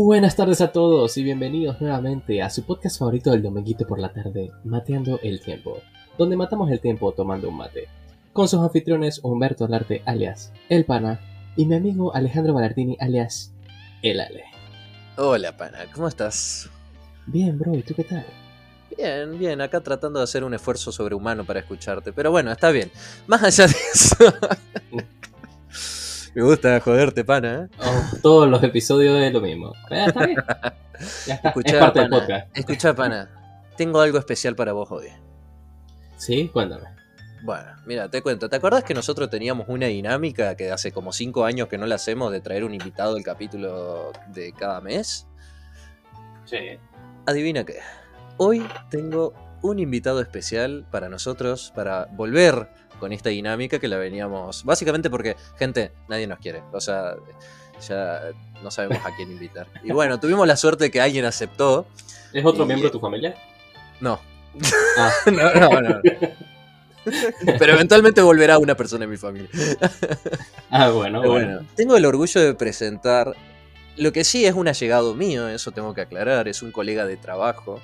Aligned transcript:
Buenas 0.00 0.36
tardes 0.36 0.60
a 0.60 0.70
todos 0.70 1.16
y 1.18 1.24
bienvenidos 1.24 1.80
nuevamente 1.80 2.40
a 2.40 2.50
su 2.50 2.64
podcast 2.64 3.00
favorito 3.00 3.32
del 3.32 3.42
dominguito 3.42 3.84
por 3.84 3.98
la 3.98 4.12
tarde, 4.12 4.52
Mateando 4.62 5.18
el 5.24 5.40
Tiempo, 5.40 5.78
donde 6.16 6.36
matamos 6.36 6.70
el 6.70 6.78
tiempo 6.78 7.10
tomando 7.10 7.48
un 7.48 7.56
mate. 7.56 7.88
Con 8.32 8.46
sus 8.46 8.60
anfitriones 8.60 9.18
Humberto 9.24 9.64
Alarte 9.64 10.02
alias 10.06 10.52
El 10.68 10.84
Pana 10.84 11.18
y 11.56 11.66
mi 11.66 11.74
amigo 11.74 12.14
Alejandro 12.14 12.54
Balardini 12.54 12.96
alias 13.00 13.52
El 14.00 14.20
Ale. 14.20 14.44
Hola, 15.16 15.56
pana, 15.56 15.78
¿cómo 15.92 16.06
estás? 16.06 16.70
Bien, 17.26 17.58
bro, 17.58 17.74
¿y 17.74 17.82
tú 17.82 17.94
qué 17.94 18.04
tal? 18.04 18.24
Bien, 18.96 19.36
bien, 19.36 19.60
acá 19.60 19.80
tratando 19.80 20.20
de 20.20 20.24
hacer 20.24 20.44
un 20.44 20.54
esfuerzo 20.54 20.92
sobrehumano 20.92 21.44
para 21.44 21.58
escucharte, 21.58 22.12
pero 22.12 22.30
bueno, 22.30 22.52
está 22.52 22.70
bien. 22.70 22.88
Más 23.26 23.42
allá 23.42 23.66
de 23.66 23.74
eso. 23.92 24.16
Me 26.34 26.42
gusta 26.42 26.78
joderte, 26.80 27.24
pana, 27.24 27.68
¿eh? 27.72 27.76
Oh, 27.80 28.16
todos 28.22 28.48
los 28.48 28.62
episodios 28.62 29.20
es 29.20 29.32
lo 29.32 29.40
mismo. 29.40 29.72
Eh, 29.90 30.04
está 30.06 30.26
bien. 30.26 30.38
Ya 31.26 31.34
está, 31.34 31.48
Escuchá, 31.48 31.72
es 31.72 31.78
parte 31.78 32.00
del 32.00 32.10
pana, 32.10 32.20
podcast. 32.20 32.56
escuchá, 32.56 32.94
pana. 32.94 33.30
Tengo 33.76 34.00
algo 34.00 34.18
especial 34.18 34.54
para 34.56 34.72
vos 34.72 34.90
hoy. 34.90 35.06
Sí, 36.16 36.48
cuéntame. 36.52 36.84
Bueno, 37.42 37.66
mira, 37.86 38.10
te 38.10 38.20
cuento. 38.22 38.48
¿Te 38.48 38.56
acuerdas 38.56 38.82
que 38.82 38.94
nosotros 38.94 39.30
teníamos 39.30 39.68
una 39.68 39.86
dinámica 39.86 40.56
que 40.56 40.72
hace 40.72 40.90
como 40.90 41.12
cinco 41.12 41.44
años 41.44 41.68
que 41.68 41.78
no 41.78 41.86
la 41.86 41.94
hacemos 41.94 42.32
de 42.32 42.40
traer 42.40 42.64
un 42.64 42.74
invitado 42.74 43.16
al 43.16 43.22
capítulo 43.22 44.12
de 44.34 44.52
cada 44.52 44.80
mes? 44.80 45.26
Sí. 46.44 46.78
Adivina 47.26 47.64
qué. 47.64 47.78
Hoy 48.36 48.66
tengo 48.90 49.34
un 49.62 49.78
invitado 49.78 50.20
especial 50.20 50.84
para 50.90 51.08
nosotros, 51.08 51.72
para 51.74 52.06
volver 52.06 52.68
con 52.98 53.12
esta 53.12 53.30
dinámica 53.30 53.78
que 53.78 53.88
la 53.88 53.96
veníamos. 53.96 54.64
Básicamente 54.64 55.08
porque, 55.10 55.36
gente, 55.58 55.92
nadie 56.08 56.26
nos 56.26 56.38
quiere. 56.38 56.62
O 56.72 56.80
sea, 56.80 57.14
ya 57.86 58.20
no 58.62 58.70
sabemos 58.70 58.98
a 59.04 59.14
quién 59.16 59.30
invitar. 59.30 59.66
Y 59.84 59.92
bueno, 59.92 60.18
tuvimos 60.20 60.46
la 60.46 60.56
suerte 60.56 60.84
de 60.84 60.90
que 60.90 61.00
alguien 61.00 61.24
aceptó. 61.24 61.86
¿Es 62.32 62.44
otro 62.44 62.64
Y- 62.64 62.66
miembro 62.66 62.88
de 62.88 62.92
tu 62.92 63.00
familia? 63.00 63.34
No. 64.00 64.20
Ah, 64.98 65.12
No, 65.30 65.54
no, 65.54 65.80
no. 65.80 66.00
Pero 67.58 67.72
eventualmente 67.72 68.20
volverá 68.20 68.58
una 68.58 68.74
persona 68.74 69.04
en 69.04 69.10
mi 69.10 69.16
familia. 69.16 69.48
ah, 70.70 70.90
bueno. 70.90 71.22
bueno, 71.22 71.60
tengo 71.74 71.96
el 71.96 72.04
orgullo 72.04 72.40
de 72.40 72.54
presentar 72.54 73.34
lo 73.96 74.12
que 74.12 74.24
sí 74.24 74.44
es 74.46 74.54
un 74.54 74.68
allegado 74.68 75.14
mío, 75.14 75.48
eso 75.48 75.70
tengo 75.72 75.94
que 75.94 76.02
aclarar, 76.02 76.48
es 76.48 76.62
un 76.62 76.70
colega 76.70 77.06
de 77.06 77.16
trabajo. 77.16 77.80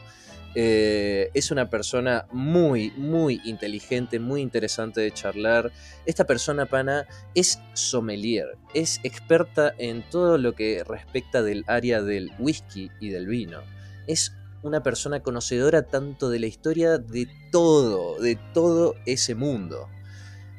Eh, 0.54 1.30
es 1.34 1.50
una 1.50 1.68
persona 1.68 2.26
muy, 2.30 2.92
muy 2.96 3.40
inteligente, 3.44 4.20
muy 4.20 4.40
interesante 4.40 5.00
de 5.00 5.12
charlar. 5.12 5.72
Esta 6.06 6.24
persona, 6.24 6.66
pana, 6.66 7.06
es 7.34 7.60
sommelier, 7.72 8.56
es 8.72 9.00
experta 9.02 9.74
en 9.78 10.08
todo 10.10 10.38
lo 10.38 10.54
que 10.54 10.84
respecta 10.84 11.42
del 11.42 11.64
área 11.66 12.02
del 12.02 12.30
whisky 12.38 12.90
y 13.00 13.08
del 13.08 13.26
vino. 13.26 13.60
Es 14.06 14.32
una 14.62 14.82
persona 14.82 15.20
conocedora 15.20 15.82
tanto 15.82 16.30
de 16.30 16.38
la 16.38 16.46
historia 16.46 16.98
de 16.98 17.28
todo, 17.50 18.20
de 18.20 18.38
todo 18.54 18.94
ese 19.06 19.34
mundo. 19.34 19.88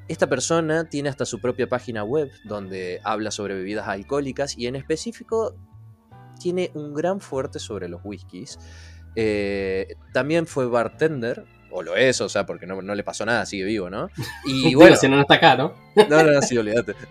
Esta 0.08 0.28
persona 0.28 0.88
tiene 0.88 1.10
hasta 1.10 1.26
su 1.26 1.40
propia 1.42 1.68
página 1.68 2.04
web 2.04 2.30
donde 2.44 3.02
habla 3.04 3.32
sobre 3.32 3.56
bebidas 3.56 3.88
alcohólicas 3.88 4.56
y 4.58 4.68
en 4.68 4.76
específico 4.76 5.56
tiene 6.40 6.70
un 6.76 6.94
gran 6.94 7.20
fuerte 7.20 7.58
sobre 7.58 7.90
los 7.90 8.02
whiskies. 8.04 8.60
Eh, 9.16 9.96
también 10.14 10.46
fue 10.48 10.66
bartender, 10.68 11.46
o 11.72 11.82
lo 11.84 11.96
es, 11.96 12.22
o 12.22 12.30
sea, 12.30 12.46
porque 12.46 12.66
no, 12.66 12.82
no 12.82 12.96
le 12.96 13.04
pasó 13.04 13.26
nada, 13.26 13.46
sigue 13.46 13.64
vivo, 13.66 13.90
¿no? 13.90 14.10
Y 14.46 14.76
bueno, 14.76 14.96
si 14.96 15.08
no, 15.08 15.16
no 15.16 15.22
está 15.24 15.36
acá, 15.36 15.56
¿no? 15.56 15.74
no, 15.96 16.24
no, 16.24 16.32
no, 16.32 16.42
sí, 16.42 16.58
olvídate. 16.58 16.96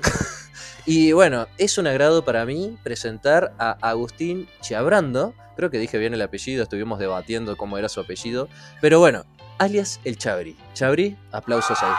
Y 0.86 1.12
bueno, 1.12 1.46
es 1.56 1.78
un 1.78 1.86
agrado 1.86 2.26
para 2.26 2.44
mí 2.44 2.76
presentar 2.82 3.54
a 3.58 3.78
Agustín 3.80 4.46
Chiabrando. 4.60 5.32
Creo 5.56 5.70
que 5.70 5.78
dije 5.78 5.96
bien 5.96 6.12
el 6.12 6.20
apellido, 6.20 6.62
estuvimos 6.62 6.98
debatiendo 6.98 7.56
cómo 7.56 7.78
era 7.78 7.88
su 7.88 8.00
apellido. 8.00 8.50
Pero 8.82 8.98
bueno, 8.98 9.24
alias 9.56 9.98
el 10.04 10.18
Chabri. 10.18 10.58
Chabri, 10.74 11.16
aplausos 11.32 11.82
ahí. 11.82 11.90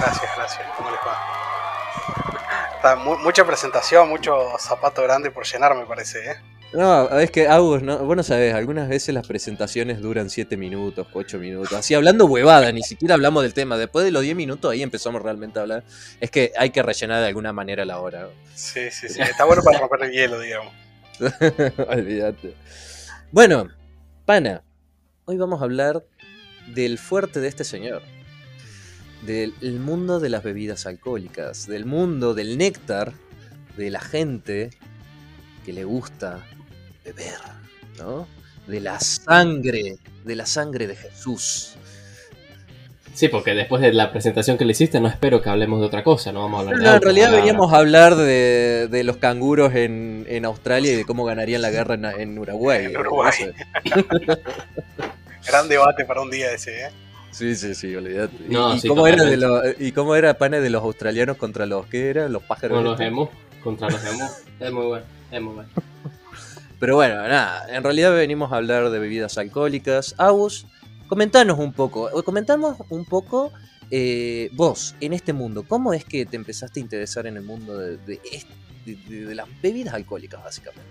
Gracias, 0.00 0.30
gracias. 0.34 0.62
¿Cómo 0.78 0.90
les 0.90 0.98
va? 1.00 2.76
Está 2.76 2.96
mu- 2.96 3.18
mucha 3.18 3.44
presentación, 3.44 4.08
mucho 4.08 4.34
zapato 4.58 5.02
grande 5.02 5.30
por 5.30 5.44
llenar, 5.44 5.74
me 5.74 5.84
parece, 5.84 6.18
¿eh? 6.30 6.36
No, 6.72 7.08
es 7.18 7.30
que 7.30 7.48
Agus, 7.48 7.82
no, 7.82 8.04
vos 8.04 8.14
no 8.14 8.22
sabés, 8.22 8.52
algunas 8.52 8.90
veces 8.90 9.14
las 9.14 9.26
presentaciones 9.26 10.00
duran 10.00 10.28
7 10.28 10.56
minutos, 10.58 11.06
8 11.14 11.38
minutos. 11.38 11.72
Así 11.72 11.94
hablando 11.94 12.26
huevada, 12.26 12.70
ni 12.72 12.82
siquiera 12.82 13.14
hablamos 13.14 13.42
del 13.42 13.54
tema. 13.54 13.78
Después 13.78 14.04
de 14.04 14.10
los 14.10 14.22
10 14.22 14.36
minutos 14.36 14.70
ahí 14.70 14.82
empezamos 14.82 15.22
realmente 15.22 15.58
a 15.58 15.62
hablar. 15.62 15.84
Es 16.20 16.30
que 16.30 16.52
hay 16.58 16.68
que 16.70 16.82
rellenar 16.82 17.22
de 17.22 17.28
alguna 17.28 17.54
manera 17.54 17.86
la 17.86 18.00
hora. 18.00 18.28
Sí, 18.54 18.90
sí, 18.90 19.08
sí. 19.08 19.20
Está 19.20 19.44
bueno 19.44 19.62
para 19.62 19.78
romper 19.78 20.04
el 20.04 20.12
hielo, 20.12 20.40
digamos. 20.40 20.74
Olvídate. 21.88 22.54
Bueno, 23.32 23.68
pana, 24.26 24.62
hoy 25.24 25.38
vamos 25.38 25.62
a 25.62 25.64
hablar 25.64 26.04
del 26.74 26.98
fuerte 26.98 27.40
de 27.40 27.48
este 27.48 27.64
señor. 27.64 28.02
Del 29.24 29.54
el 29.62 29.80
mundo 29.80 30.20
de 30.20 30.28
las 30.28 30.42
bebidas 30.42 30.84
alcohólicas, 30.84 31.66
del 31.66 31.86
mundo 31.86 32.34
del 32.34 32.58
néctar, 32.58 33.14
de 33.78 33.90
la 33.90 34.00
gente 34.00 34.70
que 35.64 35.72
le 35.72 35.84
gusta 35.84 36.44
beber, 37.12 37.38
¿no? 37.98 38.26
De 38.66 38.80
la 38.80 39.00
sangre, 39.00 39.98
de 40.24 40.36
la 40.36 40.46
sangre 40.46 40.86
de 40.86 40.96
Jesús. 40.96 41.74
Sí, 43.14 43.26
porque 43.28 43.52
después 43.54 43.82
de 43.82 43.92
la 43.92 44.12
presentación 44.12 44.56
que 44.58 44.64
le 44.64 44.72
hiciste, 44.72 45.00
no 45.00 45.08
espero 45.08 45.42
que 45.42 45.48
hablemos 45.50 45.80
de 45.80 45.86
otra 45.86 46.04
cosa, 46.04 46.30
no 46.30 46.42
vamos 46.42 46.58
a 46.58 46.60
hablar 46.70 46.76
No, 46.82 46.90
de 46.90 46.96
en 46.96 47.02
realidad 47.02 47.32
veníamos 47.32 47.72
a 47.72 47.78
hablar 47.78 48.14
de, 48.14 48.86
de 48.88 49.02
los 49.04 49.16
canguros 49.16 49.74
en, 49.74 50.24
en 50.28 50.44
Australia 50.44 50.92
y 50.92 50.96
de 50.96 51.04
cómo 51.04 51.24
ganarían 51.24 51.60
la 51.62 51.70
guerra 51.70 51.94
en, 51.94 52.04
en 52.04 52.38
Uruguay. 52.38 52.84
En 52.86 52.96
Uruguay. 52.96 53.32
Gran 55.46 55.68
debate 55.68 56.04
para 56.04 56.20
un 56.20 56.30
día 56.30 56.52
ese, 56.52 56.86
¿eh? 56.86 56.90
Sí, 57.30 57.56
sí, 57.56 57.74
sí, 57.74 57.94
olvídate. 57.96 58.36
¿Y, 58.48 58.52
No, 58.52 58.74
y 58.74 58.80
sí, 58.80 58.88
cómo 58.88 59.06
era 59.06 59.24
de 59.24 59.36
totalmente. 59.36 59.78
los, 59.78 59.88
¿Y 59.88 59.92
cómo 59.92 60.14
era 60.14 60.34
pana 60.34 60.60
de 60.60 60.70
los 60.70 60.82
australianos 60.82 61.36
contra 61.36 61.66
los 61.66 61.86
que 61.86 62.10
eran? 62.10 62.32
Los 62.32 62.42
pájaros. 62.44 62.76
Con 62.76 62.84
los 62.84 63.00
emos, 63.00 63.30
contra 63.64 63.88
los 63.90 64.04
emos. 64.04 64.30
Es 64.60 64.72
muy 64.72 64.86
bueno, 64.86 65.04
es 65.32 65.40
muy 65.40 65.54
bueno. 65.54 65.68
Pero 66.78 66.96
bueno, 66.96 67.16
nada, 67.26 67.66
en 67.68 67.82
realidad 67.82 68.12
venimos 68.14 68.52
a 68.52 68.56
hablar 68.56 68.90
de 68.90 68.98
bebidas 68.98 69.36
alcohólicas. 69.36 70.14
Agus, 70.18 70.66
comentanos 71.08 71.58
un 71.58 71.72
poco, 71.72 72.10
comentamos 72.24 72.76
un 72.88 73.04
poco 73.04 73.52
eh, 73.90 74.50
vos 74.52 74.94
en 75.00 75.12
este 75.12 75.32
mundo, 75.32 75.64
¿cómo 75.66 75.92
es 75.92 76.04
que 76.04 76.26
te 76.26 76.36
empezaste 76.36 76.78
a 76.78 76.82
interesar 76.82 77.26
en 77.26 77.36
el 77.36 77.42
mundo 77.42 77.78
de, 77.78 78.20
las 79.34 79.48
bebidas 79.60 79.94
alcohólicas, 79.94 80.42
básicamente? 80.42 80.82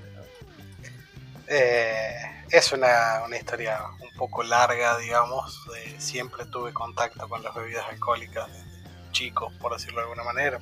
Eh, 1.49 2.43
es 2.51 2.73
una, 2.73 3.23
una 3.25 3.37
historia 3.37 3.79
un 4.01 4.13
poco 4.17 4.43
larga, 4.43 4.97
digamos. 4.97 5.61
siempre 5.97 6.45
tuve 6.47 6.73
contacto 6.73 7.29
con 7.29 7.41
las 7.41 7.55
bebidas 7.55 7.85
alcohólicas 7.89 8.47
desde 8.51 9.11
chico, 9.11 9.51
por 9.59 9.73
decirlo 9.73 9.99
de 9.99 10.03
alguna 10.03 10.23
manera. 10.23 10.59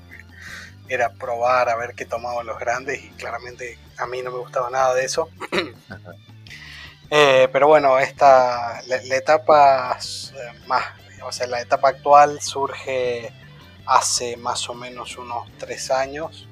Era 0.87 1.09
probar 1.13 1.69
a 1.69 1.75
ver 1.75 1.95
qué 1.95 2.05
tomaban 2.05 2.45
los 2.45 2.59
grandes 2.59 3.03
y 3.03 3.09
claramente 3.09 3.77
a 3.97 4.05
mí 4.05 4.21
no 4.21 4.31
me 4.31 4.39
gustaba 4.39 4.69
nada 4.69 4.93
de 4.93 5.05
eso. 5.05 5.29
Ajá. 5.89 6.13
Eh, 7.09 7.47
pero 7.51 7.67
bueno, 7.67 7.99
esta, 7.99 8.81
la, 8.87 9.01
la 9.03 9.15
etapa 9.15 9.97
eh, 9.97 10.59
más, 10.67 10.83
o 11.23 11.31
sea, 11.31 11.45
la 11.47 11.61
etapa 11.61 11.89
actual 11.89 12.41
surge 12.41 13.31
hace 13.85 14.37
más 14.37 14.67
o 14.69 14.73
menos 14.73 15.15
unos 15.17 15.47
tres 15.59 15.91
años 15.91 16.47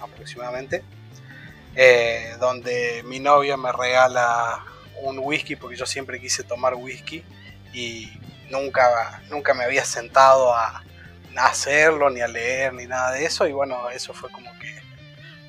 aproximadamente, 0.00 0.84
eh, 1.74 2.36
donde 2.38 3.02
mi 3.04 3.18
novia 3.18 3.56
me 3.56 3.72
regala 3.72 4.64
un 5.02 5.18
whisky 5.18 5.56
porque 5.56 5.76
yo 5.76 5.86
siempre 5.86 6.20
quise 6.20 6.44
tomar 6.44 6.74
whisky 6.74 7.24
y 7.72 8.10
nunca, 8.48 9.22
nunca 9.28 9.54
me 9.54 9.64
había 9.64 9.84
sentado 9.84 10.54
a, 10.54 10.84
a 11.38 11.46
hacerlo, 11.46 12.10
ni 12.10 12.20
a 12.20 12.28
leer, 12.28 12.72
ni 12.74 12.86
nada 12.86 13.12
de 13.12 13.24
eso, 13.24 13.46
y 13.46 13.52
bueno, 13.52 13.88
eso 13.90 14.12
fue 14.14 14.30
como 14.30 14.50
que 14.58 14.76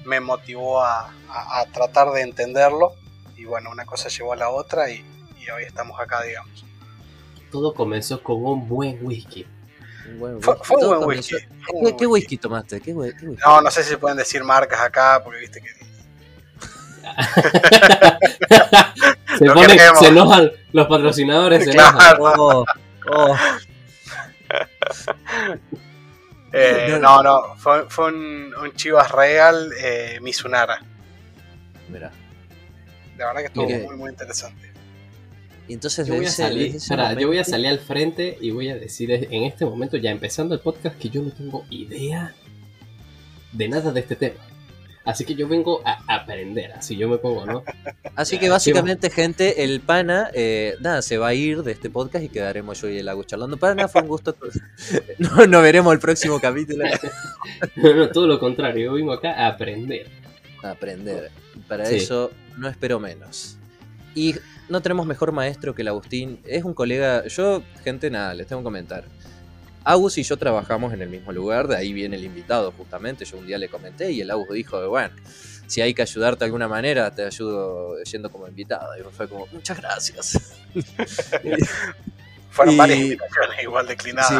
me 0.06 0.20
motivó 0.20 0.82
a, 0.84 1.12
a- 1.30 1.60
a 1.60 1.66
tratar 1.68 2.12
de 2.12 2.22
entenderlo 2.22 2.94
y 3.36 3.46
bueno, 3.46 3.70
una 3.72 3.86
cosa 3.86 4.10
llevó 4.10 4.34
a 4.34 4.36
la 4.36 4.50
otra 4.50 4.90
y, 4.90 5.06
y 5.40 5.50
hoy 5.50 5.64
estamos 5.64 6.00
acá, 6.00 6.24
digamos. 6.24 6.66
Todo 7.52 7.74
comenzó 7.74 8.22
con 8.24 8.44
un 8.44 8.68
buen 8.68 9.00
whisky. 9.06 9.46
Un 10.10 10.20
buen 10.20 10.42
Fue, 10.42 10.54
whisky. 10.54 10.68
fue 10.68 10.78
un 10.78 10.88
buen 10.98 11.04
whisky. 11.18 11.36
fue 11.66 11.92
un 11.92 11.98
¿Qué, 11.98 12.08
whisky 12.08 12.38
tomaste? 12.38 12.80
¿Qué, 12.82 12.94
whi- 12.96 13.16
qué 13.20 13.28
whisky? 13.28 13.44
No, 13.46 13.62
no 13.62 13.70
sé 13.72 13.84
si 13.84 13.90
se 13.90 13.98
pueden 13.98 14.18
decir 14.18 14.44
marcas 14.44 14.80
acá, 14.82 15.22
porque 15.24 15.40
viste 15.42 15.62
que... 15.62 15.68
se, 19.38 19.46
Lo 19.46 19.54
pone, 19.54 19.78
se 20.00 20.08
enojan 20.08 20.52
los 20.74 20.88
patrocinadores, 20.88 21.64
se 21.66 21.72
Claro. 21.72 21.98
enojan. 22.16 22.40
Oh, 22.40 22.66
oh. 23.12 23.36
Eh, 26.54 26.98
no, 27.02 27.22
no, 27.22 27.56
fue, 27.58 27.90
fue 27.90 28.08
un, 28.08 28.54
un 28.56 28.72
Chivas 28.74 29.12
Real 29.12 29.70
eh, 29.82 30.18
Misunara. 30.22 30.80
Mira. 31.90 32.10
La 33.18 33.28
verdad 33.28 33.42
que 33.42 33.48
estuvo 33.48 33.66
Mire. 33.66 33.80
muy, 33.84 33.98
muy 33.98 34.10
interesante. 34.12 34.72
Y 35.68 35.74
entonces 35.74 36.08
Yo 36.08 36.14
voy, 36.16 36.24
a 36.26 36.30
desde 36.30 36.44
ese- 36.44 36.44
salir, 36.44 36.64
desde 36.64 36.78
ese 36.78 36.86
espera, 36.86 37.14
yo 37.20 37.28
voy 37.28 37.38
a 37.40 37.44
salir 37.44 37.68
al 37.68 37.80
frente 37.80 38.38
y 38.40 38.52
voy 38.52 38.70
a 38.70 38.76
decir 38.76 39.12
en 39.12 39.44
este 39.44 39.66
momento, 39.66 39.98
ya 39.98 40.10
empezando 40.10 40.56
el 40.56 40.62
podcast, 40.62 40.98
que 40.98 41.10
yo 41.10 41.22
no 41.22 41.32
tengo 41.32 41.66
idea 41.70 42.34
de 43.52 43.68
nada 43.68 43.92
de 43.92 44.00
este 44.00 44.16
tema. 44.16 44.40
Así 45.08 45.24
que 45.24 45.36
yo 45.36 45.48
vengo 45.48 45.82
a 45.86 46.04
aprender, 46.08 46.74
así 46.74 46.98
yo 46.98 47.08
me 47.08 47.18
pongo, 47.18 47.46
¿no? 47.46 47.64
Así 48.16 48.38
que 48.38 48.50
básicamente, 48.50 49.10
gente, 49.10 49.64
el 49.64 49.80
pana, 49.80 50.30
eh, 50.34 50.76
nada, 50.82 51.02
se 51.02 51.18
va 51.18 51.30
a 51.30 51.34
ir 51.34 51.64
de 51.64 51.72
este 51.72 51.90
podcast 51.90 52.26
y 52.26 52.30
quedaremos 52.30 52.82
yo 52.82 52.90
y 52.90 52.98
el 52.98 53.08
Agus 53.08 53.26
charlando. 53.26 53.56
Pana, 53.56 53.88
fue 53.88 54.02
un 54.02 54.10
gusto. 54.10 54.36
no, 55.18 55.48
no 55.48 55.62
veremos 55.62 55.94
el 55.94 56.00
próximo 56.00 56.42
capítulo. 56.42 56.84
no, 57.78 58.10
todo 58.10 58.28
lo 58.28 58.38
contrario, 58.38 58.88
yo 58.88 58.94
vengo 58.94 59.14
acá 59.14 59.32
a 59.32 59.48
aprender. 59.48 60.08
A 60.62 60.72
aprender. 60.72 61.32
Para 61.70 61.90
eso 61.90 62.32
no 62.58 62.68
espero 62.68 63.00
menos. 63.00 63.58
Y 64.14 64.36
no 64.68 64.82
tenemos 64.82 65.06
mejor 65.06 65.32
maestro 65.32 65.74
que 65.74 65.84
el 65.84 65.88
Agustín. 65.88 66.40
Es 66.44 66.66
un 66.66 66.74
colega. 66.74 67.26
Yo, 67.28 67.64
gente, 67.84 68.10
nada, 68.10 68.34
les 68.34 68.48
tengo 68.48 68.62
que 68.62 68.66
comentar. 68.66 69.06
Agus 69.88 70.18
y 70.18 70.24
yo 70.24 70.36
trabajamos 70.36 70.94
en 70.94 71.02
el 71.02 71.08
mismo 71.08 71.32
lugar, 71.32 71.70
de 71.70 71.78
ahí 71.78 71.94
viene 71.94 72.18
el 72.18 72.26
invitado 72.26 72.74
justamente. 72.74 73.24
Yo 73.24 73.38
un 73.38 73.48
día 73.48 73.58
le 73.58 73.70
comenté 73.70 74.12
y 74.12 74.20
el 74.20 74.30
Agus 74.30 74.50
dijo, 74.50 74.90
bueno, 74.90 75.16
si 75.66 75.80
hay 75.80 75.94
que 75.94 76.02
ayudarte 76.02 76.40
de 76.40 76.46
alguna 76.46 76.68
manera, 76.68 77.10
te 77.10 77.24
ayudo 77.24 77.96
yendo 78.04 78.30
como 78.30 78.50
invitado. 78.50 78.98
Y 78.98 79.04
fue 79.16 79.30
como, 79.30 79.48
muchas 79.48 79.78
gracias. 79.78 80.60
fueron 82.52 82.76
varias 82.76 83.00
invitaciones 83.00 83.64
igual 83.64 83.88
declinadas. 83.88 84.28
Sí, 84.28 84.36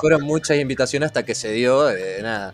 fueron, 0.00 0.22
muchas 0.22 0.56
invitaciones 0.58 1.06
hasta 1.06 1.24
que 1.24 1.36
se 1.36 1.52
dio, 1.52 1.88
eh, 1.90 2.18
nada. 2.20 2.52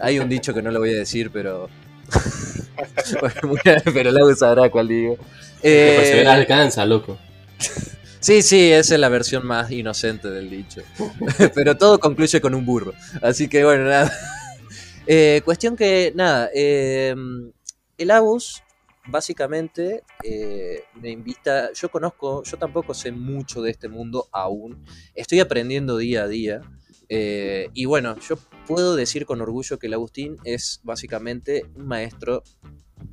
Hay 0.00 0.18
un 0.18 0.28
dicho 0.30 0.54
que 0.54 0.62
no 0.62 0.70
lo 0.70 0.78
voy 0.78 0.94
a 0.94 0.98
decir, 0.98 1.30
pero... 1.30 1.68
pero 3.92 4.08
el 4.08 4.16
Agus 4.16 4.38
sabrá 4.38 4.70
cuál 4.70 4.88
digo. 4.88 5.18
Eh, 5.62 6.24
alcanza, 6.26 6.86
loco. 6.86 7.18
Sí, 8.24 8.40
sí, 8.40 8.72
esa 8.72 8.94
es 8.94 9.00
la 9.00 9.10
versión 9.10 9.46
más 9.46 9.70
inocente 9.70 10.30
del 10.30 10.48
dicho. 10.48 10.80
Pero 11.54 11.76
todo 11.76 12.00
concluye 12.00 12.40
con 12.40 12.54
un 12.54 12.64
burro. 12.64 12.94
Así 13.20 13.48
que 13.48 13.62
bueno, 13.64 13.84
nada. 13.84 14.10
Eh, 15.06 15.42
cuestión 15.44 15.76
que, 15.76 16.10
nada, 16.16 16.48
em, 16.54 17.52
el 17.98 18.10
Abus 18.10 18.62
básicamente 19.08 20.04
eh, 20.22 20.84
me 20.94 21.10
invita, 21.10 21.70
yo 21.74 21.90
conozco, 21.90 22.42
yo 22.44 22.56
tampoco 22.56 22.94
sé 22.94 23.12
mucho 23.12 23.60
de 23.60 23.72
este 23.72 23.90
mundo 23.90 24.26
aún, 24.32 24.82
estoy 25.14 25.40
aprendiendo 25.40 25.98
día 25.98 26.22
a 26.22 26.26
día. 26.26 26.62
Eh, 27.10 27.68
y 27.74 27.84
bueno, 27.84 28.18
yo 28.20 28.38
puedo 28.66 28.96
decir 28.96 29.26
con 29.26 29.42
orgullo 29.42 29.78
que 29.78 29.88
el 29.88 29.92
Agustín 29.92 30.38
es 30.44 30.80
básicamente 30.82 31.66
un 31.74 31.86
maestro 31.86 32.42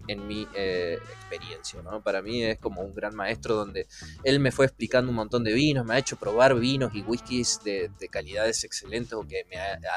en 0.08 0.28
mi 0.28 0.48
eh, 0.54 0.98
experiencia, 1.10 1.82
¿no? 1.82 2.02
Para 2.02 2.22
mí 2.22 2.44
es 2.44 2.60
como 2.60 2.82
un 2.82 2.94
gran 2.94 3.16
maestro 3.16 3.56
donde 3.56 3.88
él 4.24 4.40
me 4.40 4.52
fue 4.52 4.66
explicando 4.66 5.10
un 5.10 5.16
montón 5.16 5.44
de 5.44 5.54
vinos, 5.54 5.86
me 5.86 5.96
ha 5.96 5.98
hecho 5.98 6.16
probar 6.16 6.56
vinos 6.56 6.92
y 6.94 7.02
whiskies 7.02 7.62
de, 7.64 7.90
calidades 8.10 8.64
excelentes 8.64 9.14
o 9.14 9.26
que 9.26 9.46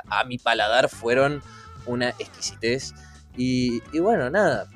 a, 0.08 0.24
mi 0.24 0.38
paladar 0.38 0.88
fueron 0.88 1.42
una 1.86 2.10
exquisitez. 2.10 2.94
Y, 3.36 3.80
bueno, 3.98 4.30
nada, 4.30 4.68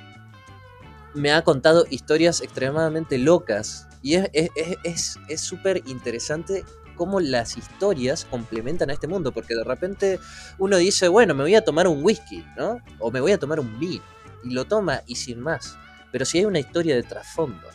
me 1.15 1.31
ha 1.33 1.43
contado 1.43 1.87
historias 1.89 2.41
extremadamente 2.41 3.19
locas 3.19 3.87
y 4.03 4.15
es 4.17 5.17
súper 5.37 5.77
es, 5.79 5.87
interesante 5.87 6.65
cómo 6.97 7.21
las 7.21 7.57
historias 7.57 8.25
complementan 8.25 8.91
a 8.91 8.93
este 8.93 9.07
mundo, 9.07 9.31
porque 9.31 9.55
de 9.55 9.63
repente 9.63 10.19
uno 10.59 10.77
dice, 10.77 11.07
bueno, 11.07 11.33
me 11.35 11.45
voy 11.45 11.55
a 11.55 11.63
tomar 11.63 11.87
un 11.87 12.03
whisky, 12.03 12.45
¿no? 12.57 12.81
O 12.99 13.13
me 13.13 13.21
voy 13.21 13.31
a 13.31 13.39
tomar 13.39 13.61
un 13.61 13.79
vino 13.79 14.03
y 14.49 14.55
lo 14.55 14.65
toma 14.67 15.03
y 15.07 15.17
sin 15.17 15.41
más. 15.41 15.77
Pero 16.11 16.25
si 16.25 16.39
hay 16.39 16.45
una 16.47 16.59
historia 16.59 16.95
de 16.95 17.03
trasfondo, 17.03 17.67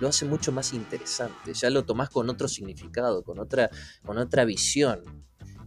lo 0.00 0.08
hace 0.08 0.24
mucho 0.24 0.52
más 0.52 0.72
interesante. 0.72 1.54
Ya 1.54 1.70
lo 1.70 1.84
tomás 1.84 2.10
con 2.10 2.28
otro 2.30 2.48
significado, 2.48 3.22
con 3.22 3.38
otra, 3.38 3.70
con 4.04 4.18
otra 4.18 4.44
visión. 4.44 5.02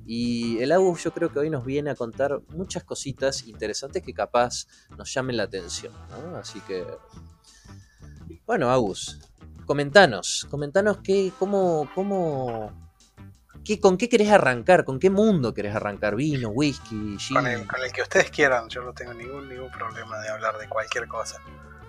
Y 0.06 0.58
el 0.60 0.72
Agus 0.72 1.04
yo 1.04 1.12
creo 1.12 1.32
que 1.34 1.40
hoy 1.40 1.50
nos 1.50 1.66
viene 1.66 1.90
a 1.90 1.96
contar 1.96 2.42
muchas 2.50 2.84
cositas 2.86 3.46
interesantes 3.46 4.04
que 4.04 4.14
capaz 4.14 4.66
nos 4.98 5.14
llamen 5.14 5.36
la 5.36 5.44
atención. 5.44 5.94
Así 6.36 6.62
que, 6.62 6.86
bueno, 8.46 8.70
Agus, 8.70 9.20
comentanos, 9.66 10.48
comentanos 10.50 11.00
qué, 11.04 11.34
cómo, 11.38 11.90
cómo, 11.94 12.87
¿Con 13.76 13.98
qué 13.98 14.08
querés 14.08 14.30
arrancar? 14.30 14.86
¿Con 14.86 15.00
qué 15.00 15.10
mundo 15.10 15.54
querés 15.54 15.76
arrancar? 15.76 16.16
¿Vino, 16.16 16.50
whisky, 16.50 17.18
gin? 17.20 17.36
Con 17.36 17.48
el, 17.48 17.92
que 17.92 18.02
ustedes 18.02 18.32
quieran, 18.32 18.70
yo 18.70 18.82
no 18.82 18.94
tengo 18.94 19.14
ningún, 19.14 19.50
ningún 19.50 19.70
problema 19.72 20.18
de 20.20 20.30
hablar 20.30 20.58
de 20.58 20.70
cualquier 20.70 21.08
cosa. 21.08 21.42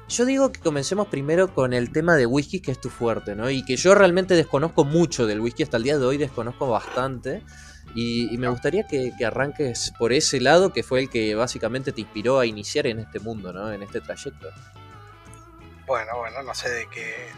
Yo 0.08 0.24
digo 0.24 0.50
que 0.50 0.60
comencemos 0.60 1.06
primero 1.08 1.54
con 1.54 1.74
el 1.74 1.92
tema 1.92 2.16
de 2.16 2.26
whisky, 2.26 2.60
que 2.60 2.72
es 2.72 2.80
tu 2.80 2.88
fuerte, 2.88 3.36
¿no? 3.36 3.50
Y 3.50 3.64
que 3.64 3.76
yo 3.76 3.94
realmente 3.94 4.34
desconozco 4.34 4.84
mucho 4.84 5.26
del 5.26 5.40
whisky, 5.40 5.62
hasta 5.62 5.76
el 5.76 5.82
día 5.82 5.98
de 5.98 6.04
hoy 6.04 6.16
desconozco 6.16 6.68
bastante. 6.68 7.44
Y, 7.94 8.36
me 8.38 8.48
gustaría 8.48 8.86
que, 8.86 9.12
arranques 9.24 9.92
por 9.98 10.12
ese 10.12 10.40
lado, 10.40 10.72
que 10.72 10.82
fue 10.82 11.00
el 11.00 11.10
que 11.10 11.34
básicamente 11.34 11.92
te 11.92 12.00
inspiró 12.00 12.38
a 12.38 12.46
iniciar 12.46 12.86
en 12.86 13.00
este 13.00 13.18
mundo, 13.20 13.52
¿no? 13.52 13.70
En 13.70 13.82
este 13.82 14.00
trayecto. 14.00 14.48
Bueno, 15.86 16.18
bueno, 16.18 16.42
no 16.42 16.54
sé 16.54 16.70
de 16.70 16.86
qué, 16.88 17.28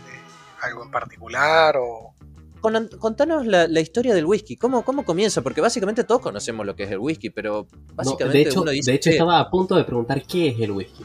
algo 0.60 0.84
en 0.84 0.90
particular 0.90 1.76
o, 1.76 2.14
contanos 2.60 3.46
la, 3.46 3.80
historia 3.80 4.14
del 4.14 4.26
whisky. 4.26 4.56
¿Cómo, 4.56 4.84
¿Cómo 4.84 5.04
comienza? 5.04 5.42
Porque 5.42 5.60
básicamente 5.60 6.04
todos 6.04 6.20
conocemos 6.20 6.66
lo 6.66 6.76
que 6.76 6.84
es 6.84 6.90
el 6.90 6.98
whisky, 6.98 7.30
pero 7.30 7.66
básicamente 7.94 8.38
de 8.38 8.44
hecho, 8.44 8.62
uno 8.62 8.70
dice. 8.70 8.90
De 8.90 8.96
hecho, 8.96 9.10
estaba 9.10 9.38
a 9.38 9.50
punto 9.50 9.76
de 9.76 9.84
preguntar 9.84 10.22
qué 10.22 10.48
es 10.48 10.60
el 10.60 10.72
whisky. 10.72 11.04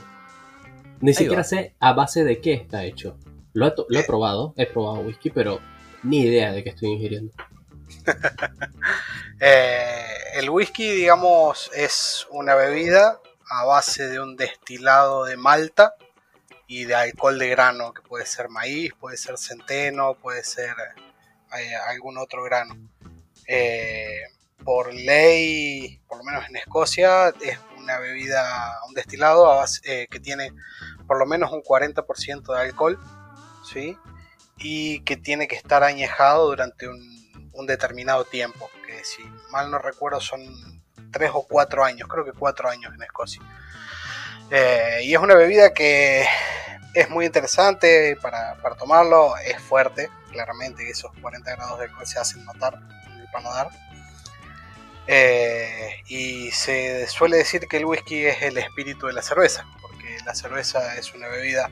Ni 1.02 1.14
siquiera 1.14 1.44
sé 1.44 1.76
a 1.80 1.94
base 1.94 2.24
de 2.24 2.40
qué 2.42 2.54
está 2.54 2.84
hecho. 2.86 3.18
Lo 3.54 3.68
he, 3.68 4.04
probado, 4.04 4.54
he 4.58 4.66
probado 4.66 5.00
whisky, 5.00 5.30
pero 5.30 5.60
ni 6.04 6.22
idea 6.22 6.52
de 6.52 6.64
qué 6.64 6.70
estoy 6.70 6.90
ingiriendo. 6.90 7.34
Eh, 9.42 10.06
el 10.36 10.50
whisky, 10.50 10.90
digamos, 10.90 11.70
es 11.76 12.26
una 12.32 12.56
bebida 12.56 13.20
a 13.50 13.66
base 13.66 14.08
de 14.08 14.22
un 14.22 14.38
destilado 14.38 15.26
de 15.26 15.36
malta 15.36 15.94
y 16.68 16.86
de 16.86 16.96
alcohol 16.96 17.38
de 17.38 17.50
grano, 17.50 17.94
que 17.94 18.02
puede 18.02 18.26
ser 18.26 18.48
maíz, 18.48 18.94
puede 18.98 19.18
ser 19.18 19.38
centeno, 19.38 20.16
puede 20.16 20.46
ser 20.46 20.74
eh, 21.60 21.76
algún 21.76 22.18
otro 22.18 22.44
grano. 22.44 22.76
Eh, 23.48 24.22
por 24.64 24.94
ley, 24.94 26.02
por 26.08 26.18
lo 26.18 26.24
menos 26.24 26.48
en 26.50 26.56
Escocia, 26.56 27.30
es 27.30 27.60
una 27.78 28.00
bebida, 28.00 28.80
un 28.88 28.94
destilado 28.94 29.64
eh, 29.84 30.08
que 30.10 30.20
tiene 30.20 30.52
por 31.08 31.20
lo 31.20 31.26
menos 31.26 31.52
un 31.52 31.62
40% 31.62 32.54
de 32.54 32.62
alcohol, 32.62 33.00
¿sí? 33.64 33.98
Y 34.58 35.02
que 35.02 35.18
tiene 35.18 35.48
que 35.48 35.56
estar 35.56 35.84
añejado 35.84 36.48
durante 36.48 36.88
un, 36.88 37.16
determinado 37.68 38.26
tiempo, 38.26 38.70
que 38.86 39.06
si 39.06 39.24
mal 39.50 39.72
no 39.72 39.80
recuerdo 39.80 40.20
son 40.20 40.42
3 41.12 41.32
o 41.34 41.48
4 41.48 41.86
años, 41.86 42.08
creo 42.10 42.26
que 42.26 42.34
4 42.34 42.70
años 42.70 42.94
en 42.94 43.02
Escocia. 43.02 43.42
y 45.02 45.14
es 45.14 45.20
una 45.20 45.36
bebida 45.36 45.74
que 45.74 46.26
es 46.96 47.10
muy 47.10 47.26
interesante 47.26 48.18
para, 48.22 48.56
para 48.62 48.76
tomarlo, 48.76 49.36
es 49.38 49.62
fuerte, 49.62 50.10
claramente 50.32 50.90
esos 50.90 51.12
40 51.22 51.52
grados 51.56 51.78
de 51.78 51.86
alcohol 51.86 52.08
se 52.08 52.20
hacen 52.20 52.46
notar 52.46 52.80
en 53.08 53.20
el 53.20 53.28
paladar. 53.32 53.70
Eh, 55.08 56.02
y 56.08 56.50
se 56.52 57.06
suele 57.08 57.38
decir 57.38 57.68
que 57.68 57.78
el 57.78 57.86
whisky 57.86 58.26
es 58.26 58.42
el 58.42 58.58
espíritu 58.58 59.08
de 59.08 59.14
la 59.14 59.22
cerveza, 59.22 59.66
porque 59.82 60.18
la 60.26 60.34
cerveza 60.34 60.96
es 60.96 61.14
una 61.14 61.28
bebida 61.28 61.70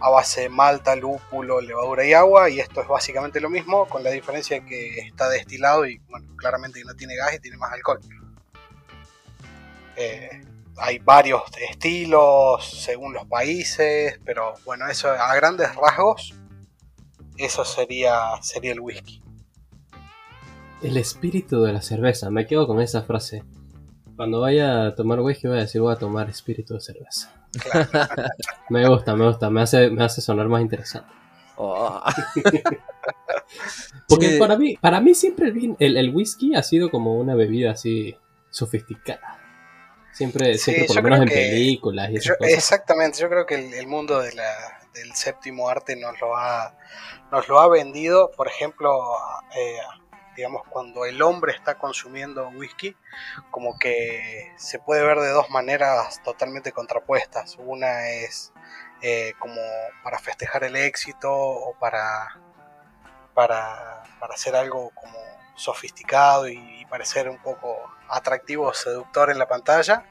a 0.00 0.08
base 0.08 0.42
de 0.42 0.48
malta, 0.48 0.94
lúpulo, 0.94 1.60
levadura 1.60 2.06
y 2.06 2.14
agua, 2.14 2.48
y 2.48 2.60
esto 2.60 2.80
es 2.80 2.86
básicamente 2.86 3.40
lo 3.40 3.50
mismo, 3.50 3.86
con 3.88 4.04
la 4.04 4.10
diferencia 4.10 4.64
que 4.64 5.00
está 5.00 5.28
destilado 5.28 5.84
y 5.84 5.98
bueno, 6.08 6.28
claramente 6.36 6.82
no 6.84 6.94
tiene 6.94 7.16
gas 7.16 7.34
y 7.34 7.40
tiene 7.40 7.56
más 7.56 7.72
alcohol. 7.72 8.00
Eh, 9.96 10.42
hay 10.76 10.98
varios 10.98 11.42
estilos 11.70 12.64
según 12.64 13.12
los 13.12 13.26
países, 13.26 14.18
pero 14.24 14.54
bueno, 14.64 14.88
eso 14.88 15.10
a 15.10 15.34
grandes 15.34 15.74
rasgos 15.74 16.34
eso 17.40 17.64
sería, 17.64 18.20
sería 18.42 18.72
el 18.72 18.80
whisky. 18.80 19.22
El 20.82 20.96
espíritu 20.96 21.62
de 21.62 21.72
la 21.72 21.82
cerveza, 21.82 22.30
me 22.30 22.46
quedo 22.46 22.66
con 22.66 22.80
esa 22.80 23.02
frase. 23.02 23.44
Cuando 24.16 24.40
vaya 24.40 24.86
a 24.86 24.94
tomar 24.94 25.20
whisky 25.20 25.48
voy 25.48 25.58
a 25.58 25.62
decir 25.62 25.80
voy 25.80 25.94
a 25.94 25.98
tomar 25.98 26.28
espíritu 26.28 26.74
de 26.74 26.80
cerveza. 26.80 27.34
me 28.70 28.86
gusta, 28.86 29.16
me 29.16 29.26
gusta, 29.26 29.50
me 29.50 29.62
hace, 29.62 29.90
me 29.90 30.04
hace 30.04 30.20
sonar 30.20 30.48
más 30.48 30.60
interesante. 30.60 31.10
Oh. 31.56 32.02
Porque 34.08 34.36
para 34.38 34.56
mí, 34.56 34.76
para 34.80 35.00
mí 35.00 35.14
siempre 35.14 35.52
el, 35.78 35.96
el, 35.96 36.14
whisky 36.14 36.54
ha 36.54 36.62
sido 36.62 36.90
como 36.90 37.18
una 37.18 37.34
bebida 37.34 37.72
así 37.72 38.16
sofisticada. 38.50 39.39
Siempre, 40.20 40.58
siempre 40.58 40.84
por 40.84 40.96
lo 40.96 41.02
menos 41.02 41.20
en 41.20 41.28
películas 41.28 42.10
y 42.10 42.16
esas 42.16 42.36
cosas. 42.36 42.52
Exactamente, 42.52 43.18
yo 43.18 43.30
creo 43.30 43.46
que 43.46 43.54
el, 43.54 43.86
mundo 43.86 44.20
de 44.20 44.34
la, 44.34 44.80
del 44.92 45.14
séptimo 45.14 45.70
arte 45.70 45.96
nos 45.96 46.20
lo 46.20 46.36
ha 46.36 46.76
nos 47.32 47.48
lo 47.48 47.58
ha 47.58 47.68
vendido, 47.68 48.30
por 48.32 48.46
ejemplo, 48.46 49.00
eh, 49.56 49.78
digamos, 50.36 50.60
cuando 50.68 51.06
el 51.06 51.22
hombre 51.22 51.54
está 51.54 51.78
consumiendo 51.78 52.50
whisky, 52.50 52.94
como 53.50 53.78
que 53.78 54.52
se 54.58 54.78
puede 54.78 55.02
ver 55.06 55.20
de 55.20 55.30
dos 55.30 55.48
maneras 55.48 56.22
totalmente 56.22 56.72
contrapuestas. 56.72 57.56
Una 57.58 58.10
es 58.10 58.52
eh, 59.00 59.32
como 59.38 59.62
para 60.04 60.18
festejar 60.18 60.64
el 60.64 60.76
éxito 60.76 61.32
o 61.32 61.74
para, 61.78 62.38
para, 63.32 64.02
hacer 64.30 64.54
algo 64.54 64.90
como 64.90 65.18
sofisticado 65.54 66.46
y, 66.46 66.84
parecer 66.90 67.28
un 67.28 67.38
poco 67.38 67.88
atractivo, 68.10 68.72
seductor 68.74 69.30
en 69.30 69.38
la 69.38 69.48
pantalla. 69.48 70.04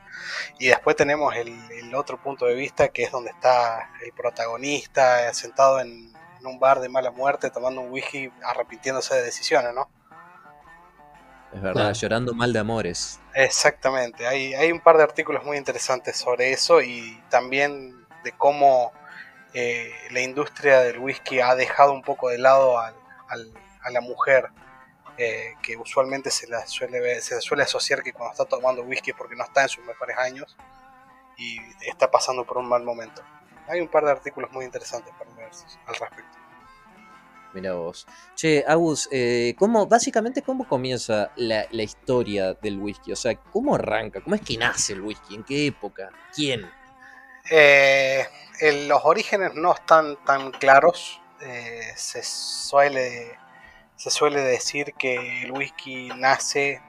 Y 0.58 0.68
después 0.68 0.96
tenemos 0.96 1.36
el, 1.36 1.94
otro 1.96 2.22
punto 2.22 2.46
de 2.46 2.53
vista 2.53 2.89
que 2.89 3.03
es 3.03 3.12
donde 3.12 3.32
está 3.32 3.89
el 4.06 4.13
protagonista 4.13 5.34
sentado 5.34 5.79
en, 5.79 6.13
un 6.41 6.58
bar 6.58 6.79
de 6.79 6.88
mala 6.88 7.12
muerte 7.12 7.50
tomando 7.50 7.82
un 7.82 7.91
whisky 7.91 8.32
arrepintiéndose 8.44 9.13
de 9.13 9.24
decisiones, 9.24 9.74
¿no? 9.74 9.89
Es 11.53 11.62
verdad, 11.62 11.94
llorando 11.94 12.34
mal 12.34 12.53
de 12.53 12.60
amores. 12.60 13.20
Exactamente, 13.34 14.25
hay, 14.25 14.53
hay 14.53 14.72
un 14.72 14.79
par 14.79 14.96
de 14.96 15.03
artículos 15.03 15.44
muy 15.44 15.58
interesantes 15.58 16.15
sobre 16.15 16.53
eso 16.53 16.82
y 16.82 17.22
también 17.29 18.06
de 18.24 18.32
cómo 18.32 18.94
eh, 19.53 19.91
la 20.12 20.22
industria 20.22 20.79
del 20.82 21.00
whisky 21.00 21.41
ha 21.41 21.56
dejado 21.56 21.91
un 21.91 22.03
poco 22.03 22.29
de 22.29 22.38
lado 22.38 22.77
a 22.77 22.94
la 23.91 24.01
mujer, 24.01 24.50
eh, 25.21 25.55
que 25.61 25.75
usualmente 25.75 26.31
se 26.31 26.47
la 26.47 26.65
suele 26.65 27.19
se 27.19 27.41
suele 27.41 27.63
asociar 27.63 28.01
que 28.01 28.13
cuando 28.13 28.31
está 28.31 28.45
tomando 28.45 28.83
whisky 28.83 29.11
es 29.11 29.17
porque 29.17 29.35
no 29.35 29.43
está 29.43 29.63
en 29.63 29.69
sus 29.69 29.85
mejores 29.85 30.17
años 30.17 30.55
y 31.38 31.59
está 31.85 32.09
pasando 32.09 32.45
por 32.45 32.57
un 32.57 32.69
mal 32.69 32.83
momento. 32.83 33.21
Hay 33.67 33.81
un 33.81 33.89
par 33.89 34.05
de 34.05 34.11
artículos 34.11 34.49
muy 34.51 34.63
interesantes 34.63 35.13
para 35.17 35.29
leer 35.35 35.51
al 35.85 35.95
respecto. 35.95 36.38
Mira 37.53 37.73
vos. 37.73 38.07
Che, 38.35 38.63
Agus, 38.65 39.09
eh, 39.11 39.55
¿cómo, 39.57 39.88
básicamente, 39.88 40.41
¿cómo 40.41 40.67
comienza 40.67 41.31
la, 41.35 41.65
historia 41.71 42.53
del 42.53 42.77
whisky? 42.77 43.11
O 43.11 43.15
sea, 43.15 43.35
¿cómo 43.35 43.75
arranca? 43.75 44.21
¿Cómo 44.21 44.35
es 44.35 44.41
que 44.41 44.57
nace 44.57 44.93
el 44.93 45.01
whisky? 45.01 45.35
¿En 45.35 45.43
qué 45.43 45.67
época? 45.67 46.09
¿Quién? 46.33 46.69
Eh, 47.49 48.25
los 48.88 49.01
orígenes 49.03 49.55
no 49.55 49.73
están 49.73 50.23
tan 50.23 50.51
claros. 50.51 51.19
Eh, 51.41 51.93
se, 51.95 52.21
suele, 52.21 53.38
se 54.00 54.10
suele 54.10 54.41
decir 54.41 54.94
que 54.94 55.44
el 55.44 55.51
whisky 55.51 56.10
nace, 56.15 56.82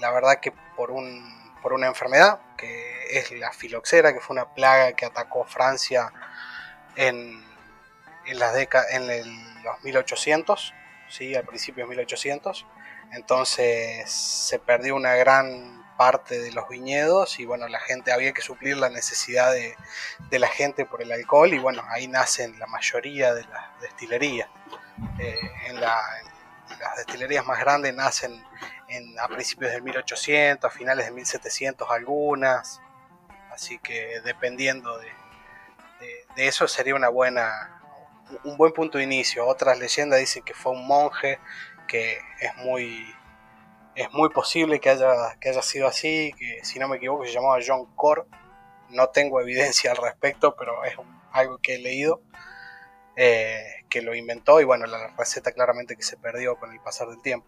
la 0.00 0.10
verdad 0.10 0.40
que 0.40 0.52
por, 0.76 0.90
un, 0.90 1.54
por 1.62 1.72
una 1.72 1.86
enfermedad, 1.86 2.40
que 2.56 3.18
es 3.18 3.30
la 3.32 3.52
filoxera, 3.52 4.12
que 4.12 4.20
fue 4.20 4.34
una 4.34 4.54
plaga 4.54 4.92
que 4.94 5.04
atacó 5.04 5.44
Francia 5.44 6.12
en 6.96 7.42
en, 8.26 8.38
las 8.38 8.54
en 8.90 9.62
los 9.62 9.82
1800, 9.82 10.74
¿sí? 11.08 11.34
al 11.34 11.44
principio 11.44 11.84
de 11.84 11.90
1800. 11.90 12.66
Entonces 13.12 14.10
se 14.10 14.58
perdió 14.58 14.96
una 14.96 15.14
gran 15.14 15.82
parte 15.96 16.40
de 16.40 16.52
los 16.52 16.68
viñedos 16.68 17.38
y 17.38 17.44
bueno, 17.44 17.68
la 17.68 17.78
gente 17.80 18.12
había 18.12 18.32
que 18.32 18.40
suplir 18.40 18.76
la 18.78 18.88
necesidad 18.88 19.52
de, 19.52 19.76
la 20.38 20.48
gente 20.48 20.86
por 20.86 21.02
el 21.02 21.12
alcohol 21.12 21.52
y 21.52 21.58
bueno, 21.58 21.82
ahí 21.88 22.08
nacen 22.08 22.58
la 22.58 22.66
mayoría 22.66 23.34
de 23.34 23.44
las 23.44 23.80
destilerías. 23.80 24.48
Eh, 25.18 25.38
en, 25.66 25.80
las 25.80 26.96
destilerías 26.96 27.44
más 27.44 27.58
grandes 27.60 27.94
nacen 27.94 28.42
en, 28.88 29.18
a 29.18 29.28
principios 29.28 29.72
del 29.72 29.82
1800, 29.82 30.70
a 30.70 30.74
finales 30.74 31.06
de 31.06 31.12
1700 31.12 31.90
algunas, 31.90 32.80
así 33.50 33.78
que 33.78 34.20
dependiendo 34.24 34.98
de, 34.98 35.08
de 36.36 36.46
eso 36.46 36.66
sería 36.68 36.94
una 36.94 37.08
buena, 37.08 37.80
un 38.44 38.56
buen 38.56 38.72
punto 38.72 38.98
de 38.98 39.04
inicio. 39.04 39.46
Otras 39.46 39.78
leyendas 39.78 40.20
dicen 40.20 40.42
que 40.42 40.54
fue 40.54 40.72
un 40.72 40.86
monje, 40.86 41.38
que 41.86 42.18
es 42.40 42.54
muy, 42.56 43.14
es 43.94 44.10
muy 44.12 44.30
posible 44.30 44.80
que 44.80 44.90
haya, 44.90 45.36
que 45.40 45.50
haya 45.50 45.62
sido 45.62 45.86
así, 45.86 46.32
que 46.38 46.64
si 46.64 46.78
no 46.78 46.88
me 46.88 46.96
equivoco 46.96 47.24
se 47.24 47.32
llamaba 47.32 47.58
John 47.64 47.86
Core. 47.94 48.22
No 48.90 49.08
tengo 49.08 49.40
evidencia 49.40 49.90
al 49.90 49.96
respecto, 49.96 50.54
pero 50.56 50.84
es 50.84 50.94
algo 51.32 51.58
que 51.58 51.76
he 51.76 51.78
leído. 51.78 52.20
Eh, 53.16 53.81
que 53.92 54.00
lo 54.00 54.14
inventó 54.14 54.58
y 54.58 54.64
bueno, 54.64 54.86
la 54.86 55.14
receta 55.18 55.52
claramente 55.52 55.96
que 55.96 56.02
se 56.02 56.16
perdió 56.16 56.56
con 56.56 56.72
el 56.72 56.80
pasar 56.80 57.08
del 57.08 57.20
tiempo. 57.20 57.46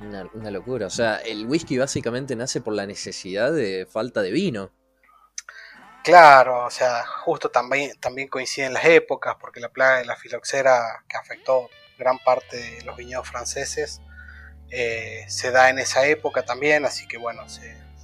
Una, 0.00 0.28
una, 0.32 0.50
locura, 0.50 0.86
o 0.86 0.90
sea, 0.90 1.16
el 1.18 1.46
whisky 1.46 1.76
básicamente 1.76 2.34
nace 2.34 2.62
por 2.62 2.72
la 2.72 2.86
necesidad 2.86 3.52
de 3.52 3.86
falta 3.86 4.22
de 4.22 4.30
vino. 4.30 4.72
Claro, 6.02 6.64
o 6.64 6.70
sea, 6.70 7.06
justo 7.06 7.50
también, 7.50 7.98
también 8.00 8.28
coinciden 8.28 8.72
las 8.72 8.84
épocas, 8.86 9.36
porque 9.40 9.60
la 9.60 9.68
plaga 9.68 9.98
de 9.98 10.04
la 10.04 10.16
filoxera 10.16 11.04
que 11.08 11.16
afectó 11.16 11.68
gran 11.98 12.18
parte 12.18 12.56
de 12.56 12.82
los 12.84 12.96
viñedos 12.96 13.28
franceses 13.28 14.00
eh, 14.70 15.24
se 15.28 15.50
da 15.50 15.70
en 15.70 15.78
esa 15.78 16.06
época 16.06 16.44
también, 16.44 16.84
así 16.84 17.06
que 17.06 17.16
bueno, 17.16 17.44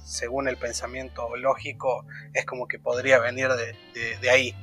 según 0.03 0.47
el 0.47 0.57
pensamiento 0.57 1.35
lógico, 1.35 2.05
es 2.33 2.45
como 2.45 2.67
que 2.67 2.79
podría 2.79 3.19
venir 3.19 3.49
de, 3.49 4.29
ahí. 4.29 4.55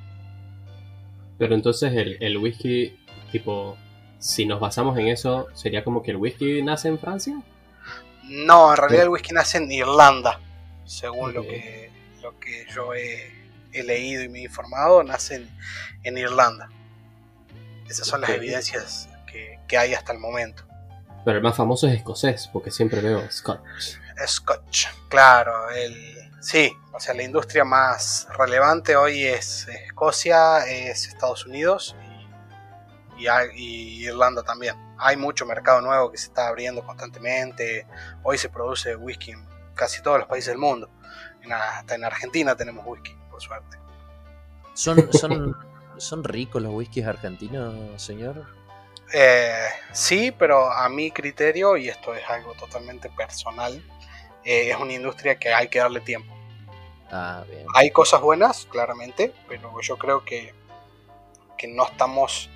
Pero 1.38 1.54
entonces 1.54 1.92
el, 1.95 2.18
el, 2.21 2.37
whisky, 2.37 2.99
tipo, 3.30 3.76
si 4.18 4.45
nos 4.45 4.61
basamos 4.61 4.99
en 4.99 5.09
eso, 5.09 5.47
¿sería 5.54 5.85
como 5.85 6.02
que 6.02 6.11
el 6.11 6.16
whisky 6.16 6.62
nace 6.62 6.88
en 6.88 6.99
Francia? 6.99 7.40
No, 8.25 8.73
en 8.73 8.76
realidad 8.76 9.04
el 9.04 9.09
whisky 9.11 9.33
nace 9.33 9.59
en 9.59 9.71
Irlanda, 9.71 10.40
según 10.85 11.33
lo 11.33 11.42
que 11.42 11.88
lo 12.23 12.38
que 12.38 12.66
yo 12.75 12.95
he, 12.95 13.33
leído 13.73 14.23
y 14.23 14.28
me 14.28 14.40
he 14.40 14.42
informado, 14.42 15.04
nace 15.04 15.47
en, 16.02 16.18
Irlanda. 16.18 16.68
Esas 17.88 18.07
son 18.07 18.21
las 18.21 18.30
evidencias 18.30 19.09
que, 19.26 19.78
hay 19.78 19.95
hasta 19.95 20.12
el 20.12 20.18
momento. 20.18 20.64
Pero 21.25 21.38
el 21.38 21.42
más 21.42 21.57
famoso 21.57 21.87
es 21.87 21.95
escocés, 21.95 22.49
porque 22.52 22.71
siempre 22.71 23.00
veo 23.00 23.30
Scotch. 23.30 23.99
Scotch, 24.26 24.87
claro. 25.09 25.71
El, 25.71 26.18
sí, 26.40 26.73
o 26.92 27.00
sea, 27.00 27.14
la 27.14 27.23
industria 27.23 27.64
más 27.64 28.26
relevante 28.37 28.97
hoy 28.97 29.25
es 29.25 29.68
Escocia, 29.68 30.66
es 30.66 31.07
Estados 31.09 31.47
Unidos 31.47 31.97
y, 33.18 33.26
y, 33.54 34.07
Irlanda 34.07 34.42
también. 34.42 34.75
Hay 34.99 35.16
mucho 35.16 35.47
mercado 35.47 35.80
nuevo 35.80 36.11
que 36.11 36.18
se 36.18 36.26
está 36.26 36.49
abriendo 36.49 36.85
constantemente. 36.85 37.87
Hoy 38.23 38.37
se 38.37 38.49
produce 38.49 38.97
whisky 38.97 39.33
en 39.33 39.47
casi 39.75 40.02
todos 40.02 40.18
los 40.18 40.28
países 40.28 40.49
del 40.49 40.59
mundo 40.59 40.90
hasta 41.52 41.95
en 41.95 42.04
Argentina 42.04 42.57
tenemos 42.57 42.85
whisky, 42.87 43.16
por 43.30 43.40
suerte. 43.40 43.78
¿Son, 44.75 45.12
son, 45.12 45.57
¿son 45.97 46.25
ricos 46.25 46.62
los 46.62 46.73
whiskies 46.73 47.07
argentinos, 47.07 48.00
señor? 48.00 48.47
Eh, 49.12 49.66
sí, 49.92 50.33
pero 50.33 50.71
a 50.71 50.88
mi 50.88 51.11
criterio, 51.11 51.76
y 51.76 51.88
esto 51.88 52.14
es 52.14 52.28
algo 52.28 52.52
totalmente 52.54 53.09
personal, 53.11 53.83
eh, 54.49 54.71
es 54.71 54.76
una 54.76 54.93
industria 54.93 55.38
que 55.38 55.52
hay 55.52 55.69
que 55.69 55.78
darle 55.78 56.00
tiempo. 56.00 56.35
Ah, 57.11 57.45
bien. 57.49 57.67
Hay 57.75 57.90
cosas 57.90 58.21
buenas, 58.21 58.67
claramente, 58.71 59.33
pero 59.49 59.81
yo 59.81 59.97
creo 59.99 60.25
que, 60.25 60.55
que 61.57 61.69
no 61.69 61.87
estamos 61.87 62.49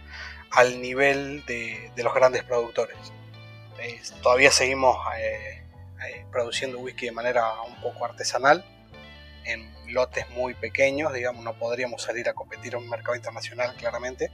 al 0.51 0.81
nivel 0.81 1.45
de, 1.47 1.91
los 1.97 2.15
grandes 2.15 2.45
productores. 2.45 2.97
todavía 4.23 4.51
seguimos 4.51 4.97
eh, 5.19 5.63
produciendo 6.31 6.79
whisky 6.79 7.07
de 7.07 7.13
manera 7.13 7.61
un 7.63 7.81
poco 7.81 8.05
artesanal 8.05 8.65
en 9.45 9.73
lotes 9.93 10.29
muy 10.31 10.55
pequeños, 10.55 11.13
digamos, 11.13 11.45
no 11.45 11.55
podríamos 11.55 12.03
salir 12.03 12.29
a 12.29 12.35
competir 12.35 12.75
en 12.75 12.81
un 12.81 12.89
mercado 12.89 13.17
internacional 13.17 13.75
claramente. 13.77 14.31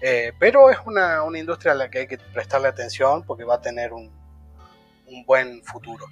Eh, 0.00 0.32
pero 0.38 0.70
es 0.70 0.78
una, 0.86 1.22
industria 1.34 1.72
a 1.72 1.74
la 1.74 1.90
que 1.90 2.00
hay 2.00 2.06
que 2.06 2.16
prestarle 2.16 2.68
atención 2.68 3.22
porque 3.24 3.44
va 3.44 3.56
a 3.56 3.60
tener 3.60 3.92
un, 3.92 4.18
buen 5.26 5.62
futuro. 5.64 6.06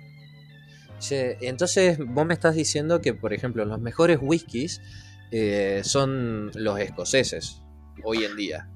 Entonces 1.11 1.99
vos 1.99 2.27
me 2.27 2.35
estás 2.35 2.55
diciendo 2.55 3.01
que, 3.01 3.15
por 3.15 3.33
ejemplo, 3.33 3.65
los 3.65 3.81
mejores 3.81 4.19
whiskies 4.21 4.81
eh, 5.31 5.83
son 5.85 6.51
los 6.55 6.81
escoceses 6.81 7.63
hoy 8.03 8.25
en 8.25 8.37
día. 8.37 8.69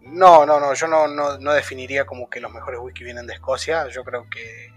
No, 0.00 0.44
no, 0.44 0.60
no, 0.60 0.74
yo 0.74 0.86
no, 0.86 1.08
no, 1.08 1.52
definiría 1.52 2.04
como 2.04 2.28
que 2.28 2.40
los 2.40 2.52
mejores 2.52 2.78
whisky 2.80 3.04
vienen 3.04 3.26
de 3.26 3.34
Escocia. 3.34 3.88
Yo 3.88 4.04
creo 4.04 4.28
que 4.28 4.70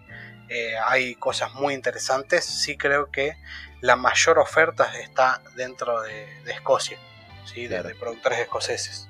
eh, 0.49 0.77
hay 0.77 1.15
cosas 1.15 1.53
muy 1.53 1.73
interesantes. 1.73 2.45
Sí 2.45 2.77
creo 2.77 3.11
que 3.11 3.33
la 3.81 3.97
mayor 3.97 4.39
oferta 4.39 4.97
está 4.99 5.41
dentro 5.55 6.01
de, 6.01 6.25
Escocia, 6.45 6.97
¿sí? 7.45 7.67
de, 7.67 7.83
productores 7.95 8.39
escoceses. 8.39 9.09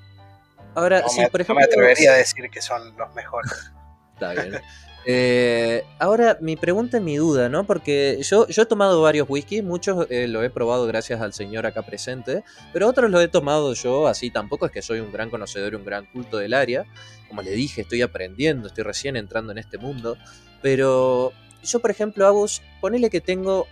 Ahora, 0.73 1.01
no 1.01 1.29
por 1.29 1.41
ejemplo. 1.41 1.55
me 1.55 1.63
atrevería 1.63 2.11
a 2.11 2.15
decir 2.15 2.49
que 2.49 2.61
son 2.61 2.97
los 2.97 3.13
mejores. 3.13 3.71
Está 4.13 4.33
bien. 4.33 4.61
Eh, 5.09 5.85
ahora, 5.99 6.37
mi 6.41 6.57
pregunta 6.57 6.97
y 6.97 6.99
mi 6.99 7.15
duda, 7.15 7.47
¿no? 7.47 7.65
Porque 7.65 8.19
yo, 8.23 8.45
yo 8.49 8.63
he 8.63 8.65
tomado 8.65 9.01
varios 9.01 9.29
whiskies, 9.29 9.63
muchos 9.63 10.05
eh, 10.09 10.27
lo 10.27 10.43
he 10.43 10.49
probado 10.49 10.85
gracias 10.85 11.21
al 11.21 11.31
señor 11.31 11.65
acá 11.65 11.83
presente, 11.83 12.43
pero 12.73 12.89
otros 12.89 13.09
lo 13.09 13.21
he 13.21 13.29
tomado 13.29 13.73
yo, 13.73 14.09
así 14.09 14.31
tampoco 14.31 14.65
es 14.65 14.71
que 14.73 14.81
soy 14.81 14.99
un 14.99 15.13
gran 15.13 15.29
conocedor 15.29 15.71
y 15.71 15.75
un 15.77 15.85
gran 15.85 16.07
culto 16.07 16.39
del 16.39 16.53
área. 16.53 16.85
Como 17.29 17.41
le 17.41 17.51
dije, 17.51 17.83
estoy 17.83 18.01
aprendiendo, 18.01 18.67
estoy 18.67 18.83
recién 18.83 19.15
entrando 19.15 19.53
en 19.53 19.59
este 19.59 19.77
mundo. 19.77 20.17
Pero 20.61 21.31
yo, 21.63 21.79
por 21.79 21.89
ejemplo, 21.89 22.27
Agus, 22.27 22.61
ponele 22.81 23.09
que 23.09 23.21
tengo 23.21 23.65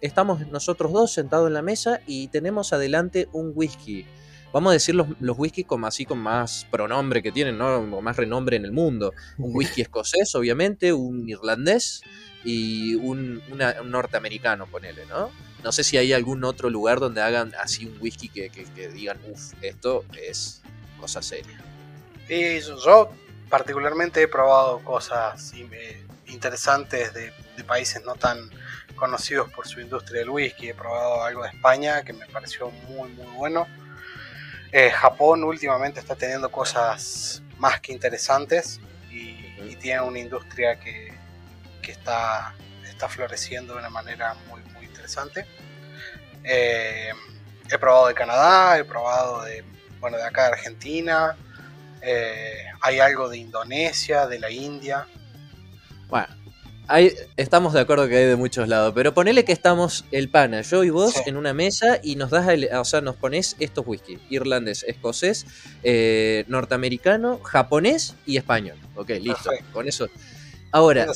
estamos 0.00 0.46
nosotros 0.48 0.90
dos 0.90 1.12
sentados 1.12 1.48
en 1.48 1.54
la 1.54 1.62
mesa 1.62 2.00
y 2.06 2.28
tenemos 2.28 2.72
adelante 2.72 3.28
un 3.32 3.52
whisky. 3.54 4.06
Vamos 4.56 4.70
a 4.70 4.72
decir 4.72 4.94
los, 4.94 5.08
los 5.20 5.38
whisky 5.38 5.64
como 5.64 5.86
así 5.86 6.06
con 6.06 6.16
más 6.18 6.66
pronombre 6.70 7.22
que 7.22 7.30
tienen, 7.30 7.58
¿no? 7.58 7.76
O 7.76 8.00
más 8.00 8.16
renombre 8.16 8.56
en 8.56 8.64
el 8.64 8.72
mundo. 8.72 9.12
Un 9.36 9.54
whisky 9.54 9.82
escocés, 9.82 10.34
obviamente, 10.34 10.94
un 10.94 11.28
irlandés 11.28 12.00
y 12.42 12.94
un, 12.94 13.42
norteamericano, 13.84 14.66
ponele, 14.66 15.04
¿no? 15.04 15.30
No 15.62 15.72
sé 15.72 15.84
si 15.84 15.98
hay 15.98 16.14
algún 16.14 16.42
otro 16.42 16.70
lugar 16.70 17.00
donde 17.00 17.20
hagan 17.20 17.52
así 17.62 17.84
un 17.84 17.98
whisky 18.00 18.30
que, 18.30 18.50
digan, 18.94 19.18
uff, 19.30 19.52
esto 19.60 20.06
es 20.18 20.62
cosa 20.98 21.20
seria. 21.20 21.60
Y 22.26 22.58
yo 22.60 23.10
particularmente 23.50 24.22
he 24.22 24.28
probado 24.28 24.78
cosas 24.78 25.52
eh, 25.52 26.02
interesantes 26.28 27.12
de, 27.12 27.30
países 27.66 28.02
no 28.06 28.14
tan 28.14 28.38
conocidos 28.94 29.52
por 29.52 29.68
su 29.68 29.82
industria 29.82 30.20
del 30.20 30.30
whisky. 30.30 30.70
He 30.70 30.74
probado 30.74 31.24
algo 31.24 31.42
de 31.42 31.50
España 31.50 32.02
que 32.04 32.14
me 32.14 32.26
pareció 32.28 32.70
muy 32.88 33.10
muy 33.10 33.26
bueno. 33.36 33.66
Eh, 34.72 34.90
Japón 34.90 35.44
últimamente 35.44 36.00
está 36.00 36.14
teniendo 36.14 36.50
cosas 36.50 37.42
más 37.58 37.80
que 37.80 37.92
interesantes 37.92 38.80
y, 39.10 39.36
tiene 39.80 40.00
una 40.00 40.18
industria 40.18 40.80
que, 40.80 41.12
está, 41.86 42.54
está 42.84 43.08
floreciendo 43.08 43.74
de 43.74 43.80
una 43.80 43.90
manera 43.90 44.34
muy, 44.48 44.60
muy 44.72 44.86
interesante. 44.86 45.46
Eh, 46.42 47.12
he 47.70 47.78
probado 47.78 48.08
de 48.08 48.14
Canadá, 48.14 48.78
he 48.78 48.84
probado 48.84 49.42
de, 49.44 49.64
bueno, 50.00 50.16
de 50.16 50.24
acá 50.24 50.46
de 50.46 50.52
Argentina, 50.54 51.36
eh, 52.00 52.64
hay 52.80 53.00
algo 53.00 53.28
de 53.28 53.38
Indonesia, 53.38 54.26
de 54.26 54.38
la 54.38 54.50
India. 54.50 55.06
Bueno, 56.08 56.28
estamos 57.36 57.72
de 57.72 57.80
acuerdo 57.80 58.08
que 58.08 58.16
hay 58.16 58.24
de 58.26 58.36
muchos 58.36 58.68
lados, 58.68 58.92
pero 58.94 59.12
ponele 59.14 59.44
que 59.44 59.52
estamos 59.52 60.04
el 60.12 60.28
pana, 60.28 60.60
yo 60.62 60.84
y 60.84 60.90
vos 60.90 61.14
en 61.26 61.36
una 61.36 61.52
mesa 61.52 61.98
y 62.02 62.16
nos 62.16 62.30
das, 62.30 62.46
o 62.74 62.84
sea, 62.84 63.00
nos 63.00 63.16
pones 63.16 63.56
estos 63.58 63.86
whisky, 63.86 64.18
irlandés, 64.30 64.84
escocés, 64.86 65.46
eh, 65.82 66.44
norteamericano, 66.48 67.40
japonés 67.42 68.14
y 68.24 68.36
español. 68.36 68.76
Ok, 68.94 69.10
listo, 69.20 69.50
con 69.72 69.88
eso. 69.88 70.08
Ahora, 70.70 71.06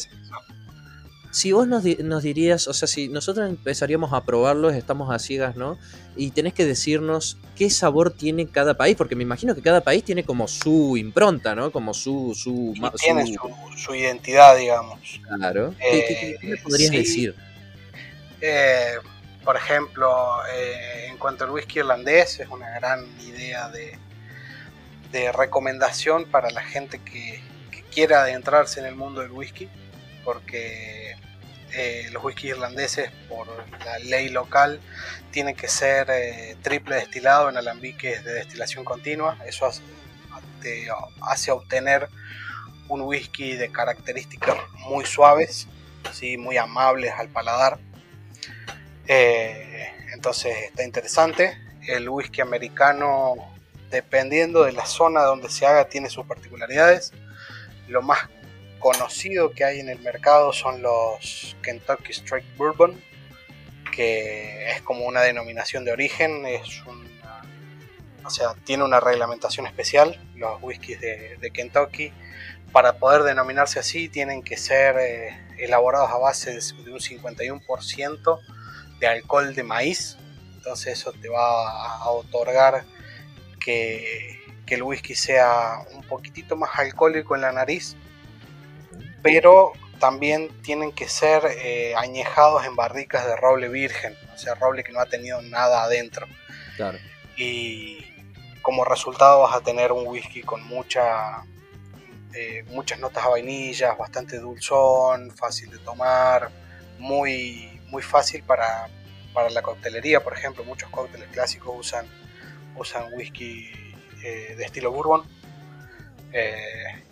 si 1.30 1.52
vos 1.52 1.66
nos, 1.66 1.84
dirías, 2.22 2.66
o 2.66 2.74
sea, 2.74 2.88
si 2.88 3.08
nosotros 3.08 3.48
empezaríamos 3.48 4.12
a 4.12 4.24
probarlos, 4.24 4.74
estamos 4.74 5.14
a 5.14 5.18
ciegas, 5.18 5.54
¿no? 5.54 5.78
Y 6.16 6.32
tenés 6.32 6.54
que 6.54 6.64
decirnos 6.64 7.38
qué 7.56 7.70
sabor 7.70 8.12
tiene 8.12 8.48
cada 8.48 8.74
país, 8.74 8.96
porque 8.96 9.14
me 9.14 9.22
imagino 9.22 9.54
que 9.54 9.62
cada 9.62 9.80
país 9.80 10.02
tiene 10.02 10.24
como 10.24 10.48
su 10.48 10.96
impronta, 10.96 11.54
¿no? 11.54 11.70
Como 11.70 11.94
su... 11.94 12.34
su 12.34 12.74
tiene 12.98 13.36
su, 13.76 13.94
identidad, 13.94 14.56
digamos. 14.56 15.20
Claro. 15.36 15.74
¿Qué, 15.78 16.36
me 16.42 16.54
eh, 16.54 16.60
podrías 16.62 16.90
decir? 16.90 17.36
Eh, 18.40 18.94
por 19.44 19.56
ejemplo, 19.56 20.10
eh, 20.52 21.06
en 21.10 21.16
cuanto 21.18 21.44
al 21.44 21.50
whisky 21.50 21.78
irlandés, 21.78 22.40
es 22.40 22.48
una 22.48 22.68
gran 22.70 23.06
idea 23.20 23.68
de, 23.68 23.96
de 25.12 25.30
recomendación 25.30 26.24
para 26.24 26.50
la 26.50 26.62
gente 26.62 26.98
que, 26.98 27.40
que 27.70 27.82
quiera 27.84 28.22
adentrarse 28.22 28.80
en 28.80 28.86
el 28.86 28.96
mundo 28.96 29.20
del 29.20 29.30
whisky 29.30 29.68
porque 30.24 30.99
eh, 31.72 32.08
los 32.12 32.24
whisky 32.24 32.48
irlandeses, 32.48 33.10
por 33.28 33.46
la 33.84 33.98
ley 34.00 34.28
local, 34.28 34.80
tienen 35.30 35.54
que 35.54 35.68
ser 35.68 36.08
eh, 36.10 36.56
triple 36.62 36.96
destilado 36.96 37.48
en 37.48 37.56
alambiques 37.56 38.24
de 38.24 38.32
destilación 38.32 38.84
continua. 38.84 39.38
Eso 39.46 39.66
hace, 39.66 39.82
hace 41.22 41.50
obtener 41.50 42.08
un 42.88 43.02
whisky 43.02 43.54
de 43.54 43.70
características 43.70 44.56
muy 44.78 45.04
suaves, 45.04 45.68
¿sí? 46.12 46.36
muy 46.36 46.56
amables 46.56 47.12
al 47.16 47.28
paladar. 47.28 47.78
Eh, 49.06 49.92
entonces 50.12 50.56
está 50.64 50.84
interesante. 50.84 51.56
El 51.86 52.08
whisky 52.08 52.40
americano, 52.40 53.34
dependiendo 53.90 54.64
de 54.64 54.72
la 54.72 54.86
zona 54.86 55.22
donde 55.22 55.48
se 55.48 55.66
haga, 55.66 55.88
tiene 55.88 56.10
sus 56.10 56.26
particularidades. 56.26 57.12
Lo 57.88 58.02
más 58.02 58.28
conocido 58.80 59.52
que 59.52 59.64
hay 59.64 59.78
en 59.78 59.88
el 59.88 60.00
mercado 60.00 60.52
son 60.52 60.82
los 60.82 61.56
Kentucky 61.62 62.12
Straight 62.12 62.56
Bourbon, 62.56 63.00
que 63.94 64.70
es 64.70 64.82
como 64.82 65.04
una 65.04 65.20
denominación 65.20 65.84
de 65.84 65.92
origen, 65.92 66.46
es 66.46 66.82
o 68.24 68.30
sea, 68.30 68.54
tiene 68.64 68.84
una 68.84 69.00
reglamentación 69.00 69.66
especial, 69.66 70.20
los 70.36 70.62
whiskies 70.62 71.00
de, 71.00 71.50
Kentucky, 71.52 72.12
para 72.72 72.98
poder 72.98 73.22
denominarse 73.22 73.80
así 73.80 74.08
tienen 74.08 74.42
que 74.42 74.56
ser 74.56 74.96
eh, 74.98 75.36
elaborados 75.58 76.10
a 76.10 76.18
base 76.18 76.52
de, 76.52 76.92
un 76.92 77.00
51% 77.00 78.40
de 79.00 79.06
alcohol 79.06 79.54
de 79.54 79.62
maíz, 79.62 80.16
entonces 80.54 80.98
eso 80.98 81.12
te 81.12 81.28
va 81.28 81.96
a 81.96 82.10
otorgar 82.10 82.84
que 83.58 84.40
el 84.66 84.82
whisky 84.82 85.14
sea 85.14 85.84
un 85.92 86.02
poquitito 86.02 86.56
más 86.56 86.70
alcohólico 86.78 87.34
en 87.34 87.42
la 87.42 87.52
nariz 87.52 87.96
pero 89.22 89.72
también 89.98 90.48
tienen 90.62 90.92
que 90.92 91.08
ser 91.08 91.42
eh, 91.62 91.94
añejados 91.96 92.64
en 92.64 92.74
barricas 92.74 93.26
de 93.26 93.36
roble 93.36 93.68
virgen, 93.68 94.16
o 94.34 94.38
sea, 94.38 94.54
roble 94.54 94.82
que 94.82 94.92
no 94.92 95.00
ha 95.00 95.06
tenido 95.06 95.40
nada 95.42 95.84
adentro. 95.84 96.26
Claro. 96.76 96.98
Y 97.36 98.04
como 98.62 98.84
resultado 98.84 99.42
vas 99.42 99.54
a 99.54 99.60
tener 99.60 99.92
un 99.92 100.06
whisky 100.06 100.42
con 100.42 100.66
mucha, 100.66 101.44
eh, 102.34 102.64
muchas 102.68 102.98
notas 102.98 103.24
a 103.24 103.28
vainillas, 103.28 103.96
bastante 103.96 104.38
dulzón, 104.38 105.30
fácil 105.30 105.70
de 105.70 105.78
tomar, 105.78 106.50
muy, 106.98 107.80
muy 107.88 108.02
fácil 108.02 108.42
para, 108.42 108.88
la 109.50 109.62
coctelería, 109.62 110.22
por 110.22 110.34
ejemplo, 110.34 110.64
muchos 110.64 110.90
cócteles 110.90 111.28
clásicos 111.28 111.74
usan, 111.78 112.06
usan 112.76 113.12
whisky 113.14 113.70
eh, 114.22 114.54
de 114.56 114.64
estilo 114.64 114.92
bourbon. 114.92 115.24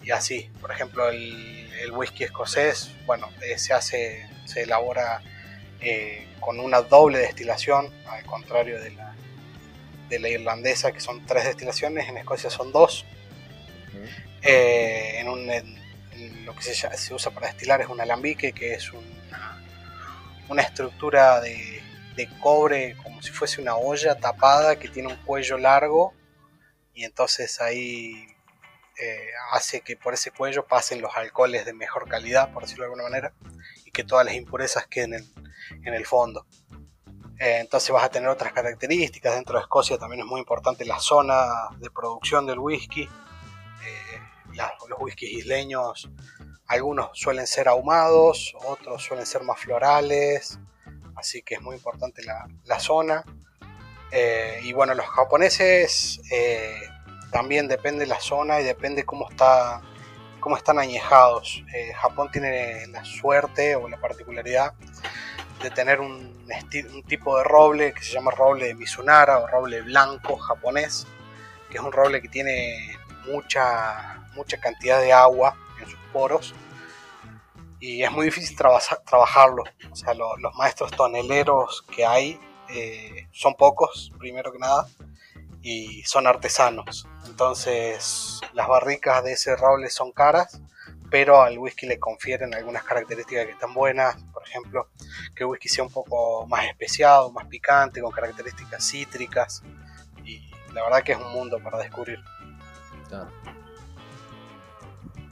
Y 0.03 0.11
así, 0.11 0.51
por 0.61 0.71
ejemplo, 0.71 1.09
el, 1.09 1.59
el 1.81 1.93
whisky 1.93 2.25
escocés, 2.25 2.91
bueno, 3.07 3.29
eh, 3.43 3.59
se 3.59 3.73
hace, 3.73 4.29
se 4.45 4.63
elabora 4.63 5.23
eh, 5.81 6.27
con 6.41 6.61
una 6.61 6.83
doble 6.83 7.19
destilación, 7.19 7.93
al 8.07 8.25
contrario 8.25 8.81
de 8.81 8.91
la, 8.91 9.15
de 10.09 10.19
la 10.19 10.29
irlandesa, 10.29 10.93
que 10.93 11.01
son 11.01 11.25
tres 11.27 11.45
destilaciones, 11.45 12.09
en 12.09 12.19
Escocia 12.19 12.51
son 12.51 12.73
dos. 12.73 13.05
Eh, 14.43 15.19
en, 15.19 15.29
un, 15.29 15.47
lo 16.45 16.55
que 16.55 16.63
se, 16.63 17.15
usa 17.15 17.33
para 17.33 17.49
destilar 17.49 17.81
es 17.81 17.89
un 17.89 18.01
alambique, 18.01 18.53
que 18.53 18.75
es 18.75 18.93
una, 18.93 19.63
una 20.49 20.63
estructura 20.63 21.41
de, 21.41 21.83
de 22.17 22.29
cobre 22.41 22.97
como 23.03 23.21
si 23.23 23.31
fuese 23.31 23.61
una 23.61 23.77
olla 23.77 24.15
tapada 24.17 24.79
que 24.79 24.89
tiene 24.89 25.09
un 25.09 25.17
cuello 25.25 25.59
largo 25.59 26.15
y 26.95 27.05
entonces 27.05 27.61
ahí 27.61 28.27
eh, 29.01 29.31
hace 29.53 29.83
que 29.83 29.97
por 29.97 30.15
ese 30.15 30.33
cuello 30.33 30.67
pasen 30.67 31.01
los 31.01 31.17
alcoholes 31.17 31.65
de 31.65 31.73
mejor 31.73 32.09
calidad, 32.09 32.53
por 32.53 32.63
decirlo 32.65 32.83
de 32.83 32.87
alguna 32.87 33.05
manera, 33.05 33.33
y 33.85 33.93
que 33.93 34.03
todas 34.03 34.27
las 34.27 34.35
impurezas 34.35 34.89
queden 34.89 35.15
en, 35.15 35.95
el 35.95 36.05
fondo. 36.05 36.47
Eh, 37.39 37.59
entonces 37.61 37.91
vas 37.91 38.03
a 38.03 38.09
tener 38.09 38.29
otras 38.29 38.53
características. 38.53 39.37
Dentro 39.37 39.57
de 39.57 39.63
Escocia 39.63 39.99
también 39.99 40.23
es 40.23 40.27
muy 40.27 40.41
importante 40.41 40.85
la 40.85 40.99
zona 40.99 41.69
de 41.79 41.91
producción 41.91 42.45
del 42.45 42.59
whisky. 42.59 43.03
Eh, 43.03 44.21
los 44.89 44.99
whiskies 44.99 45.31
isleños, 45.31 46.11
algunos 46.67 47.11
suelen 47.13 47.47
ser 47.47 47.69
ahumados, 47.69 48.57
otros 48.65 49.05
suelen 49.05 49.27
ser 49.27 49.45
más 49.45 49.61
florales, 49.61 50.59
así 51.15 51.43
que 51.43 51.55
es 51.55 51.63
muy 51.63 51.77
importante 51.77 52.25
la, 52.25 52.49
la 52.65 52.81
zona. 52.81 53.25
y 54.63 54.73
bueno, 54.73 54.95
los 54.95 55.07
japoneses 55.07 56.21
también 57.31 57.69
depende 57.69 58.07
la 58.07 58.21
zona 58.21 58.61
y 58.61 58.65
depende 58.65 59.05
cómo 59.05 59.29
está 59.29 59.83
cómo 60.41 60.57
están 60.57 60.79
añejados. 60.79 61.63
Eh, 61.75 61.93
Japón 61.95 62.31
tiene 62.33 62.87
la 62.89 63.05
suerte 63.05 63.77
o 63.77 63.89
la 63.89 63.97
particularidad 63.99 64.73
de 65.63 65.71
tener 65.71 66.01
un, 66.01 66.37
tipo 67.07 67.37
de 67.37 67.45
roble 67.45 67.93
que 67.93 68.03
se 68.03 68.13
llama 68.13 68.31
roble 68.31 68.67
de 68.67 68.75
Mizunara 68.75 69.39
o 69.39 69.47
roble 69.47 69.83
blanco 69.83 70.37
japonés, 70.37 71.07
que 71.71 71.79
es 71.79 71.83
un 71.83 71.93
roble 71.93 72.23
que 72.23 72.29
tiene 72.29 72.97
mucha, 73.27 74.27
mucha 74.35 74.59
cantidad 74.59 75.01
de 75.01 75.13
agua 75.13 75.57
en 75.81 75.87
sus 75.89 75.99
poros 76.13 76.55
y 77.81 78.03
es 78.03 78.11
muy 78.11 78.27
difícil 78.27 78.57
trabajarlo. 78.57 79.65
O 79.91 79.97
sea, 79.97 80.15
los 80.15 80.55
maestros 80.57 80.91
toneleros 80.93 81.85
que 81.95 82.05
hay 82.05 82.41
eh, 82.69 83.29
son 83.33 83.55
pocos, 83.55 84.13
primero 84.19 84.53
que 84.53 84.59
nada, 84.59 84.87
y 85.63 86.03
son 86.05 86.27
artesanos. 86.27 87.07
Entonces 87.27 88.41
las 88.53 88.69
barricas 88.69 89.25
de 89.25 89.33
ese 89.33 89.57
roble 89.57 89.91
son 89.91 90.13
caras, 90.13 90.61
pero 91.11 91.43
al 91.43 91.59
whisky 91.59 91.87
le 91.87 91.99
confieren 91.99 92.55
algunas 92.55 92.85
características 92.85 93.47
que 93.47 93.53
están 93.53 93.75
buenas. 93.75 94.17
Por 94.33 94.43
ejemplo, 94.47 94.89
que 95.35 95.45
el 95.45 95.51
whisky 95.51 95.69
sea 95.69 95.85
un 95.85 95.93
poco 95.93 96.47
más 96.47 96.67
especiado, 96.67 97.31
más 97.33 97.47
picante, 97.47 98.01
con 98.01 98.11
características 98.11 98.85
cítricas. 98.85 99.63
Y 100.25 100.51
la 100.73 100.83
verdad 100.83 101.03
que 101.03 101.13
es 101.13 101.19
un 101.19 101.33
mundo 101.33 101.59
para 101.63 101.79
descubrir. 101.79 102.21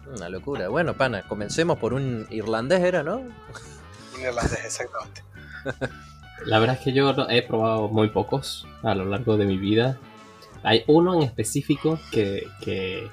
Una 0.06 0.28
locura. 0.28 0.68
Bueno, 0.68 0.96
pana, 0.96 1.26
comencemos 1.26 1.78
por 1.78 1.92
un 1.92 2.26
irlandés, 2.30 2.80
¿era, 2.80 3.02
no? 3.02 3.16
Un 3.16 4.20
irlandés, 4.20 4.64
exactamente. 4.64 5.22
La 6.44 6.58
verdad 6.58 6.76
es 6.76 6.82
que 6.82 6.92
yo 6.92 7.12
he 7.28 7.42
probado 7.42 7.88
muy 7.88 8.10
pocos 8.10 8.66
a 8.82 8.94
lo 8.94 9.04
largo 9.06 9.36
de 9.36 9.46
mi 9.46 9.56
vida. 9.56 9.98
Hay 10.66 10.82
uno 10.88 11.14
en 11.14 11.22
específico 11.22 11.98
que, 12.10 12.44
que, 12.60 13.08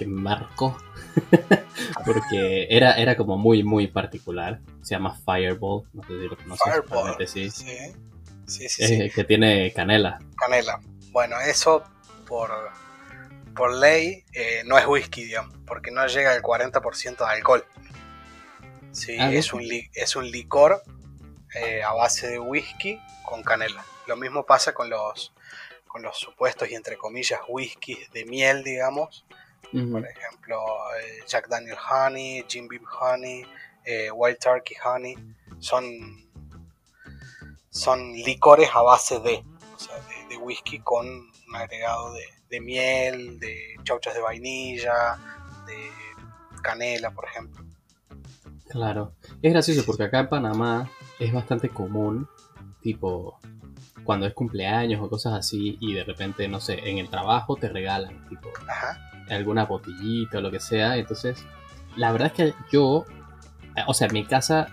me 0.00 0.20
marcó 0.20 0.76
porque 2.04 2.66
era, 2.68 2.94
era 2.94 3.16
como 3.16 3.38
muy, 3.38 3.62
muy 3.62 3.86
particular. 3.86 4.58
Se 4.82 4.94
llama 4.96 5.16
Fireball, 5.24 5.84
no 5.92 6.02
sé 6.02 6.08
si 6.08 6.28
lo 6.28 6.36
conoces. 6.36 6.74
Fireball, 6.74 7.28
sí. 7.28 7.50
Sí, 7.50 8.68
sí, 8.68 9.10
Que 9.10 9.22
tiene 9.22 9.72
canela. 9.72 10.18
Canela. 10.36 10.80
Bueno, 11.12 11.40
eso 11.40 11.84
por, 12.26 12.50
por 13.54 13.72
ley 13.74 14.24
eh, 14.32 14.62
no 14.66 14.76
es 14.76 14.86
whisky, 14.88 15.24
digamos, 15.24 15.54
porque 15.66 15.92
no 15.92 16.04
llega 16.06 16.32
al 16.32 16.42
40% 16.42 17.16
de 17.18 17.24
alcohol. 17.32 17.64
Sí, 18.90 19.16
Ah, 19.20 19.32
es, 19.32 19.52
un 19.52 19.62
li- 19.62 19.88
es 19.94 20.16
un 20.16 20.28
licor 20.30 20.82
eh, 21.54 21.82
a 21.84 21.92
base 21.92 22.26
de 22.28 22.38
whisky 22.40 22.98
con 23.24 23.42
canela. 23.44 23.84
Lo 24.08 24.16
mismo 24.16 24.44
pasa 24.44 24.72
con 24.74 24.90
los, 24.90 25.32
con 25.96 26.02
los 26.02 26.18
supuestos 26.18 26.70
y 26.70 26.74
entre 26.74 26.98
comillas 26.98 27.40
whiskies 27.48 28.10
de 28.12 28.26
miel, 28.26 28.62
digamos. 28.62 29.24
Por 29.62 30.06
ejemplo, 30.06 30.58
eh, 31.00 31.24
Jack 31.26 31.48
Daniel 31.48 31.78
Honey, 31.90 32.44
Jim 32.46 32.68
Beam 32.68 32.84
Honey, 33.00 33.46
eh, 33.82 34.10
Wild 34.10 34.38
Turkey 34.38 34.76
Honey. 34.84 35.16
Son, 35.58 35.82
son 37.70 38.12
licores 38.12 38.68
a 38.74 38.82
base 38.82 39.20
de, 39.20 39.42
o 39.74 39.78
sea, 39.78 39.96
de, 40.00 40.34
de 40.34 40.36
whisky 40.36 40.80
con 40.80 41.06
un 41.06 41.56
agregado 41.56 42.12
de, 42.12 42.26
de 42.50 42.60
miel, 42.60 43.40
de 43.40 43.76
chauchas 43.84 44.12
de 44.12 44.20
vainilla, 44.20 45.16
de 45.66 45.90
canela, 46.62 47.10
por 47.10 47.24
ejemplo. 47.24 47.64
Claro. 48.68 49.14
Es 49.40 49.50
gracioso 49.50 49.82
porque 49.86 50.02
acá 50.02 50.20
en 50.20 50.28
Panamá 50.28 50.90
es 51.18 51.32
bastante 51.32 51.70
común, 51.70 52.28
tipo, 52.82 53.40
cuando 54.06 54.26
es 54.26 54.32
cumpleaños 54.32 55.02
o 55.02 55.10
cosas 55.10 55.34
así, 55.34 55.76
y 55.80 55.92
de 55.92 56.04
repente, 56.04 56.48
no 56.48 56.60
sé, 56.60 56.88
en 56.88 56.98
el 56.98 57.10
trabajo 57.10 57.56
te 57.56 57.68
regalan, 57.68 58.26
tipo, 58.28 58.48
Ajá. 58.66 59.10
alguna 59.28 59.66
botellita 59.66 60.38
o 60.38 60.40
lo 60.40 60.50
que 60.50 60.60
sea. 60.60 60.96
Entonces, 60.96 61.44
la 61.96 62.12
verdad 62.12 62.28
es 62.28 62.32
que 62.32 62.54
yo, 62.72 63.04
o 63.86 63.94
sea, 63.94 64.06
en 64.06 64.14
mi 64.14 64.24
casa 64.24 64.68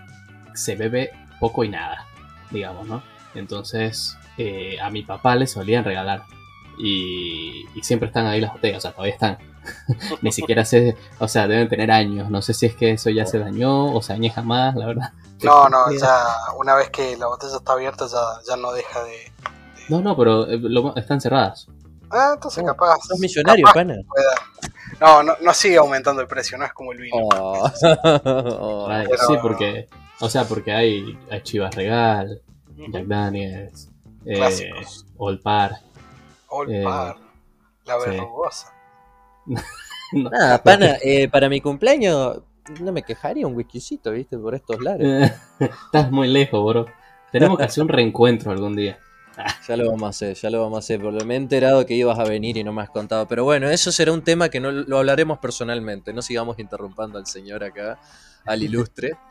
se 0.54 0.76
bebe 0.76 1.10
poco 1.40 1.64
y 1.64 1.68
nada, 1.68 2.06
digamos, 2.50 2.86
¿no? 2.86 3.02
Entonces, 3.34 4.16
eh, 4.38 4.78
a 4.80 4.90
mi 4.90 5.02
papá 5.02 5.36
le 5.36 5.46
solían 5.46 5.84
regalar. 5.84 6.22
Y, 6.78 7.66
y 7.74 7.82
siempre 7.82 8.08
están 8.08 8.26
ahí 8.26 8.40
las 8.40 8.52
botellas, 8.52 8.78
o 8.78 8.80
sea, 8.80 8.92
todavía 8.92 9.14
están. 9.14 9.38
Ni 10.22 10.32
siquiera 10.32 10.64
sé, 10.64 10.96
o 11.18 11.28
sea, 11.28 11.46
deben 11.46 11.68
tener 11.68 11.90
años. 11.90 12.30
No 12.30 12.42
sé 12.42 12.54
si 12.54 12.66
es 12.66 12.74
que 12.74 12.92
eso 12.92 13.10
ya 13.10 13.26
se 13.26 13.38
dañó 13.38 13.92
o 13.92 14.02
se 14.02 14.12
añeja 14.12 14.42
más, 14.42 14.74
la 14.74 14.86
verdad. 14.86 15.12
No, 15.44 15.68
no, 15.68 15.90
ya 15.92 16.24
una 16.58 16.74
vez 16.74 16.90
que 16.90 17.16
la 17.16 17.26
botella 17.26 17.56
está 17.56 17.72
abierta 17.72 18.06
ya, 18.06 18.18
ya 18.48 18.56
no 18.56 18.72
deja 18.72 19.02
de... 19.04 19.32
No, 19.88 20.00
no, 20.00 20.16
pero 20.16 20.46
eh, 20.48 20.58
lo- 20.60 20.94
están 20.96 21.20
cerradas. 21.20 21.66
Ah, 22.10 22.32
entonces 22.34 22.62
Oh, 22.62 22.66
capaz... 22.66 22.98
Sos 23.06 23.18
millonario, 23.18 23.64
capaz 23.66 23.74
pana. 23.80 23.96
No, 25.00 25.22
no, 25.22 25.34
no 25.40 25.54
sigue 25.54 25.76
aumentando 25.76 26.20
el 26.22 26.28
precio, 26.28 26.56
no 26.56 26.64
es 26.64 26.72
como 26.72 26.92
el 26.92 26.98
vino. 26.98 27.16
Oh. 27.16 27.70
Oh. 28.04 28.86
Ay, 28.88 29.06
pero- 29.08 29.26
Sí, 29.26 29.34
porque, 29.42 29.88
o 30.20 30.28
sea, 30.28 30.44
porque 30.44 30.72
hay, 30.72 31.18
hay 31.30 31.42
Chivas 31.42 31.74
Regal. 31.74 32.40
Jack 32.76 33.04
Daniels, 33.06 33.88
eh, 34.26 34.34
Clásicos. 34.34 35.06
Old 35.16 35.40
Par. 35.42 35.78
Old 36.48 36.70
eh, 36.72 36.82
Par, 36.84 37.16
la 37.84 38.00
sí. 38.00 38.10
verrugosa. 38.10 38.72
No, 40.12 40.30
Nada, 40.30 40.62
pana, 40.62 40.96
eh, 41.02 41.28
para 41.28 41.48
mi 41.48 41.60
cumpleaños 41.60 42.38
no 42.80 42.92
me 42.92 43.02
quejaría 43.02 43.46
un 43.46 43.54
whiskycito, 43.56 44.10
¿viste? 44.12 44.38
Por 44.38 44.54
estos 44.54 44.80
lares. 44.82 45.32
Estás 45.58 46.10
muy 46.10 46.28
lejos, 46.28 46.64
bro. 46.64 46.86
Tenemos 47.32 47.58
que 47.58 47.64
hacer 47.64 47.82
un 47.82 47.88
reencuentro 47.88 48.52
algún 48.52 48.76
día. 48.76 48.98
Ya 49.66 49.76
lo 49.76 49.90
vamos 49.90 50.04
a 50.04 50.08
hacer, 50.10 50.36
ya 50.36 50.48
lo 50.48 50.62
vamos 50.62 50.76
a 50.76 50.78
hacer. 50.78 51.00
Porque 51.00 51.24
me 51.24 51.34
he 51.34 51.36
enterado 51.36 51.84
que 51.84 51.94
ibas 51.94 52.18
a 52.20 52.24
venir 52.24 52.56
y 52.56 52.62
no 52.62 52.72
me 52.72 52.82
has 52.82 52.90
contado. 52.90 53.26
Pero 53.26 53.42
bueno, 53.42 53.68
eso 53.68 53.90
será 53.90 54.12
un 54.12 54.22
tema 54.22 54.48
que 54.48 54.60
no 54.60 54.70
lo 54.70 54.98
hablaremos 54.98 55.38
personalmente. 55.38 56.12
No 56.12 56.22
sigamos 56.22 56.58
interrumpiendo 56.60 57.18
al 57.18 57.26
señor 57.26 57.64
acá, 57.64 57.98
al 58.44 58.62
ilustre. 58.62 59.16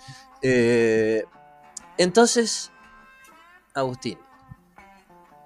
Eh, 0.45 1.23
entonces, 1.97 2.69
Agustín, 3.73 4.17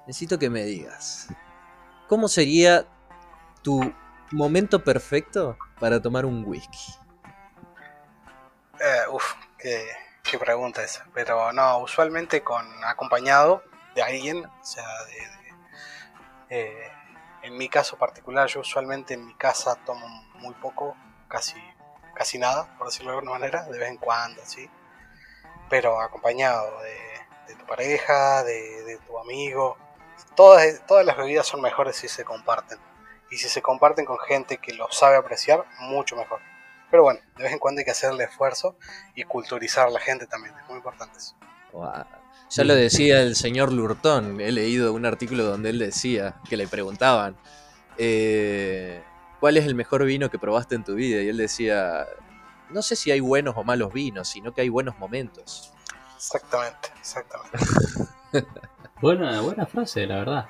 necesito 0.07 0.39
que 0.39 0.49
me 0.49 0.63
digas, 0.63 1.27
¿cómo 2.07 2.27
sería 2.27 2.87
tu 3.61 3.93
momento 4.31 4.83
perfecto 4.83 5.55
para 5.79 6.01
tomar 6.01 6.25
un 6.25 6.43
whisky? 6.43 6.95
Eh, 8.79 9.09
uf, 9.09 9.33
qué, 9.57 9.87
pregunta 10.39 10.83
esa. 10.83 11.05
Pero 11.13 11.51
no, 11.53 11.79
usualmente 11.79 12.43
con 12.43 12.65
acompañado 12.83 13.63
de 13.95 14.03
alguien, 14.03 14.45
o 14.45 14.65
sea, 14.65 14.87
de, 15.05 15.27
eh, 16.49 16.91
en 17.41 17.57
mi 17.57 17.69
caso 17.69 17.97
particular, 17.97 18.47
yo 18.47 18.61
usualmente 18.61 19.15
en 19.15 19.25
mi 19.25 19.33
casa 19.35 19.75
tomo 19.85 20.07
muy 20.35 20.53
poco, 20.55 20.95
casi, 21.27 21.55
casi 22.13 22.37
nada, 22.37 22.77
por 22.77 22.87
decirlo 22.87 23.11
de 23.11 23.17
alguna 23.17 23.39
manera, 23.39 23.63
de 23.63 23.79
vez 23.79 23.89
en 23.89 23.97
cuando, 23.97 24.41
sí. 24.45 24.69
Pero 25.69 25.99
acompañado 25.99 26.81
de, 26.81 26.97
de 27.47 27.55
tu 27.55 27.65
pareja, 27.65 28.43
de, 28.43 28.83
de 28.83 28.97
tu 28.99 29.17
amigo. 29.17 29.77
Todas, 30.35 30.85
todas 30.85 31.05
las 31.05 31.17
bebidas 31.17 31.47
son 31.47 31.61
mejores 31.61 31.95
si 31.95 32.07
se 32.07 32.23
comparten. 32.23 32.77
Y 33.31 33.37
si 33.37 33.49
se 33.49 33.61
comparten 33.61 34.05
con 34.05 34.19
gente 34.19 34.57
que 34.57 34.73
lo 34.73 34.89
sabe 34.91 35.17
apreciar, 35.17 35.65
mucho 35.79 36.15
mejor. 36.15 36.39
Pero 36.89 37.03
bueno, 37.03 37.19
de 37.35 37.43
vez 37.43 37.53
en 37.53 37.59
cuando 37.59 37.79
hay 37.79 37.85
que 37.85 37.91
hacerle 37.91 38.23
esfuerzo 38.23 38.77
y 39.15 39.23
culturizar 39.23 39.87
a 39.87 39.89
la 39.89 39.99
gente 39.99 40.25
también, 40.27 40.55
es 40.57 40.67
muy 40.67 40.77
importante 40.77 41.17
eso. 41.17 41.35
Ya 42.49 42.63
lo 42.63 42.75
decía 42.75 43.21
el 43.21 43.35
señor 43.35 43.73
Lurtón. 43.73 44.39
He 44.39 44.51
leído 44.51 44.93
un 44.93 45.05
artículo 45.05 45.43
donde 45.43 45.69
él 45.69 45.79
decía 45.79 46.35
que 46.49 46.55
le 46.55 46.67
preguntaban 46.67 47.35
eh, 47.97 49.03
cuál 49.39 49.57
es 49.57 49.65
el 49.65 49.75
mejor 49.75 50.05
vino 50.05 50.29
que 50.29 50.39
probaste 50.39 50.75
en 50.75 50.83
tu 50.83 50.95
vida. 50.95 51.21
Y 51.21 51.27
él 51.27 51.37
decía: 51.37 52.07
No 52.69 52.81
sé 52.81 52.95
si 52.95 53.11
hay 53.11 53.19
buenos 53.19 53.55
o 53.57 53.63
malos 53.63 53.91
vinos, 53.91 54.29
sino 54.29 54.53
que 54.53 54.61
hay 54.61 54.69
buenos 54.69 54.97
momentos. 54.97 55.73
Exactamente, 56.15 56.89
exactamente. 56.99 57.57
Buena, 58.99 59.41
buena 59.41 59.67
frase, 59.67 60.07
la 60.07 60.15
verdad. 60.15 60.49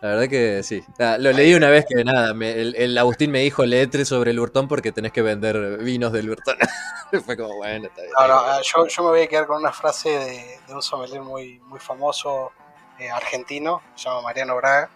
La 0.00 0.10
verdad 0.10 0.28
que 0.28 0.62
sí. 0.62 0.84
Ah, 1.00 1.16
lo 1.18 1.32
leí 1.32 1.54
una 1.54 1.70
vez 1.70 1.84
que 1.88 2.04
nada, 2.04 2.32
me- 2.32 2.52
el, 2.52 2.76
el 2.76 2.96
Agustín 2.98 3.32
me 3.32 3.40
dijo 3.40 3.64
letre 3.66 4.04
sobre 4.04 4.32
Lurtón 4.32 4.68
porque 4.68 4.92
tenés 4.92 5.12
que 5.12 5.22
vender 5.22 5.78
vinos 5.78 6.12
de 6.12 6.22
Lurtón. 6.22 6.56
Fue 7.24 7.36
como, 7.36 7.56
bueno, 7.56 7.88
está 7.88 8.02
bien. 8.02 8.12
No, 8.18 8.28
no, 8.28 8.58
eh, 8.58 8.62
yo, 8.62 8.86
yo 8.86 9.02
me 9.02 9.08
voy 9.10 9.22
a 9.22 9.26
quedar 9.28 9.46
con 9.46 9.56
una 9.56 9.72
frase 9.72 10.08
de, 10.10 10.58
de 10.68 10.74
un 10.74 10.82
sommelier 10.82 11.22
muy, 11.22 11.58
muy 11.60 11.80
famoso 11.80 12.52
eh, 13.00 13.10
argentino, 13.10 13.82
se 13.96 14.04
llama 14.08 14.22
Mariano 14.22 14.54
Braga, 14.56 14.88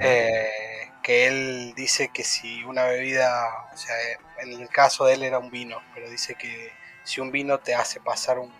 eh, 0.00 0.90
que 1.02 1.26
él 1.26 1.74
dice 1.74 2.10
que 2.12 2.24
si 2.24 2.64
una 2.64 2.84
bebida, 2.84 3.48
o 3.72 3.76
sea, 3.76 3.94
en 4.40 4.52
el 4.60 4.68
caso 4.68 5.04
de 5.04 5.14
él 5.14 5.22
era 5.22 5.38
un 5.38 5.50
vino, 5.50 5.78
pero 5.94 6.08
dice 6.08 6.34
que 6.36 6.72
si 7.04 7.20
un 7.20 7.32
vino 7.32 7.58
te 7.58 7.74
hace 7.74 8.00
pasar 8.00 8.38
un... 8.38 8.52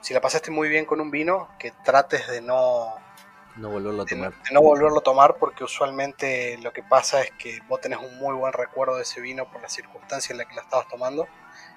Si 0.00 0.12
la 0.12 0.20
pasaste 0.20 0.50
muy 0.50 0.68
bien 0.68 0.84
con 0.84 1.00
un 1.00 1.10
vino, 1.10 1.48
que 1.58 1.72
trates 1.84 2.26
de 2.28 2.40
no, 2.42 2.94
no 3.56 3.70
volverlo 3.70 4.02
a 4.02 4.06
tomar. 4.06 4.32
de 4.32 4.52
no 4.52 4.60
volverlo 4.60 4.98
a 4.98 5.02
tomar 5.02 5.36
porque 5.36 5.64
usualmente 5.64 6.58
lo 6.58 6.72
que 6.72 6.82
pasa 6.82 7.22
es 7.22 7.30
que 7.32 7.60
vos 7.68 7.80
tenés 7.80 7.98
un 7.98 8.18
muy 8.18 8.34
buen 8.34 8.52
recuerdo 8.52 8.96
de 8.96 9.02
ese 9.02 9.20
vino 9.20 9.50
por 9.50 9.62
la 9.62 9.68
circunstancia 9.68 10.32
en 10.32 10.38
la 10.38 10.44
que 10.44 10.54
lo 10.54 10.60
estabas 10.60 10.88
tomando 10.88 11.26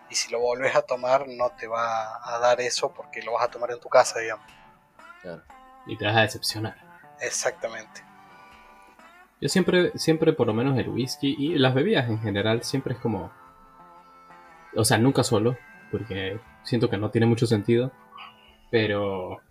y 0.10 0.16
si 0.16 0.32
lo 0.32 0.40
volvés 0.40 0.76
a 0.76 0.82
tomar 0.82 1.28
no 1.28 1.52
te 1.52 1.68
va 1.68 2.20
a 2.24 2.40
dar 2.40 2.62
eso 2.62 2.94
porque 2.94 3.22
lo 3.22 3.34
vas 3.34 3.46
a 3.46 3.52
tomar 3.52 3.72
en 3.72 3.80
tu 3.80 3.90
casa, 3.90 4.20
digamos. 4.20 4.46
Claro. 5.22 5.44
Y 5.86 5.98
te 5.98 6.06
vas 6.06 6.18
a 6.18 6.22
decepcionar. 6.22 6.76
Exactamente. 7.22 8.04
Yo 9.40 9.50
siempre, 9.50 9.92
siempre 9.98 10.34
por 10.34 10.48
lo 10.48 10.54
menos 10.54 10.78
el 10.78 10.90
whisky 10.90 11.36
y 11.38 11.58
las 11.60 11.76
bebidas 11.76 12.10
en 12.10 12.20
general 12.20 12.64
siempre 12.64 12.94
es 12.94 13.00
como... 13.00 13.32
O 14.76 14.84
sea, 14.84 14.98
nunca 14.98 15.24
solo, 15.24 15.58
porque 15.92 16.40
siento 16.64 16.90
que 16.90 16.98
no 16.98 17.12
tiene 17.12 17.28
mucho 17.28 17.46
sentido. 17.46 17.92
Pero 18.70 19.42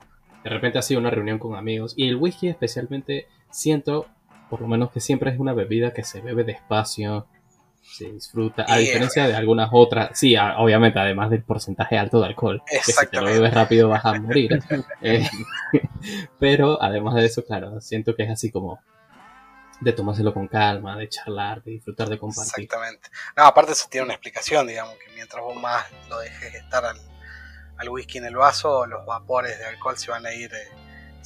de 0.46 0.50
repente 0.50 0.78
ha 0.78 0.82
sido 0.82 1.00
una 1.00 1.10
reunión 1.10 1.38
con 1.40 1.56
amigos. 1.56 1.94
Y 1.96 2.06
el 2.08 2.14
whisky 2.16 2.48
especialmente 2.48 3.26
siento, 3.50 4.06
por 4.48 4.60
lo 4.60 4.68
menos 4.68 4.92
que 4.92 5.00
siempre 5.00 5.32
es 5.32 5.40
una 5.40 5.52
bebida 5.54 5.92
que 5.92 6.04
se 6.04 6.20
bebe 6.20 6.44
despacio, 6.44 7.26
se 7.82 8.12
disfruta. 8.12 8.64
A 8.68 8.80
Y- 8.80 8.84
diferencia 8.84 9.26
de 9.26 9.34
algunas 9.34 9.70
otras, 9.72 10.16
sí, 10.16 10.36
a- 10.36 10.58
obviamente, 10.58 11.00
además 11.00 11.30
del 11.30 11.42
porcentaje 11.42 11.98
alto 11.98 12.20
de 12.20 12.26
alcohol. 12.26 12.62
Que 12.70 12.78
si 12.80 13.06
te 13.08 13.16
lo 13.20 13.24
bebes 13.26 13.52
rápido 13.52 13.88
vas 13.88 14.04
a 14.04 14.14
morir. 14.14 14.50
Eh, 15.02 15.28
pero 16.38 16.80
además 16.82 17.14
de 17.16 17.24
eso, 17.26 17.44
claro, 17.44 17.80
siento 17.80 18.14
que 18.14 18.22
es 18.24 18.30
así 18.30 18.50
como 18.50 18.78
de 19.80 19.92
tomárselo 19.92 20.32
con 20.32 20.48
calma, 20.48 20.96
de 20.96 21.08
charlar, 21.08 21.62
de 21.62 21.72
disfrutar 21.72 22.08
de 22.08 22.18
compartir. 22.18 22.64
Exactamente. 22.64 23.08
No, 23.36 23.44
aparte 23.44 23.72
eso 23.72 23.88
tiene 23.90 24.04
una 24.06 24.14
explicación, 24.14 24.66
digamos, 24.66 24.94
que 24.94 25.12
mientras 25.14 25.42
vos 25.42 25.56
más 25.60 25.84
lo 26.08 26.18
dejes 26.20 26.54
estar 26.54 26.84
al, 26.84 26.96
al 27.78 27.88
whisky 27.88 28.18
en 28.18 28.26
el 28.26 28.36
vaso, 28.36 28.86
los 28.86 29.04
vapores 29.06 29.58
de 29.58 29.66
alcohol 29.66 29.96
se 29.96 30.10
van 30.10 30.26
a 30.26 30.32
ir 30.32 30.52
eh, 30.54 30.68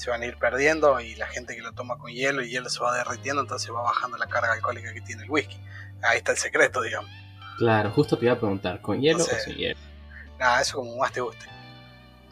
se 0.00 0.10
van 0.10 0.22
a 0.22 0.26
ir 0.26 0.38
perdiendo 0.38 0.98
y 0.98 1.14
la 1.16 1.26
gente 1.26 1.54
que 1.54 1.60
lo 1.60 1.72
toma 1.72 1.98
con 1.98 2.10
hielo 2.10 2.42
y 2.42 2.50
hielo 2.50 2.70
se 2.70 2.80
va 2.80 2.96
derritiendo, 2.96 3.42
entonces 3.42 3.70
va 3.70 3.82
bajando 3.82 4.16
la 4.16 4.26
carga 4.26 4.54
alcohólica 4.54 4.94
que 4.94 5.02
tiene 5.02 5.24
el 5.24 5.30
whisky. 5.30 5.60
Ahí 6.02 6.18
está 6.18 6.32
el 6.32 6.38
secreto, 6.38 6.80
digamos. 6.80 7.10
Claro, 7.58 7.90
justo 7.90 8.16
te 8.16 8.24
iba 8.24 8.32
a 8.32 8.38
preguntar, 8.38 8.80
¿con 8.80 8.98
hielo 8.98 9.22
o 9.22 9.26
sin 9.26 9.56
hielo? 9.56 9.78
Nada, 10.38 10.62
eso 10.62 10.78
como 10.78 10.96
más 10.96 11.12
te 11.12 11.20
guste. 11.20 11.44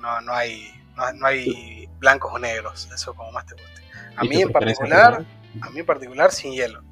No, 0.00 0.18
no 0.22 0.32
hay, 0.32 0.72
no, 0.96 1.12
no 1.12 1.26
hay 1.26 1.86
blancos 1.98 2.32
o 2.32 2.38
negros, 2.38 2.88
eso 2.94 3.12
como 3.12 3.30
más 3.32 3.44
te 3.44 3.52
guste. 3.52 3.82
A 4.16 4.24
¿Y 4.24 4.28
mí 4.30 4.40
en 4.40 4.50
particular, 4.50 5.26
a 5.60 5.70
mí 5.70 5.80
en 5.80 5.86
particular 5.86 6.32
sin 6.32 6.52
hielo, 6.52 6.82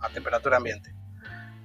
a 0.00 0.10
temperatura 0.10 0.58
ambiente. 0.58 0.94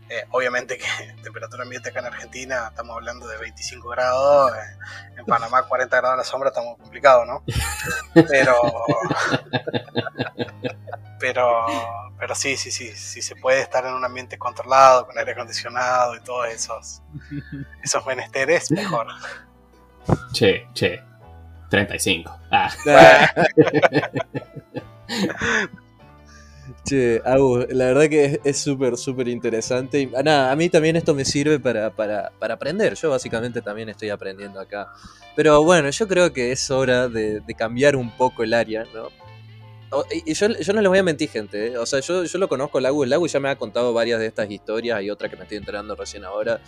Eh, 0.09 0.25
obviamente 0.31 0.77
que 0.77 0.85
temperatura 1.23 1.63
ambiente 1.63 1.89
acá 1.89 1.99
en 1.99 2.07
Argentina 2.07 2.67
estamos 2.69 2.95
hablando 2.95 3.27
de 3.27 3.37
25 3.37 3.89
grados, 3.89 4.51
eh, 4.51 4.77
en 5.17 5.25
Panamá 5.25 5.63
40 5.63 5.97
grados 5.97 6.13
a 6.13 6.17
la 6.17 6.23
sombra 6.23 6.49
estamos 6.49 6.77
complicados, 6.77 7.27
¿no? 7.27 7.43
Pero, 8.13 8.61
pero, 11.19 11.65
pero 12.19 12.35
sí, 12.35 12.55
sí, 12.55 12.71
sí, 12.71 12.95
sí 12.95 13.21
se 13.21 13.35
puede 13.35 13.61
estar 13.61 13.85
en 13.85 13.93
un 13.93 14.05
ambiente 14.05 14.37
controlado, 14.37 15.07
con 15.07 15.17
aire 15.17 15.31
acondicionado 15.31 16.15
y 16.15 16.21
todos 16.21 16.47
esos, 16.49 17.01
esos 17.83 18.05
menesteres, 18.05 18.71
mejor. 18.71 19.07
Che, 20.33 20.67
che. 20.73 21.01
35. 21.69 22.39
Ah. 22.51 22.69
Che, 26.85 27.19
Agus, 27.25 27.65
la 27.69 27.85
verdad 27.85 28.07
que 28.09 28.39
es 28.43 28.57
súper, 28.57 28.95
súper 28.95 29.27
interesante. 29.27 30.01
Y, 30.01 30.05
nada, 30.05 30.51
a 30.51 30.55
mí 30.55 30.69
también 30.69 30.95
esto 30.95 31.15
me 31.15 31.25
sirve 31.25 31.59
para, 31.59 31.89
para, 31.89 32.31
para, 32.37 32.53
aprender. 32.53 32.93
Yo 32.93 33.09
básicamente 33.09 33.63
también 33.63 33.89
estoy 33.89 34.09
aprendiendo 34.11 34.59
acá. 34.59 34.93
Pero 35.35 35.63
bueno, 35.63 35.89
yo 35.89 36.07
creo 36.07 36.31
que 36.31 36.51
es 36.51 36.69
hora 36.69 37.09
de, 37.09 37.41
cambiar 37.57 37.95
un 37.95 38.15
poco 38.15 38.43
el 38.43 38.53
área, 38.53 38.85
¿no? 38.93 39.09
Y 40.11 40.33
yo, 40.33 40.47
yo, 40.47 40.73
no 40.73 40.81
les 40.81 40.89
voy 40.89 40.99
a 40.99 41.03
mentir, 41.03 41.29
gente. 41.29 41.67
¿eh? 41.67 41.77
O 41.77 41.87
sea, 41.87 42.01
yo, 42.01 42.23
yo 42.23 42.37
lo 42.37 42.47
conozco, 42.47 42.77
el 42.77 42.85
Agus. 42.85 43.07
El 43.07 43.13
Agus 43.13 43.31
ya 43.31 43.39
me 43.39 43.49
ha 43.49 43.55
contado 43.55 43.91
varias 43.91 44.19
de 44.19 44.27
estas 44.27 44.51
historias. 44.51 44.99
Hay 44.99 45.09
otra 45.09 45.27
que 45.27 45.37
me 45.37 45.43
estoy 45.43 45.57
enterando 45.57 45.95
recién 45.95 46.23
ahora. 46.23 46.61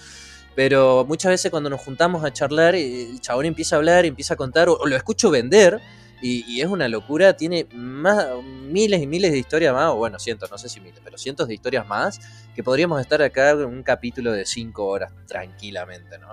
Pero 0.55 1.05
muchas 1.07 1.29
veces 1.29 1.51
cuando 1.51 1.69
nos 1.69 1.81
juntamos 1.81 2.23
a 2.23 2.33
charlar, 2.33 2.73
el 2.73 3.21
chabón 3.21 3.45
empieza 3.45 3.75
a 3.75 3.77
hablar, 3.77 4.05
empieza 4.05 4.33
a 4.33 4.37
contar, 4.37 4.67
o 4.69 4.87
lo 4.87 4.95
escucho 4.95 5.29
vender. 5.29 5.79
Y, 6.21 6.43
y, 6.47 6.61
es 6.61 6.67
una 6.67 6.87
locura, 6.87 7.37
tiene 7.37 7.67
más, 7.73 8.25
miles 8.43 9.01
y 9.01 9.07
miles 9.07 9.31
de 9.31 9.37
historias 9.37 9.73
más, 9.73 9.91
o 9.91 9.97
bueno, 9.97 10.17
cientos, 10.17 10.49
no 10.49 10.57
sé 10.57 10.67
si 10.67 10.79
miles, 10.79 10.99
pero 11.03 11.17
cientos 11.17 11.47
de 11.47 11.53
historias 11.53 11.87
más, 11.87 12.19
que 12.55 12.63
podríamos 12.63 12.99
estar 12.99 13.21
acá 13.21 13.51
en 13.51 13.65
un 13.65 13.83
capítulo 13.83 14.31
de 14.31 14.45
cinco 14.45 14.87
horas 14.87 15.13
tranquilamente, 15.27 16.17
¿no? 16.17 16.29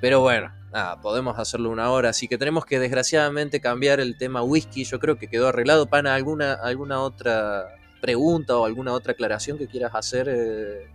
Pero 0.00 0.20
bueno, 0.20 0.50
nada, 0.72 1.00
podemos 1.00 1.38
hacerlo 1.38 1.70
una 1.70 1.90
hora, 1.90 2.08
así 2.08 2.26
que 2.26 2.38
tenemos 2.38 2.64
que 2.64 2.78
desgraciadamente 2.78 3.60
cambiar 3.60 4.00
el 4.00 4.16
tema 4.16 4.42
whisky, 4.42 4.84
yo 4.84 4.98
creo 4.98 5.18
que 5.18 5.28
quedó 5.28 5.48
arreglado. 5.48 5.86
Pana, 5.86 6.14
¿alguna, 6.14 6.54
alguna 6.54 7.00
otra 7.00 7.68
pregunta 8.00 8.56
o 8.56 8.64
alguna 8.64 8.92
otra 8.92 9.12
aclaración 9.12 9.58
que 9.58 9.66
quieras 9.66 9.94
hacer 9.94 10.28
eh, 10.30 10.90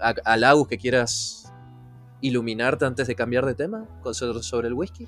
a, 0.00 0.14
que 0.68 0.78
quieras 0.78 1.52
iluminarte 2.20 2.84
antes 2.84 3.06
de 3.06 3.14
cambiar 3.14 3.46
de 3.46 3.54
tema 3.54 3.86
sobre 4.42 4.68
el 4.68 4.74
whisky? 4.74 5.06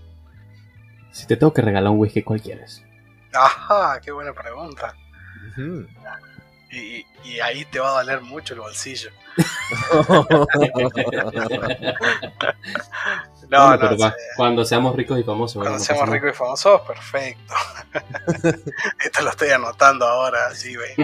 Si 1.12 1.26
te 1.26 1.36
tengo 1.36 1.52
que 1.52 1.62
regalar 1.62 1.90
un 1.92 1.98
whisky, 1.98 2.22
¿cuál 2.22 2.40
quieres? 2.40 2.84
Ajá, 3.32 4.00
qué 4.00 4.12
buena 4.12 4.32
pregunta. 4.32 4.94
Uh 5.56 5.60
-huh. 5.60 5.88
y, 6.70 7.04
y, 7.24 7.40
ahí 7.40 7.64
te 7.64 7.80
va 7.80 7.88
a 7.88 8.02
doler 8.02 8.20
mucho 8.20 8.54
el 8.54 8.60
bolsillo. 8.60 9.10
no, 13.48 13.76
no, 13.76 14.12
cuando 14.36 14.64
seamos 14.64 14.94
ricos 14.94 15.18
y 15.18 15.24
famosos. 15.24 15.60
Cuando 15.62 15.80
seamos 15.80 16.08
ricos 16.08 16.30
y 16.30 16.34
famosos, 16.34 16.80
perfecto. 16.82 17.54
Esto 19.04 19.22
lo 19.22 19.30
estoy 19.30 19.50
anotando 19.50 20.06
ahora, 20.06 20.54
sí, 20.54 20.76
ve. 20.76 20.94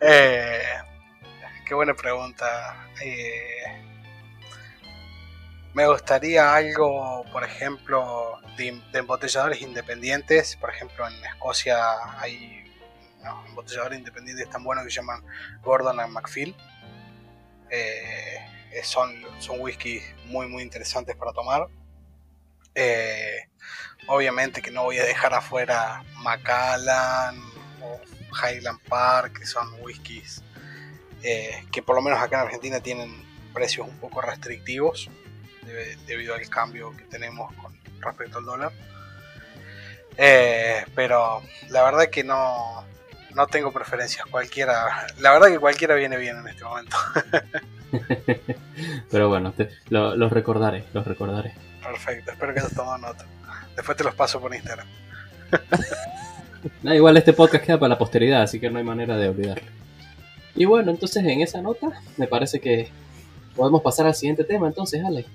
eh, 0.00 0.62
qué 1.66 1.74
buena 1.74 1.94
pregunta. 1.94 2.86
Eh, 3.00 3.87
me 5.78 5.86
gustaría 5.86 6.56
algo, 6.56 7.24
por 7.30 7.44
ejemplo, 7.44 8.40
de, 8.56 8.82
embotelladores 8.94 9.62
independientes. 9.62 10.56
Por 10.56 10.70
ejemplo, 10.70 11.06
en 11.06 11.14
Escocia 11.24 11.78
hay 12.18 12.64
embotelladores 13.46 13.96
independientes 13.96 14.50
tan 14.50 14.64
buenos 14.64 14.82
que 14.82 14.90
se 14.90 14.96
llaman 14.96 15.22
Gordon 15.62 16.00
and 16.00 16.12
McPhail. 16.12 16.56
Eh, 17.70 18.40
son, 18.82 19.24
son 19.38 19.60
whiskies 19.60 20.02
muy, 20.24 20.48
muy 20.48 20.64
interesantes 20.64 21.14
para 21.14 21.32
tomar. 21.32 21.68
Eh, 22.74 23.48
obviamente 24.08 24.60
que 24.60 24.72
no 24.72 24.82
voy 24.82 24.98
a 24.98 25.04
dejar 25.04 25.32
afuera 25.32 26.02
Macallan 26.24 27.40
o 27.82 28.00
Highland 28.44 28.80
Park, 28.88 29.38
que 29.38 29.46
son 29.46 29.80
whiskies 29.80 30.42
eh, 31.22 31.64
que 31.70 31.84
por 31.84 31.94
lo 31.94 32.02
menos 32.02 32.18
acá 32.18 32.40
en 32.40 32.46
Argentina 32.46 32.80
tienen 32.80 33.24
precios 33.54 33.86
un 33.86 33.96
poco 33.98 34.20
restrictivos 34.20 35.08
debido 36.06 36.34
al 36.34 36.48
cambio 36.48 36.96
que 36.96 37.04
tenemos 37.04 37.52
con 37.54 37.72
respecto 38.00 38.38
al 38.38 38.44
dólar. 38.44 38.72
Eh, 40.16 40.84
pero 40.94 41.42
la 41.70 41.84
verdad 41.84 42.10
que 42.10 42.24
no, 42.24 42.84
no 43.34 43.46
tengo 43.46 43.72
preferencias. 43.72 44.26
Cualquiera, 44.26 45.06
la 45.20 45.32
verdad 45.32 45.48
que 45.48 45.58
cualquiera 45.58 45.94
viene 45.94 46.16
bien 46.16 46.36
en 46.38 46.48
este 46.48 46.64
momento. 46.64 46.96
pero 49.10 49.28
bueno, 49.28 49.52
te, 49.52 49.70
lo, 49.88 50.16
los 50.16 50.32
recordaré, 50.32 50.84
los 50.92 51.06
recordaré. 51.06 51.54
Perfecto, 51.82 52.32
espero 52.32 52.52
que 52.52 52.60
hayas 52.60 52.74
tomado 52.74 52.98
nota. 52.98 53.24
Después 53.76 53.96
te 53.96 54.04
los 54.04 54.14
paso 54.14 54.40
por 54.40 54.54
Instagram. 54.54 54.88
no, 56.82 56.94
igual 56.96 57.16
este 57.16 57.32
podcast 57.32 57.64
queda 57.64 57.78
para 57.78 57.90
la 57.90 57.98
posteridad, 57.98 58.42
así 58.42 58.58
que 58.58 58.70
no 58.70 58.78
hay 58.78 58.84
manera 58.84 59.16
de 59.16 59.28
olvidarlo. 59.28 59.70
Y 60.56 60.64
bueno, 60.64 60.90
entonces 60.90 61.24
en 61.24 61.40
esa 61.40 61.62
nota 61.62 62.02
me 62.16 62.26
parece 62.26 62.58
que 62.58 62.90
podemos 63.54 63.82
pasar 63.82 64.06
al 64.06 64.16
siguiente 64.16 64.42
tema, 64.42 64.66
entonces, 64.66 65.04
Ale. 65.04 65.26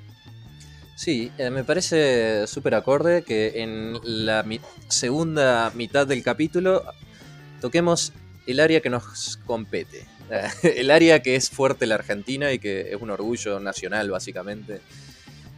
Sí, 0.95 1.31
eh, 1.37 1.49
me 1.49 1.63
parece 1.63 2.45
súper 2.47 2.75
acorde 2.75 3.23
que 3.23 3.61
en 3.61 3.99
la 4.03 4.43
mi 4.43 4.59
segunda 4.87 5.71
mitad 5.75 6.05
del 6.05 6.21
capítulo 6.21 6.83
toquemos 7.61 8.13
el 8.45 8.59
área 8.59 8.81
que 8.81 8.89
nos 8.89 9.37
compete. 9.45 10.05
el 10.63 10.91
área 10.91 11.21
que 11.21 11.35
es 11.35 11.49
fuerte 11.49 11.85
la 11.85 11.95
Argentina 11.95 12.51
y 12.51 12.59
que 12.59 12.93
es 12.93 13.01
un 13.01 13.09
orgullo 13.09 13.59
nacional, 13.59 14.09
básicamente. 14.11 14.81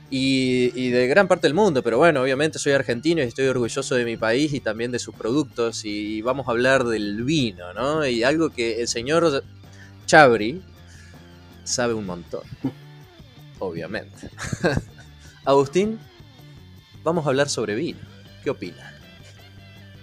Y, 0.09 0.71
y, 0.75 0.89
de 0.89 1.07
gran 1.07 1.27
parte 1.27 1.47
del 1.47 1.55
mundo, 1.55 1.81
pero 1.81 1.97
bueno, 1.97 2.21
obviamente 2.21 2.59
soy 2.59 2.73
argentino 2.73 3.21
y 3.21 3.25
estoy 3.25 3.47
orgulloso 3.47 3.95
de 3.95 4.05
mi 4.05 4.17
país 4.17 4.53
y 4.53 4.59
también 4.59 4.91
de 4.91 4.99
sus 4.99 5.15
productos. 5.15 5.83
Y 5.83 6.21
vamos 6.21 6.47
a 6.47 6.51
hablar 6.51 6.83
del 6.85 7.23
vino, 7.23 7.73
¿no? 7.73 8.05
Y 8.05 8.23
algo 8.23 8.51
que 8.51 8.81
el 8.81 8.87
señor 8.87 9.43
Chabri 10.05 10.61
sabe 11.63 11.93
un 11.93 12.05
montón. 12.05 12.43
Obviamente. 13.59 14.29
Agustín, 15.45 15.99
vamos 17.03 17.25
a 17.25 17.29
hablar 17.29 17.49
sobre 17.49 17.75
vino. 17.75 17.99
¿Qué 18.43 18.49
opina? 18.49 18.93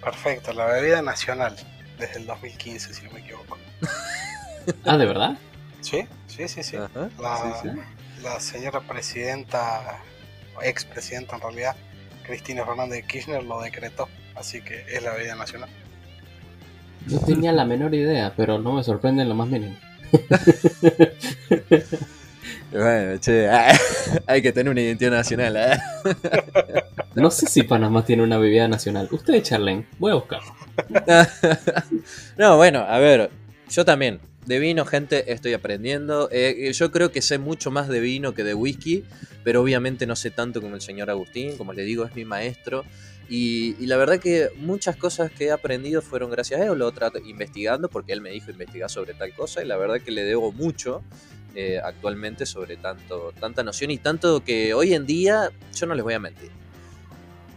Perfecto, 0.01 0.53
la 0.53 0.65
bebida 0.65 1.01
nacional 1.01 1.55
desde 1.99 2.19
el 2.19 2.25
2015, 2.25 2.93
si 2.93 3.05
no 3.05 3.11
me 3.11 3.19
equivoco. 3.19 3.57
ah, 4.85 4.97
¿de 4.97 5.05
verdad? 5.05 5.37
Sí, 5.81 6.07
sí, 6.27 6.47
sí, 6.47 6.63
sí. 6.63 6.77
Ajá, 6.77 7.09
la, 7.19 7.59
sí, 7.61 7.63
sí. 7.69 8.23
la, 8.23 8.39
señora 8.39 8.79
presidenta, 8.79 9.99
o 10.55 10.61
expresidenta 10.61 11.35
en 11.35 11.41
realidad, 11.41 11.75
Cristina 12.25 12.65
Fernández 12.65 13.01
de 13.01 13.07
Kirchner 13.07 13.43
lo 13.43 13.61
decretó, 13.61 14.07
así 14.35 14.61
que 14.61 14.85
es 14.87 15.03
la 15.03 15.11
bebida 15.11 15.35
nacional. 15.35 15.69
No 17.07 17.19
tenía 17.19 17.51
la 17.51 17.65
menor 17.65 17.93
idea, 17.93 18.33
pero 18.37 18.59
no 18.59 18.71
me 18.71 18.83
sorprende 18.83 19.23
en 19.23 19.29
lo 19.29 19.35
más 19.35 19.49
mínimo. 19.49 19.75
Bueno, 22.71 23.19
che, 23.19 23.49
hay 24.27 24.41
que 24.41 24.51
tener 24.51 24.71
una 24.71 24.81
identidad 24.81 25.11
nacional. 25.11 25.55
¿eh? 25.57 25.77
No 27.15 27.29
sé 27.29 27.45
si 27.45 27.61
Panamá 27.61 28.03
tiene 28.03 28.23
una 28.23 28.39
bebida 28.39 28.67
nacional. 28.67 29.07
Ustedes 29.11 29.43
charlen, 29.43 29.85
voy 29.99 30.11
a 30.11 30.15
buscar. 30.15 30.41
No, 32.37 32.57
bueno, 32.57 32.79
a 32.79 32.97
ver, 32.97 33.29
yo 33.69 33.85
también. 33.85 34.19
De 34.47 34.59
vino, 34.59 34.83
gente, 34.83 35.31
estoy 35.31 35.53
aprendiendo. 35.53 36.27
Eh, 36.31 36.71
yo 36.73 36.91
creo 36.91 37.11
que 37.11 37.21
sé 37.21 37.37
mucho 37.37 37.71
más 37.71 37.87
de 37.87 37.99
vino 37.99 38.33
que 38.33 38.43
de 38.43 38.53
whisky, 38.55 39.05
pero 39.43 39.61
obviamente 39.61 40.05
no 40.05 40.15
sé 40.15 40.31
tanto 40.31 40.59
como 40.59 40.75
el 40.75 40.81
señor 40.81 41.11
Agustín. 41.11 41.55
Como 41.55 41.71
le 41.71 41.83
digo, 41.83 42.03
es 42.03 42.15
mi 42.15 42.25
maestro. 42.25 42.83
Y, 43.29 43.75
y, 43.79 43.85
la 43.85 43.95
verdad 43.95 44.19
que 44.19 44.49
muchas 44.57 44.97
cosas 44.97 45.31
que 45.31 45.45
he 45.45 45.51
aprendido 45.51 46.01
fueron 46.01 46.29
gracias 46.29 46.59
a 46.59 46.65
él, 46.65 46.77
lo 46.77 46.91
trato 46.91 47.19
investigando, 47.19 47.89
porque 47.89 48.11
él 48.11 48.19
me 48.19 48.31
dijo 48.31 48.51
investigar 48.51 48.89
sobre 48.89 49.13
tal 49.13 49.33
cosa, 49.33 49.63
y 49.63 49.67
la 49.67 49.77
verdad 49.77 50.01
que 50.01 50.11
le 50.11 50.23
debo 50.25 50.51
mucho 50.51 51.03
eh, 51.55 51.79
actualmente 51.83 52.45
sobre 52.45 52.77
tanto, 52.77 53.31
tanta 53.39 53.63
noción 53.63 53.91
y 53.91 53.97
tanto 53.97 54.43
que 54.43 54.73
hoy 54.73 54.93
en 54.93 55.05
día, 55.05 55.51
yo 55.75 55.85
no 55.85 55.95
les 55.95 56.03
voy 56.03 56.13
a 56.13 56.19
mentir, 56.19 56.51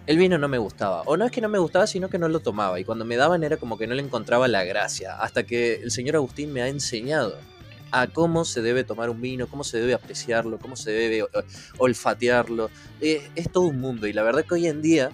el 0.06 0.18
vino 0.18 0.38
no 0.38 0.48
me 0.48 0.58
gustaba. 0.58 1.02
O 1.02 1.16
no 1.16 1.24
es 1.24 1.32
que 1.32 1.40
no 1.40 1.48
me 1.48 1.58
gustaba, 1.58 1.86
sino 1.86 2.08
que 2.08 2.18
no 2.18 2.28
lo 2.28 2.40
tomaba. 2.40 2.78
Y 2.78 2.84
cuando 2.84 3.04
me 3.04 3.16
daban 3.16 3.42
era 3.42 3.56
como 3.56 3.76
que 3.76 3.86
no 3.86 3.94
le 3.94 4.02
encontraba 4.02 4.46
la 4.48 4.64
gracia. 4.64 5.16
Hasta 5.16 5.44
que 5.44 5.74
el 5.82 5.90
señor 5.90 6.16
Agustín 6.16 6.52
me 6.52 6.62
ha 6.62 6.68
enseñado 6.68 7.36
a 7.90 8.06
cómo 8.06 8.44
se 8.44 8.62
debe 8.62 8.84
tomar 8.84 9.10
un 9.10 9.20
vino, 9.20 9.48
cómo 9.48 9.64
se 9.64 9.78
debe 9.78 9.94
apreciarlo, 9.94 10.58
cómo 10.58 10.76
se 10.76 10.92
debe 10.92 11.24
olfatearlo. 11.78 12.70
Eh, 13.00 13.28
es 13.34 13.50
todo 13.50 13.64
un 13.64 13.80
mundo. 13.80 14.06
Y 14.06 14.12
la 14.12 14.22
verdad 14.22 14.44
que 14.44 14.54
hoy 14.54 14.66
en 14.68 14.80
día 14.80 15.10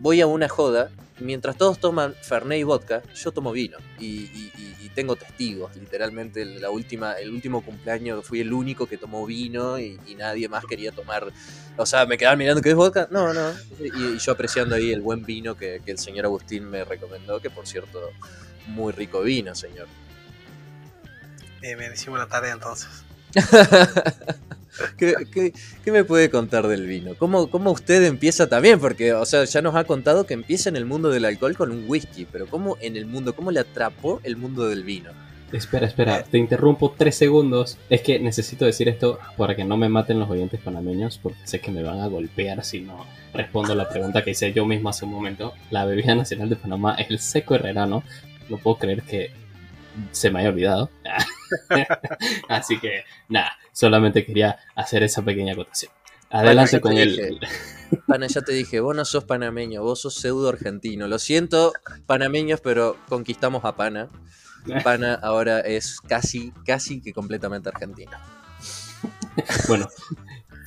voy 0.00 0.20
a 0.20 0.26
una 0.26 0.48
joda, 0.48 0.90
mientras 1.18 1.56
todos 1.56 1.78
toman 1.78 2.14
Fernet 2.22 2.58
y 2.58 2.62
vodka, 2.64 3.02
yo 3.14 3.32
tomo 3.32 3.52
vino. 3.52 3.78
Y, 3.98 4.06
y, 4.06 4.52
y 4.56 4.88
tengo 4.94 5.16
testigos, 5.16 5.74
literalmente 5.76 6.44
la 6.44 6.70
última, 6.70 7.12
el 7.14 7.30
último 7.30 7.62
cumpleaños 7.62 8.24
fui 8.26 8.40
el 8.40 8.52
único 8.52 8.86
que 8.86 8.96
tomó 8.96 9.24
vino 9.26 9.78
y, 9.78 9.98
nadie 10.16 10.48
más 10.48 10.64
quería 10.66 10.92
tomar. 10.92 11.32
O 11.76 11.86
sea, 11.86 12.04
me 12.04 12.18
quedaban 12.18 12.38
mirando 12.38 12.60
que 12.60 12.70
es 12.70 12.74
vodka. 12.74 13.08
No, 13.10 13.32
no. 13.32 13.52
Y, 13.78 14.18
yo 14.18 14.32
apreciando 14.32 14.74
ahí 14.74 14.92
el 14.92 15.00
buen 15.00 15.24
vino 15.24 15.56
que, 15.56 15.80
que 15.84 15.92
el 15.92 15.98
señor 15.98 16.26
Agustín 16.26 16.68
me 16.68 16.84
recomendó, 16.84 17.40
que 17.40 17.50
por 17.50 17.66
cierto, 17.66 18.10
muy 18.66 18.92
rico 18.92 19.22
vino, 19.22 19.54
señor. 19.54 19.86
Bien, 21.60 21.78
bien, 21.78 21.92
hicimos 21.92 22.18
la 22.18 22.26
tarea 22.26 22.52
entonces. 22.52 22.88
¿Qué, 24.96 25.52
me 25.86 26.04
puede 26.04 26.30
contar 26.30 26.66
del 26.68 26.86
vino? 26.86 27.14
¿Cómo, 27.18 27.50
¿Cómo 27.50 27.70
usted 27.70 28.04
empieza 28.04 28.48
también? 28.48 28.80
Porque, 28.80 29.12
o 29.12 29.24
sea, 29.24 29.44
ya 29.44 29.62
nos 29.62 29.74
ha 29.74 29.84
contado 29.84 30.26
que 30.26 30.34
empieza 30.34 30.68
en 30.68 30.76
el 30.76 30.86
mundo 30.86 31.10
del 31.10 31.24
alcohol 31.24 31.56
con 31.56 31.70
un 31.70 31.84
whisky, 31.88 32.26
pero 32.30 32.46
¿cómo 32.46 32.76
en 32.80 32.96
el 32.96 33.06
mundo, 33.06 33.34
cómo 33.34 33.50
le 33.50 33.60
atrapó 33.60 34.20
el 34.24 34.36
mundo 34.36 34.68
del 34.68 34.84
vino? 34.84 35.10
Espera, 35.52 35.86
espera, 35.86 36.22
te 36.22 36.38
interrumpo 36.38 36.94
tres 36.96 37.16
segundos. 37.16 37.76
Es 37.88 38.02
que 38.02 38.20
necesito 38.20 38.64
decir 38.64 38.88
esto 38.88 39.18
para 39.36 39.56
que 39.56 39.64
no 39.64 39.76
me 39.76 39.88
maten 39.88 40.20
los 40.20 40.30
oyentes 40.30 40.60
panameños, 40.60 41.18
porque 41.18 41.40
sé 41.44 41.60
que 41.60 41.72
me 41.72 41.82
van 41.82 42.00
a 42.00 42.06
golpear 42.06 42.64
si 42.64 42.80
no 42.80 43.04
respondo 43.32 43.74
la 43.74 43.88
pregunta 43.88 44.22
que 44.22 44.30
hice 44.30 44.52
yo 44.52 44.64
mismo 44.64 44.88
hace 44.88 45.04
un 45.04 45.12
momento. 45.12 45.54
La 45.70 45.84
bebida 45.84 46.14
nacional 46.14 46.48
de 46.48 46.56
Panamá 46.56 46.94
es 46.94 47.10
el 47.10 47.18
seco 47.18 47.56
herrerano. 47.56 48.04
No 48.48 48.58
puedo 48.58 48.78
creer 48.78 49.02
que 49.02 49.30
se 50.12 50.30
me 50.30 50.40
haya 50.40 50.50
olvidado. 50.50 50.90
Así 52.48 52.78
que, 52.78 53.04
nada, 53.28 53.52
solamente 53.72 54.24
quería 54.24 54.58
hacer 54.74 55.02
esa 55.02 55.22
pequeña 55.22 55.52
acotación. 55.52 55.92
Adelante 56.30 56.80
con 56.80 56.94
te 56.94 57.02
el. 57.02 57.40
Pana, 58.06 58.28
ya 58.28 58.40
te 58.42 58.52
dije, 58.52 58.78
vos 58.80 58.94
no 58.94 59.04
sos 59.04 59.24
panameño, 59.24 59.82
vos 59.82 60.00
sos 60.00 60.14
pseudo 60.14 60.48
argentino. 60.48 61.08
Lo 61.08 61.18
siento, 61.18 61.72
panameños, 62.06 62.60
pero 62.60 62.96
conquistamos 63.08 63.64
a 63.64 63.74
Pana. 63.74 64.08
Pana 64.84 65.14
ahora 65.14 65.60
es 65.60 66.00
casi, 66.00 66.52
casi 66.64 67.00
que 67.00 67.12
completamente 67.12 67.68
argentino. 67.68 68.12
Bueno, 69.68 69.88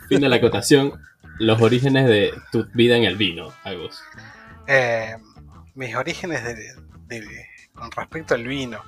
fin 0.09 0.19
de 0.21 0.29
la 0.29 0.37
acotación. 0.37 0.99
Los 1.39 1.61
orígenes 1.61 2.07
de 2.07 2.33
tu 2.51 2.65
vida 2.73 2.95
en 2.97 3.05
el 3.05 3.15
vino, 3.17 3.53
Agus. 3.63 4.01
Eh, 4.67 5.15
mis 5.75 5.95
orígenes 5.95 6.43
de, 6.43 6.55
de- 7.07 7.47
con 7.73 7.89
respecto 7.91 8.35
al 8.35 8.43
vino. 8.45 8.81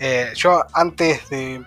Eh, 0.00 0.32
yo 0.36 0.64
antes 0.72 1.28
de, 1.30 1.64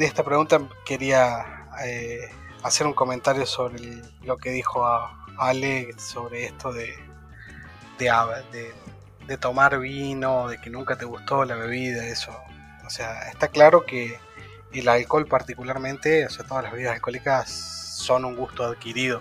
esta 0.00 0.22
pregunta 0.24 0.60
quería 0.84 1.66
eh, 1.84 2.28
hacer 2.62 2.86
un 2.86 2.92
comentario 2.92 3.46
sobre 3.46 4.02
lo 4.22 4.36
que 4.36 4.50
dijo 4.50 4.84
a- 4.86 5.16
Ale 5.38 5.94
sobre 5.98 6.44
esto 6.44 6.72
de- 6.72 6.98
de 9.26 9.38
tomar 9.38 9.78
vino, 9.78 10.48
de 10.48 10.60
que 10.60 10.68
nunca 10.68 10.96
te 10.98 11.04
gustó 11.06 11.44
la 11.44 11.54
bebida, 11.54 12.04
eso. 12.06 12.36
O 12.86 12.90
sea, 12.90 13.28
está 13.30 13.48
claro 13.48 13.86
que 13.86 14.18
el 14.72 14.88
alcohol 14.88 15.26
particularmente, 15.26 16.26
o 16.26 16.30
sea, 16.30 16.44
todas 16.44 16.64
las 16.64 16.72
bebidas 16.72 16.94
alcohólicas 16.94 17.50
son 17.50 18.24
un 18.26 18.36
gusto 18.36 18.64
adquirido, 18.64 19.20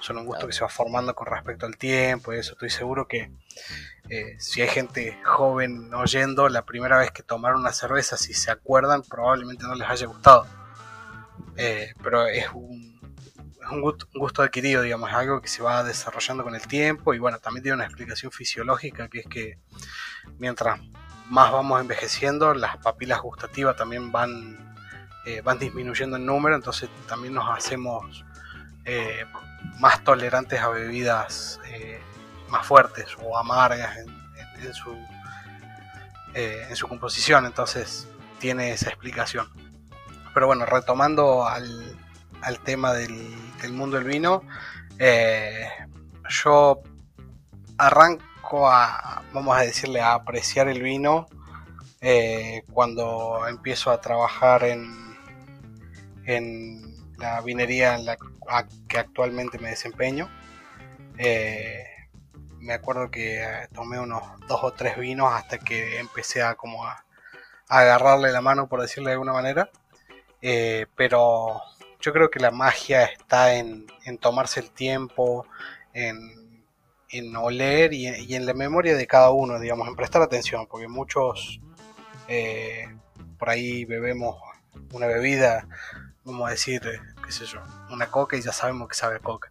son 0.00 0.18
un 0.18 0.24
gusto 0.24 0.40
Claro. 0.40 0.48
que 0.48 0.52
se 0.54 0.60
va 0.62 0.68
formando 0.68 1.14
con 1.14 1.26
respecto 1.26 1.66
al 1.66 1.76
tiempo 1.76 2.32
y 2.32 2.38
eso. 2.38 2.52
Estoy 2.52 2.70
seguro 2.70 3.06
que 3.08 3.30
eh, 4.08 4.36
si 4.38 4.62
hay 4.62 4.68
gente 4.68 5.18
joven 5.24 5.92
oyendo, 5.92 6.48
la 6.48 6.64
primera 6.64 6.98
vez 6.98 7.10
que 7.10 7.22
tomaron 7.22 7.60
una 7.60 7.72
cerveza, 7.72 8.16
si 8.16 8.34
se 8.34 8.50
acuerdan, 8.50 9.02
probablemente 9.02 9.64
no 9.64 9.74
les 9.74 9.88
haya 9.88 10.06
gustado. 10.06 10.46
Eh, 11.56 11.92
pero 12.02 12.26
es 12.26 12.46
un, 12.54 13.00
es 13.60 13.68
un 13.70 13.80
gusto, 13.80 14.06
un 14.14 14.20
gusto 14.20 14.42
adquirido, 14.42 14.82
digamos, 14.82 15.10
es 15.10 15.16
algo 15.16 15.40
que 15.40 15.48
se 15.48 15.62
va 15.62 15.82
desarrollando 15.82 16.44
con 16.44 16.54
el 16.54 16.66
tiempo 16.66 17.14
y 17.14 17.18
bueno, 17.18 17.38
también 17.38 17.62
tiene 17.64 17.74
una 17.76 17.84
explicación 17.84 18.30
fisiológica 18.32 19.08
que 19.08 19.20
es 19.20 19.26
que 19.26 19.58
mientras 20.38 20.80
más 21.28 21.52
vamos 21.52 21.80
envejeciendo, 21.80 22.54
las 22.54 22.78
papilas 22.78 23.20
gustativas 23.20 23.76
también 23.76 24.10
van, 24.12 24.74
eh, 25.26 25.40
van 25.42 25.58
disminuyendo 25.58 26.16
en 26.16 26.24
número, 26.24 26.54
entonces 26.54 26.88
también 27.06 27.34
nos 27.34 27.44
hacemos 27.54 28.24
eh, 28.84 29.24
más 29.78 30.02
tolerantes 30.04 30.60
a 30.60 30.68
bebidas 30.68 31.60
eh, 31.66 32.00
más 32.48 32.66
fuertes 32.66 33.16
o 33.22 33.36
amargas 33.36 33.96
en, 33.98 34.74
su, 34.74 34.92
eh, 36.34 36.66
en 36.68 36.76
su 36.76 36.88
composición, 36.88 37.46
entonces 37.46 38.08
tiene 38.38 38.72
esa 38.72 38.88
explicación. 38.88 39.48
Pero 40.34 40.46
bueno, 40.46 40.66
retomando 40.66 41.46
al, 41.46 41.96
al 42.42 42.58
tema 42.60 42.92
del, 42.92 43.34
del 43.60 43.72
mundo 43.72 43.96
del 43.96 44.06
vino, 44.06 44.42
eh, 44.98 45.68
yo 46.28 46.80
arranco 47.76 48.70
a, 48.70 49.22
vamos 49.32 49.56
a 49.56 49.60
decirle, 49.60 50.00
a 50.00 50.14
apreciar 50.14 50.68
el 50.68 50.82
vino 50.82 51.26
cuando 52.72 53.46
empiezo 53.48 53.90
a 53.90 54.00
trabajar 54.00 54.62
en, 54.64 55.16
en 56.24 56.94
la 57.18 57.40
vinería 57.40 57.96
en 57.96 58.04
la 58.06 58.12
a- 58.12 58.16
que 58.88 58.98
actualmente 58.98 59.58
me 59.58 59.70
desempeño. 59.70 60.28
Eh, 61.18 61.84
me 62.60 62.72
acuerdo 62.72 63.10
que 63.10 63.42
eh, 63.42 63.68
tomé 63.72 63.98
unos 64.00 64.22
dos 64.46 64.60
o 64.62 64.72
tres 64.72 64.96
vinos 64.98 65.32
hasta 65.32 65.58
que 65.58 65.98
empecé 65.98 66.42
a 66.42 66.54
como 66.54 66.84
a, 66.84 67.04
agarrarle 67.68 68.32
la 68.32 68.40
mano, 68.40 68.68
por 68.68 68.80
decirlo 68.80 69.08
de 69.08 69.14
alguna 69.14 69.32
manera. 69.32 69.70
Eh, 70.40 70.86
pero 70.96 71.60
yo 72.00 72.12
creo 72.12 72.30
que 72.30 72.40
la 72.40 72.50
magia 72.50 73.04
está 73.04 73.54
en, 73.54 73.86
en 74.04 74.18
tomarse 74.18 74.60
el 74.60 74.70
tiempo, 74.70 75.46
en, 75.92 76.64
en 77.10 77.36
oler 77.36 77.92
y, 77.92 78.08
y 78.08 78.34
en 78.34 78.46
la 78.46 78.54
memoria 78.54 78.96
de 78.96 79.06
cada 79.06 79.30
uno, 79.30 79.58
digamos, 79.58 79.88
en 79.88 79.96
prestar 79.96 80.22
atención, 80.22 80.66
porque 80.66 80.88
muchos 80.88 81.60
por 83.38 83.48
ahí 83.48 83.86
bebemos 83.86 84.36
una 84.92 85.06
bebida, 85.06 85.66
vamos 86.24 86.48
a 86.48 86.50
decir, 86.50 86.82
qué 87.28 87.32
sé 87.32 87.44
una 87.90 88.06
coca 88.10 88.36
y 88.36 88.40
ya 88.42 88.52
sabemos 88.52 88.88
que 88.88 88.94
sabe 88.94 89.20
coca. 89.20 89.50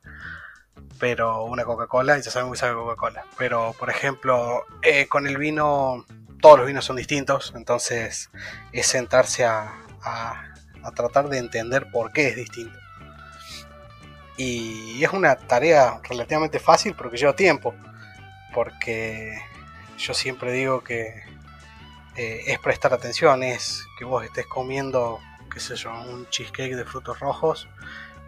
Pero 1.00 1.44
una 1.44 1.64
Coca-Cola 1.64 2.18
y 2.18 2.22
ya 2.24 2.32
sabemos 2.32 2.54
que 2.54 2.60
sabe 2.62 2.74
Coca-Cola. 2.74 3.24
Pero, 3.38 3.74
por 3.78 3.92
ejemplo, 3.92 4.66
eh, 4.82 5.08
con 5.08 5.28
el 5.28 5.38
vino, 5.38 6.06
todos 6.42 6.58
los 6.58 6.68
vinos 6.68 6.86
son 6.86 6.96
distintos, 6.96 7.54
entonces 7.56 8.32
es 8.72 8.88
sentarse 8.88 9.46
a, 9.46 9.74
a- 10.02 10.44
a 10.84 10.92
tratar 10.92 11.30
de 11.30 11.38
entender 11.38 11.92
por 11.92 12.12
qué 12.12 12.30
es 12.30 12.36
distinto. 12.36 12.78
Y 14.38 15.04
es 15.04 15.12
una 15.14 15.36
tarea 15.36 16.00
relativamente 16.04 16.60
fácil, 16.60 16.96
pero 16.96 17.10
que 17.12 17.18
lleva 17.18 17.36
tiempo. 17.36 17.76
Porque 18.54 19.40
yo 19.98 20.14
siempre 20.14 20.52
digo 20.52 20.84
que 20.84 21.22
eh, 22.16 22.44
es 22.48 22.60
prestar 22.60 22.94
atención, 22.94 23.44
es 23.44 23.86
que 24.00 24.06
vos 24.06 24.24
estés 24.24 24.48
comiendo, 24.48 25.20
qué 25.60 25.88
un 26.10 26.28
cheesecake 26.30 26.76
de 26.76 26.86
frutos 26.86 27.20
rojos 27.20 27.68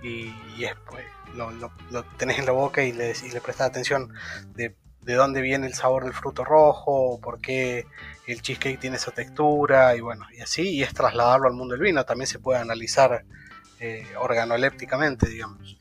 y, 0.02 0.34
y 0.58 0.64
es, 0.66 0.74
pues, 0.90 1.06
lo, 1.36 1.52
lo- 1.52 1.72
tenés 2.18 2.40
en 2.40 2.46
la 2.46 2.52
boca 2.54 2.84
y 2.84 2.92
le, 2.92 3.14
y 3.24 3.30
le 3.32 3.42
prestas 3.42 3.68
atención 3.70 4.14
de, 4.54 4.76
de 5.02 5.14
dónde 5.14 5.42
viene 5.42 5.68
el 5.68 5.74
sabor 5.74 6.04
del 6.06 6.14
fruto 6.14 6.44
rojo, 6.44 7.20
por 7.22 7.40
qué 7.42 7.86
el 8.28 8.42
cheesecake 8.42 8.80
tiene 8.80 8.98
esa 8.98 9.12
textura 9.12 9.96
y 9.96 10.02
bueno, 10.02 10.26
y 10.36 10.42
así, 10.42 10.70
y 10.70 10.84
es 10.84 10.94
trasladarlo 10.94 11.48
al 11.48 11.54
mundo 11.54 11.74
del 11.76 11.84
vino, 11.84 12.04
también 12.06 12.28
se 12.28 12.40
puede 12.40 12.60
analizar 12.60 13.24
eh, 13.80 14.06
organolépticamente, 14.18 15.28
digamos. 15.30 15.78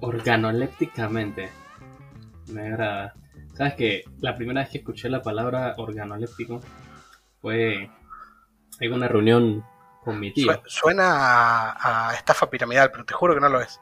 Organolépticamente. 0.00 1.50
Me 2.48 2.68
agrada. 2.68 3.14
Sabes 3.54 3.74
que 3.74 4.04
la 4.20 4.36
primera 4.36 4.60
vez 4.60 4.70
que 4.70 4.78
escuché 4.78 5.08
la 5.08 5.22
palabra 5.22 5.74
organoléptico 5.78 6.60
fue 7.40 7.90
en 8.80 8.92
una 8.92 9.08
reunión 9.08 9.64
con 10.04 10.18
mi 10.20 10.32
tío. 10.32 10.52
Sue- 10.52 10.62
Suena 10.66 11.04
a, 11.72 12.08
a 12.10 12.14
estafa 12.14 12.48
piramidal, 12.50 12.90
pero 12.90 13.04
te 13.04 13.14
juro 13.14 13.34
que 13.34 13.40
no 13.40 13.48
lo 13.48 13.60
es. 13.60 13.80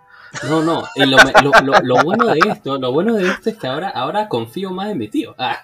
No, 0.48 0.62
no, 0.62 0.82
y 0.96 1.04
lo, 1.06 1.16
lo- 1.42 1.52
lo- 1.62 1.80
lo 1.82 1.96
bueno 2.02 2.26
de 2.26 2.38
esto, 2.50 2.76
lo 2.78 2.90
bueno 2.92 3.14
de 3.14 3.28
esto 3.28 3.50
es 3.50 3.56
que 3.56 3.66
ahora, 3.68 3.90
ahora 3.90 4.28
confío 4.28 4.70
más 4.70 4.88
en 4.88 4.98
mi 4.98 5.06
tío. 5.08 5.34
Ah, 5.38 5.58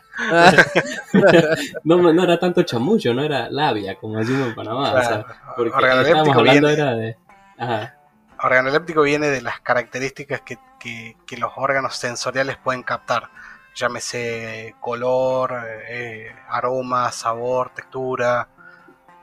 no, 1.84 2.12
no 2.12 2.22
era 2.22 2.38
tanto 2.38 2.62
chamullo, 2.62 3.12
no 3.14 3.22
era 3.22 3.48
labia, 3.50 3.96
como 3.96 4.18
decimos 4.18 4.48
en 4.48 4.54
Panamá. 4.54 4.92
o 4.92 5.00
sea, 5.02 5.08
Claro, 5.24 5.24
porque 5.56 5.68
estábamos 6.02 6.36
hablando 6.36 6.68
viene- 6.68 6.72
era 6.72 6.94
de... 6.94 7.16
Ajá, 7.58 7.96
organoléptico 8.42 9.02
viene 9.02 9.28
de 9.28 9.42
las 9.42 9.60
características 9.60 10.40
que, 10.42 10.58
que- 10.78 11.16
que 11.26 11.36
los 11.36 11.52
órganos 11.56 11.96
sensoriales 11.96 12.56
pueden 12.56 12.82
captar. 12.82 13.28
Llámese 13.74 14.74
color, 14.80 15.54
eh, 15.88 16.28
aroma, 16.48 17.10
sabor, 17.12 17.70
textura. 17.74 18.48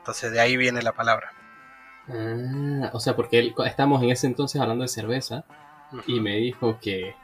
Entonces 0.08 0.32
de 0.32 0.40
ahí 0.40 0.56
viene 0.56 0.80
la 0.80 0.92
palabra. 0.92 1.30
Ah, 2.08 2.88
o 2.94 2.98
sea, 2.98 3.14
porque 3.14 3.38
él- 3.38 3.54
estamos 3.66 4.02
en 4.02 4.08
ese 4.08 4.26
entonces 4.26 4.58
hablando 4.58 4.80
de 4.82 4.88
cerveza 4.88 5.44
y 6.06 6.20
me 6.20 6.36
dijo 6.36 6.78
que, 6.80 7.14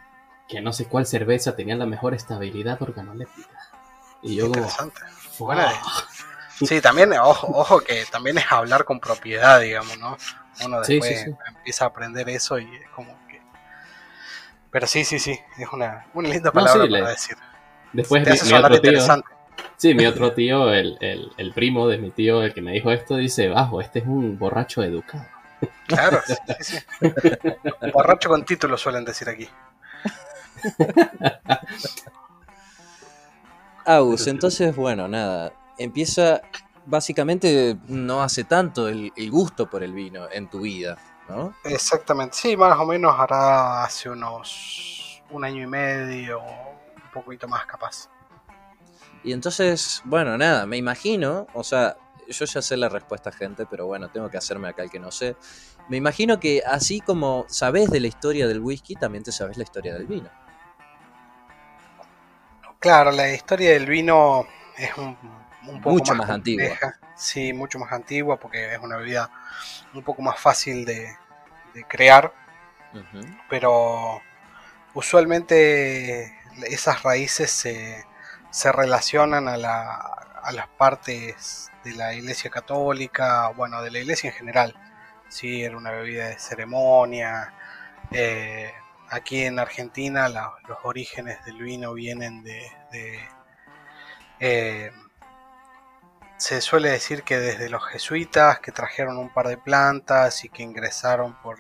que 0.47 0.61
no 0.61 0.75
sé 0.75 0.85
cuál 0.85 1.07
cerveza 1.07 1.57
tenía 1.57 1.77
la 1.77 1.87
mejor 1.87 2.13
estabilidad 2.13 2.83
organoléptica. 2.83 3.59
Y 4.23 4.37
yo. 4.37 4.47
Interesante. 4.47 5.01
Sí, 6.61 6.83
también, 6.83 7.15
ojo, 7.15 7.47
ojo 7.59 7.81
que 7.81 8.05
también 8.13 8.37
es 8.37 8.45
hablar 8.53 8.85
con 8.85 9.01
propiedad, 9.01 9.63
digamos, 9.63 9.99
¿no? 9.99 10.19
Uno 10.63 10.83
Sí, 10.83 10.99
después 10.99 11.19
sí, 11.21 11.25
sí. 11.25 11.37
empieza 11.49 11.85
a 11.87 11.89
aprender 11.89 12.29
eso 12.29 12.59
y 12.59 12.65
es 12.77 12.89
como 12.91 13.17
que... 13.29 13.41
Pero 14.71 14.87
sí, 14.87 15.05
sí, 15.05 15.19
sí, 15.19 15.39
es 15.57 15.69
una, 15.73 16.05
una 16.13 16.29
linda 16.29 16.51
No, 16.53 16.61
palabra 16.61 16.85
sí, 16.85 16.91
para 16.91 17.05
le- 17.05 17.11
decir. 17.13 17.37
Después 17.95 18.23
Te 18.23 18.31
mi, 18.31 18.37
hace 18.37 18.45
mi 18.45 18.51
sonar 18.51 18.73
otro 18.73 18.81
tío... 18.83 18.91
interesante. 18.91 19.34
Sí, 19.77 19.95
mi 19.95 20.07
otro 20.07 20.33
tío, 20.33 20.73
el, 20.73 20.97
el, 21.01 21.31
el 21.37 21.53
primo 21.53 21.89
de 21.89 21.99
mi 21.99 22.11
tío, 22.11 22.43
el 22.43 22.55
que 22.55 22.63
me 22.63 22.73
dijo 22.73 22.91
esto, 22.91 23.17
dice, 23.17 23.49
bajo, 23.49 23.81
este 23.81 23.99
es 24.01 24.07
un 24.07 24.39
borracho 24.39 24.83
educado. 24.83 25.27
Claro, 25.87 26.21
sí, 26.27 26.35
sí, 26.61 26.79
sí. 27.01 27.11
Borracho 27.93 28.29
con 28.29 28.45
título 28.45 28.77
suelen 28.77 29.05
decir 29.05 29.29
aquí. 29.29 29.49
Agus, 33.85 34.27
entonces, 34.27 34.75
bueno, 34.75 35.09
nada. 35.09 35.53
Empieza 35.79 36.41
básicamente 36.87 37.77
no 37.89 38.23
hace 38.23 38.45
tanto 38.45 38.89
el, 38.89 39.13
gusto 39.31 39.69
por 39.69 39.83
el 39.83 39.93
vino 39.93 40.31
en 40.31 40.49
tu 40.49 40.61
vida, 40.61 40.97
¿no? 41.29 41.55
Exactamente, 41.65 42.37
sí, 42.37 42.57
más 42.57 42.79
o 42.79 42.87
menos 42.87 43.15
hará 43.19 43.85
hace 43.85 44.09
unos 44.11 45.23
un 45.31 45.45
año 45.45 45.63
y 45.63 45.67
medio, 45.67 46.41
un 46.41 47.11
poquito 47.13 47.49
más 47.49 47.67
capaz. 47.67 48.09
Y 49.25 49.33
entonces, 49.33 50.03
bueno, 50.05 50.37
nada, 50.37 50.67
me 50.67 50.77
imagino, 50.77 51.47
o 51.55 51.65
sea, 51.65 51.97
yo 52.29 52.45
ya 52.45 52.61
sé 52.61 52.77
la 52.77 52.91
respuesta, 52.91 53.33
gente, 53.33 53.65
pero 53.65 53.87
bueno, 53.87 54.11
tengo 54.11 54.31
que 54.31 54.37
hacerme 54.37 54.69
acá 54.69 54.83
el 54.83 54.91
que 54.91 55.01
no 55.01 55.11
sé. 55.11 55.35
Me 55.89 55.97
imagino 55.97 56.39
que 56.39 56.63
así 56.67 57.01
como 57.01 57.47
sabes 57.49 57.91
de 57.91 58.01
la 58.01 58.07
historia 58.07 58.47
del 58.47 58.61
whisky, 58.61 58.95
también 58.95 59.25
te 59.25 59.33
sabes 59.33 59.57
la 59.57 59.63
historia 59.63 59.95
del 59.95 60.07
vino. 60.07 60.31
Claro, 62.79 63.13
la 63.13 63.33
historia 63.33 63.71
del 63.71 63.87
vino 63.87 64.47
es 64.77 64.95
un, 64.99 65.17
poco 65.81 65.91
mucho 65.91 66.15
más, 66.15 66.29
antigua. 66.29 66.77
Sí, 67.17 67.55
mucho 67.55 67.79
más 67.79 67.93
antigua 67.93 68.39
porque 68.39 68.75
es 68.75 68.79
una 68.79 68.99
bebida 68.99 69.31
un 69.95 70.03
poco 70.03 70.21
más 70.21 70.39
fácil 70.39 70.85
de, 70.85 71.17
crear. 71.89 72.33
Pero 73.49 74.21
usualmente 74.93 76.33
esas 76.69 77.03
raíces 77.03 77.51
se, 77.51 78.05
se 78.55 78.71
relacionan 78.71 79.49
a, 79.49 79.57
la, 79.57 79.95
a 80.41 80.53
las 80.53 80.69
partes 80.69 81.73
de 81.83 81.93
la 81.97 82.15
iglesia 82.15 82.51
católica, 82.51 83.49
bueno, 83.49 83.83
de 83.83 83.91
la 83.91 83.99
iglesia 83.99 84.31
en 84.31 84.37
general. 84.37 84.77
Sí, 85.29 85.65
era 85.65 85.77
una 85.77 85.91
bebida 85.91 86.29
de 86.29 86.39
ceremonia. 86.39 87.53
Eh, 88.13 88.73
aquí 89.11 89.43
en 89.43 89.59
Argentina 89.59 90.29
los 90.29 90.79
orígenes 90.85 91.45
del 91.45 91.59
vino 91.59 91.95
vienen 91.95 92.45
de... 92.45 92.71
Eh, 94.39 94.93
se 96.37 96.61
suele 96.61 96.91
decir 96.91 97.25
que 97.25 97.39
desde 97.39 97.69
los 97.69 97.85
jesuitas 97.85 98.61
que 98.61 98.71
trajeron 98.71 99.19
un 99.19 99.35
par 99.35 99.49
de 99.49 99.59
plantas 99.59 100.45
y 100.45 100.49
que 100.49 100.63
ingresaron 100.63 101.35
por 101.43 101.59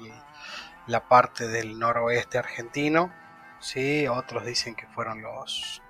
la 0.86 1.08
parte 1.08 1.48
del 1.48 1.76
noroeste 1.76 2.38
argentino. 2.38 3.12
¿sí? 3.58 4.06
Otros 4.06 4.46
dicen 4.46 4.76
que 4.76 4.86
fueron 4.86 5.22
los 5.22 5.82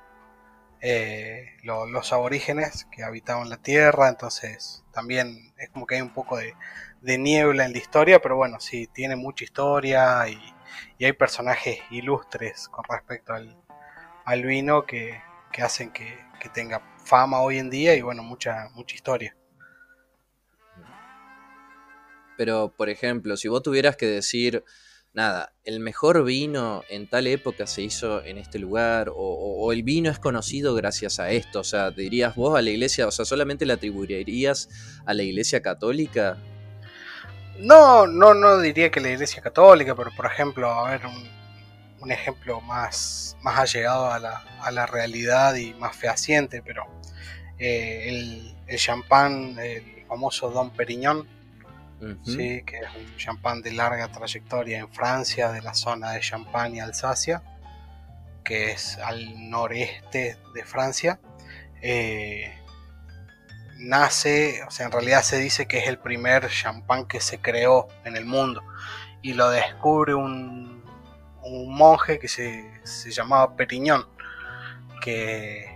eh, 0.87 1.57
los 1.63 2.13
aborígenes 2.13 2.87
que 2.93 3.05
habitaban 3.05 3.49
la 3.49 3.57
tierra, 3.57 4.11
entonces 4.11 4.85
también 4.93 5.55
es 5.57 5.71
como 5.71 5.87
que 5.87 5.95
hay 5.95 6.03
un 6.03 6.13
poco 6.13 6.37
de, 6.37 6.55
niebla 7.19 7.65
en 7.65 7.73
la 7.73 7.79
historia, 7.79 8.21
pero 8.21 8.37
bueno, 8.37 8.61
sí, 8.61 8.87
tiene 8.93 9.17
mucha 9.17 9.45
historia 9.45 10.29
y, 10.29 10.39
hay 11.03 11.13
personajes 11.15 11.79
ilustres 11.91 12.69
con 12.69 12.85
respecto 12.87 13.33
al, 13.33 14.43
vino 14.45 14.85
que, 14.85 15.23
hacen 15.63 15.91
que, 15.91 16.19
que, 16.39 16.51
tenga 16.51 16.83
fama 17.03 17.41
hoy 17.41 17.57
en 17.57 17.71
día 17.71 17.95
y 17.95 18.03
bueno, 18.03 18.23
mucha, 18.23 18.69
mucha 18.75 18.95
historia. 18.95 19.35
Pero, 22.37 22.75
por 22.77 22.91
ejemplo, 22.91 23.39
si 23.39 23.49
vos 23.49 23.63
tuvieras 23.63 23.97
que 23.97 24.07
decir 24.07 24.63
nada, 25.15 25.53
el 25.63 25.79
mejor 25.79 26.25
vino 26.25 26.83
en 26.91 27.09
tal 27.09 27.29
época 27.29 27.67
se 27.69 27.83
hizo 27.83 28.23
en 28.25 28.37
este 28.37 28.59
lugar, 28.59 29.11
o, 29.15 29.73
el 29.73 29.85
vino 29.85 30.11
es 30.11 30.19
conocido 30.19 30.75
gracias 30.75 31.21
a 31.21 31.31
esto, 31.31 31.61
o 31.61 31.65
sea, 31.65 31.93
dirías 31.93 32.35
vos 32.35 32.59
a 32.59 32.63
la 32.63 32.71
iglesia, 32.71 33.07
o 33.07 33.11
sea, 33.13 33.25
solamente 33.25 33.65
le 33.65 33.73
atribuirías 33.73 34.69
a 35.07 35.15
la 35.15 35.23
iglesia 35.23 35.63
católica. 35.63 36.37
No, 37.59 38.09
no, 38.09 38.35
no 38.35 38.59
diría 38.59 38.91
que 38.91 39.01
la 39.01 39.11
iglesia 39.11 39.41
católica, 39.41 39.95
pero 39.95 40.11
por 40.17 40.27
ejemplo, 40.27 40.69
a 40.69 40.91
ver, 40.91 41.03
un, 41.07 41.33
ejemplo 42.11 42.61
más, 42.61 43.35
más 43.41 43.59
allegado 43.59 44.11
a 44.11 44.19
la, 44.19 44.45
a 44.61 44.71
la, 44.71 44.85
realidad 44.85 45.55
y 45.55 45.73
más 45.75 45.97
fehaciente, 45.97 46.61
pero 46.61 46.85
eh, 47.59 48.11
el, 48.11 48.55
el 48.67 48.79
champán, 48.79 49.59
el 49.59 50.05
famoso 50.07 50.51
Don 50.51 50.71
Periñón, 50.71 51.27
¿sí? 52.25 52.63
que 52.65 52.79
es 52.79 52.89
un 52.97 53.17
champán 53.17 53.63
de 53.63 53.73
larga 53.73 54.09
trayectoria 54.09 54.79
en 54.79 54.89
Francia, 54.93 55.53
de 55.53 55.63
la 55.63 55.75
zona 55.75 56.13
de 56.13 56.21
Champagne 56.21 56.77
y 56.77 56.81
Alsacia, 56.81 57.43
que 58.45 58.73
es 58.73 58.99
al 58.99 59.51
noreste 59.51 60.39
de 60.55 60.65
Francia. 60.65 61.21
Eh, 61.81 62.53
nace, 63.79 64.63
o 64.67 64.71
sea, 64.71 64.87
en 64.87 64.93
realidad 64.93 65.23
se 65.23 65.39
dice 65.39 65.67
que 65.67 65.79
es 65.79 65.89
el 65.89 65.99
primer 65.99 66.49
champán 66.49 67.07
que 67.07 67.21
se 67.21 67.39
creó 67.39 67.89
en 68.05 68.17
el 68.17 68.25
mundo 68.25 68.63
y 69.23 69.33
lo 69.33 69.51
descubre 69.51 70.15
un, 70.15 70.85
un 71.43 71.75
monje 71.75 72.19
que 72.19 72.29
se, 72.29 72.71
se 72.85 73.11
llamaba 73.11 73.57
Periñón, 73.57 74.07
que 75.03 75.75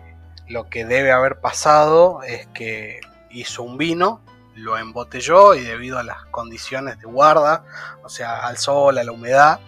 lo 0.49 0.69
que 0.69 0.85
debe 0.85 1.13
haber 1.13 1.41
pasado 1.41 2.23
es 2.23 2.47
que 2.49 3.01
hizo 3.31 3.63
un 3.63 3.77
vino 3.77 4.23
lo 4.59 4.77
embotelló 4.77 5.55
y 5.55 5.61
debido 5.61 5.99
a 5.99 6.03
las 6.03 6.25
condiciones 6.27 6.99
de 6.99 7.07
guarda, 7.07 7.65
o 8.03 8.09
sea, 8.09 8.47
al 8.47 8.59
sol, 8.59 8.99
a 8.99 9.05
la 9.05 9.13
humedad, 9.13 9.61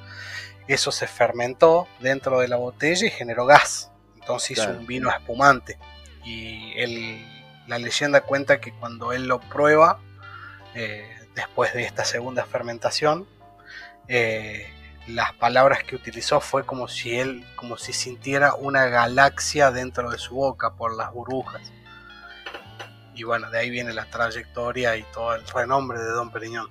eso 0.66 0.92
se 0.92 1.06
fermentó 1.06 1.88
dentro 2.00 2.40
de 2.40 2.48
la 2.48 2.56
botella 2.56 3.06
y 3.06 3.10
generó 3.10 3.46
gas. 3.46 3.90
Entonces 4.14 4.52
hizo 4.52 4.70
un 4.70 4.86
vino 4.86 5.10
espumante. 5.10 5.78
Y 6.24 6.74
la 7.66 7.78
leyenda 7.78 8.20
cuenta 8.20 8.60
que 8.60 8.72
cuando 8.72 9.12
él 9.12 9.26
lo 9.26 9.40
prueba, 9.40 9.98
eh, 10.74 11.08
después 11.34 11.72
de 11.72 11.84
esta 11.84 12.04
segunda 12.04 12.44
fermentación, 12.44 13.26
eh, 14.08 14.72
las 15.06 15.32
palabras 15.34 15.82
que 15.82 15.96
utilizó 15.96 16.40
fue 16.40 16.64
como 16.64 16.88
si 16.88 17.18
él, 17.18 17.44
como 17.56 17.76
si 17.76 17.92
sintiera 17.92 18.54
una 18.54 18.86
galaxia 18.86 19.70
dentro 19.70 20.10
de 20.10 20.18
su 20.18 20.34
boca 20.34 20.74
por 20.74 20.94
las 20.96 21.12
burbujas 21.12 21.72
y 23.14 23.24
bueno, 23.24 23.50
de 23.50 23.58
ahí 23.58 23.70
viene 23.70 23.92
la 23.92 24.06
trayectoria 24.06 24.96
y 24.96 25.04
todo 25.12 25.34
el 25.34 25.46
renombre 25.46 25.98
de 25.98 26.10
Don 26.10 26.30
Periñón. 26.30 26.68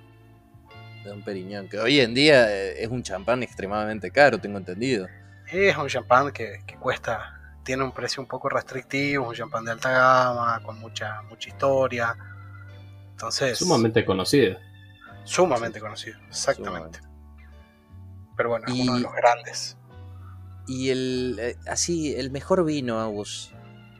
Don 1.04 1.22
Periñón, 1.22 1.68
que 1.68 1.78
hoy 1.78 2.00
en 2.00 2.14
día 2.14 2.50
eh, 2.54 2.82
es 2.82 2.88
un 2.88 3.02
champán 3.02 3.42
extremadamente 3.42 4.10
caro, 4.10 4.38
tengo 4.38 4.58
entendido. 4.58 5.06
Es 5.50 5.76
un 5.76 5.88
champán 5.88 6.30
que, 6.30 6.60
cuesta, 6.78 7.40
tiene 7.64 7.82
un 7.82 7.92
precio 7.92 8.22
un 8.22 8.28
poco 8.28 8.48
restrictivo, 8.48 9.28
un 9.28 9.34
champán 9.34 9.64
de 9.64 9.72
alta 9.72 9.90
gama, 9.90 10.60
con 10.62 10.78
mucha, 10.78 11.22
mucha 11.22 11.48
historia. 11.48 12.16
Entonces. 13.12 13.58
Sumamente 13.58 14.04
conocido. 14.04 14.58
Sumamente 15.24 15.80
conocido, 15.80 16.18
exactamente. 16.28 17.00
Pero 18.36 18.50
bueno, 18.50 18.66
es 18.68 18.74
uno 18.74 18.94
de 18.94 19.00
los 19.00 19.12
grandes. 19.12 19.76
Y 20.66 20.90
el 20.90 21.36
eh, 21.40 21.56
así, 21.66 22.14
el 22.14 22.30
mejor 22.30 22.64
vino, 22.64 23.00
Agus, 23.00 23.52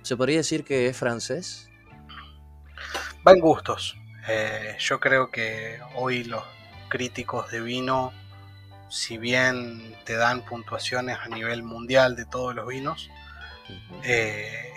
¿se 0.03 0.17
podría 0.17 0.39
decir 0.39 0.65
que 0.65 0.87
es 0.87 0.97
francés? 0.97 1.70
Va 3.27 3.33
en 3.33 3.41
gustos. 3.41 3.97
Eh, 4.29 4.77
yo 4.79 5.01
creo 5.01 5.31
que 5.31 5.81
hoy 5.95 6.25
los 6.25 6.45
críticos 6.89 7.51
de 7.51 7.61
vino, 7.61 8.13
si 8.89 9.19
bien 9.19 9.97
te 10.05 10.17
dan 10.17 10.43
puntuaciones 10.43 11.19
a 11.23 11.29
nivel 11.29 11.63
mundial 11.63 12.17
de 12.17 12.25
todos 12.25 12.55
los 12.55 12.67
vinos, 12.67 13.11
eh, 14.05 14.73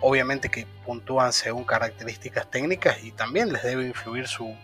obviamente 0.00 0.50
que 0.50 0.66
puntúan 0.84 1.32
según 1.32 1.64
características 1.64 2.50
técnicas 2.50 3.02
y 3.02 3.12
también 3.12 3.52
les 3.52 3.62
debe 3.62 3.86
influir 3.86 4.26
su, 4.28 4.56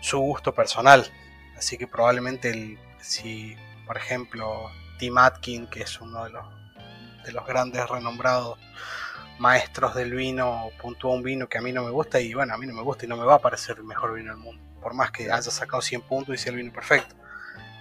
su 0.00 0.18
gusto 0.18 0.54
personal. 0.54 1.10
Así 1.56 1.78
que 1.78 1.86
probablemente 1.86 2.50
el, 2.50 2.78
si, 3.00 3.56
por 3.86 3.96
ejemplo, 3.96 4.70
Tim 4.98 5.18
Atkin, 5.18 5.66
que 5.66 5.82
es 5.82 6.00
uno 6.00 6.24
de 6.24 6.30
los, 6.30 6.46
de 7.24 7.32
los 7.32 7.46
grandes 7.46 7.88
renombrados 7.88 8.58
maestros 9.38 9.94
del 9.94 10.14
vino 10.14 10.70
puntúa 10.80 11.12
un 11.12 11.22
vino 11.22 11.48
que 11.48 11.58
a 11.58 11.60
mí 11.60 11.72
no 11.72 11.84
me 11.84 11.90
gusta 11.90 12.20
y 12.20 12.34
bueno, 12.34 12.54
a 12.54 12.58
mí 12.58 12.66
no 12.66 12.72
me 12.72 12.82
gusta 12.82 13.04
y 13.04 13.08
no 13.08 13.16
me 13.16 13.24
va 13.24 13.34
a 13.34 13.38
parecer 13.38 13.76
el 13.78 13.84
mejor 13.84 14.14
vino 14.14 14.32
del 14.32 14.40
mundo, 14.40 14.62
por 14.80 14.94
más 14.94 15.10
que 15.10 15.30
haya 15.30 15.50
sacado 15.50 15.82
100 15.82 16.02
puntos 16.02 16.34
y 16.34 16.38
sea 16.38 16.52
el 16.52 16.58
vino 16.58 16.72
perfecto. 16.72 17.14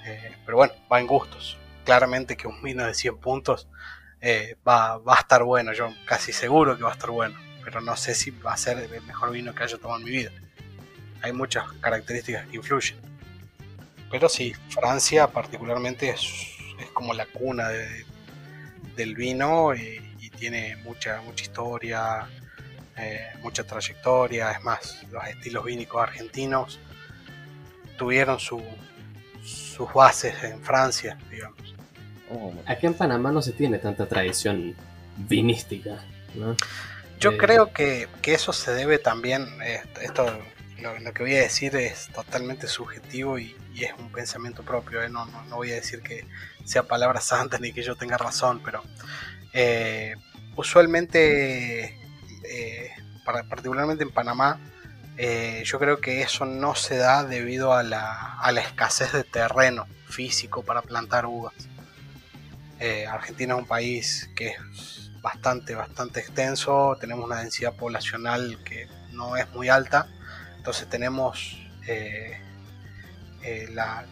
Eh, 0.05 0.37
pero 0.45 0.57
bueno, 0.57 0.73
va 0.91 0.99
en 0.99 1.07
gustos. 1.07 1.57
Claramente 1.83 2.37
que 2.37 2.47
un 2.47 2.61
vino 2.61 2.85
de 2.85 2.93
100 2.93 3.17
puntos 3.17 3.67
eh, 4.21 4.55
va, 4.67 4.97
va, 4.97 5.15
a 5.15 5.19
estar 5.19 5.43
bueno, 5.43 5.73
yo 5.73 5.89
casi 6.05 6.31
seguro 6.33 6.77
que 6.77 6.83
va 6.83 6.91
a 6.91 6.93
estar 6.93 7.09
bueno, 7.09 7.39
pero 7.63 7.81
no 7.81 7.95
sé 7.95 8.13
si 8.15 8.31
va 8.31 8.53
a 8.53 8.57
ser 8.57 8.77
el 8.77 9.01
mejor 9.03 9.31
vino 9.31 9.53
que 9.53 9.63
haya 9.63 9.77
tomado 9.77 9.99
en 9.99 10.05
mi 10.05 10.11
vida. 10.11 10.31
Hay 11.21 11.33
muchas 11.33 11.71
características 11.73 12.47
que 12.47 12.57
influyen. 12.57 12.97
Pero 14.11 14.29
sí, 14.29 14.53
Francia 14.69 15.27
particularmente 15.27 16.09
es, 16.09 16.21
es 16.79 16.89
como 16.91 17.13
la 17.13 17.25
cuna 17.25 17.69
de, 17.69 18.05
del 18.95 19.15
vino 19.15 19.73
tiene 20.35 20.75
mucha, 20.77 21.21
mucha 21.21 21.43
historia, 21.43 22.27
eh, 22.97 23.27
mucha 23.41 23.63
trayectoria. 23.63 24.51
Es 24.51 24.63
más, 24.63 25.03
los 25.11 25.23
estilos 25.25 25.65
vínicos 25.65 26.01
argentinos 26.01 26.79
tuvieron 27.97 28.39
su, 28.39 28.61
sus 29.43 29.91
bases 29.93 30.43
en 30.43 30.61
Francia, 30.61 31.17
digamos. 31.29 31.75
Oh, 32.29 32.53
aquí 32.65 32.87
en 32.87 32.93
Panamá 32.93 33.31
no 33.31 33.41
se 33.41 33.51
tiene 33.51 33.77
tanta 33.77 34.07
tradición 34.07 34.75
vinística, 35.17 36.03
Yo 37.19 37.31
eh, 37.31 37.37
creo 37.37 37.71
que, 37.71 38.07
eso 38.23 38.51
se 38.51 38.73
debe 38.73 38.97
también, 38.97 39.47
eh, 39.63 39.81
esto 40.01 40.25
lo, 40.81 41.13
que 41.13 41.23
voy 41.23 41.35
a 41.35 41.41
decir 41.41 41.75
es 41.75 42.09
totalmente 42.13 42.67
subjetivo 42.67 43.39
y, 43.39 43.55
es 43.75 43.91
un 43.99 44.09
pensamiento 44.09 44.63
propio, 44.63 45.07
no, 45.09 45.25
no, 45.25 45.43
no, 45.43 45.57
voy 45.57 45.71
a 45.71 45.75
decir 45.75 46.01
que 46.01 46.25
sea 46.63 46.83
palabra 46.83 47.19
santa 47.19 47.57
ni 47.59 47.73
que 47.73 47.83
yo 47.83 47.95
tenga 47.95 48.17
razón, 48.17 48.61
pero 48.63 48.81
eh, 49.51 50.15
usualmente 50.55 51.97
eh, 52.43 52.91
particularmente 53.49 54.03
en 54.03 54.11
Panamá, 54.11 54.59
eh, 55.17 55.63
yo 55.65 55.79
creo 55.79 55.99
que 55.99 56.21
eso 56.21 56.45
no 56.45 56.75
se 56.75 56.97
da 56.97 57.23
debido 57.23 57.73
a 57.73 57.83
la, 57.83 58.37
escasez 58.57 59.13
de 59.13 59.23
terreno 59.23 59.87
físico 60.07 60.63
para 60.63 60.81
plantar 60.81 61.25
uvas. 61.25 61.53
Eh, 62.79 63.07
Argentina 63.07 63.53
es 63.55 63.59
un 63.59 63.67
país 63.67 64.29
que 64.35 64.49
es 64.49 65.11
bastante, 65.21 65.75
bastante 65.75 66.19
extenso, 66.19 66.97
tenemos 66.99 67.25
una 67.25 67.37
densidad 67.37 67.73
poblacional 67.73 68.59
que 68.63 68.87
no 69.11 69.37
es 69.37 69.49
muy 69.53 69.69
alta, 69.69 70.07
entonces 70.57 70.87
tenemos 70.87 71.61
la, 73.71 74.05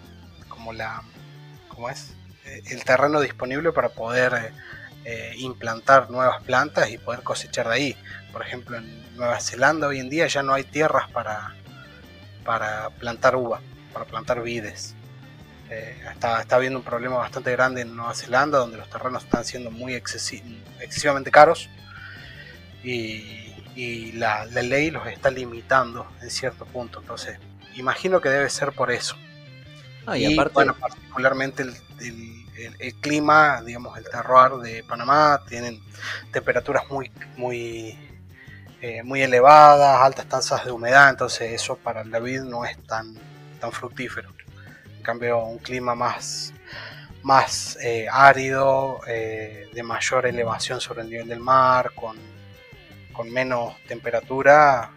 como 0.47 0.73
la, 0.73 1.03
¿cómo 1.67 1.89
es? 1.89 2.13
el 2.45 2.83
terreno 2.83 3.19
disponible 3.19 3.71
para 3.71 3.89
poder 3.89 4.53
implantar 5.37 6.09
nuevas 6.09 6.41
plantas 6.43 6.89
y 6.89 6.97
poder 6.97 7.23
cosechar 7.23 7.67
de 7.67 7.73
ahí. 7.73 7.97
Por 8.31 8.41
ejemplo, 8.41 8.77
en 8.77 9.15
Nueva 9.15 9.39
Zelanda 9.39 9.87
hoy 9.87 9.99
en 9.99 10.09
día 10.09 10.27
ya 10.27 10.43
no 10.43 10.53
hay 10.53 10.63
tierras 10.63 11.09
para, 11.11 11.53
para 12.43 12.89
plantar 12.91 13.35
uva, 13.35 13.61
para 13.91 14.05
plantar 14.05 14.41
vides. 14.41 14.95
Eh, 15.69 15.95
está, 16.11 16.41
está 16.41 16.55
habiendo 16.57 16.79
un 16.79 16.85
problema 16.85 17.17
bastante 17.17 17.51
grande 17.51 17.81
en 17.81 17.95
Nueva 17.95 18.13
Zelanda, 18.13 18.59
donde 18.59 18.77
los 18.77 18.89
terrenos 18.89 19.23
están 19.23 19.43
siendo 19.45 19.71
muy 19.71 19.95
excesivamente 19.95 21.31
caros 21.31 21.69
y, 22.83 24.11
la, 24.13 24.45
ley 24.45 24.91
los 24.91 25.07
está 25.07 25.31
limitando 25.31 26.07
en 26.21 26.29
cierto 26.29 26.65
punto. 26.65 26.99
Entonces, 26.99 27.39
imagino 27.75 28.21
que 28.21 28.29
debe 28.29 28.49
ser 28.49 28.71
por 28.71 28.91
eso. 28.91 29.15
Ah, 30.05 30.17
y, 30.17 30.33
aparte... 30.33 30.53
bueno, 30.53 30.75
particularmente 30.75 31.63
el, 31.63 31.75
el, 32.01 32.42
clima, 33.01 33.61
digamos, 33.61 33.97
el 33.97 34.05
terroir 34.05 34.53
de 34.61 34.83
Panamá, 34.83 35.41
tienen 35.47 35.81
temperaturas 36.31 36.83
muy, 36.89 37.11
muy 37.35 37.97
eh, 38.85 39.01
muy 39.01 39.21
elevadas, 39.21 40.01
altas 40.01 40.27
tasas 40.27 40.65
de 40.65 40.71
humedad, 40.71 41.09
entonces 41.09 41.53
eso 41.53 41.77
para 41.77 42.01
el 42.01 42.09
vid 42.21 42.41
no 42.41 42.65
es 42.65 42.77
tan, 42.85 43.15
tan 43.61 43.71
fructífero. 43.71 44.29
En 44.97 45.03
cambio, 45.03 45.41
un 45.41 45.57
clima 45.57 45.95
más, 45.95 46.53
más 47.21 47.77
eh, 47.81 48.07
árido, 48.11 48.99
eh, 49.07 49.69
de 49.73 49.83
mayor 49.83 50.25
elevación 50.25 50.81
sobre 50.81 51.03
el 51.03 51.09
nivel 51.09 51.29
del 51.29 51.39
mar, 51.39 51.91
con, 51.95 52.17
con 53.13 53.31
menos 53.31 53.73
temperatura, 53.87 54.91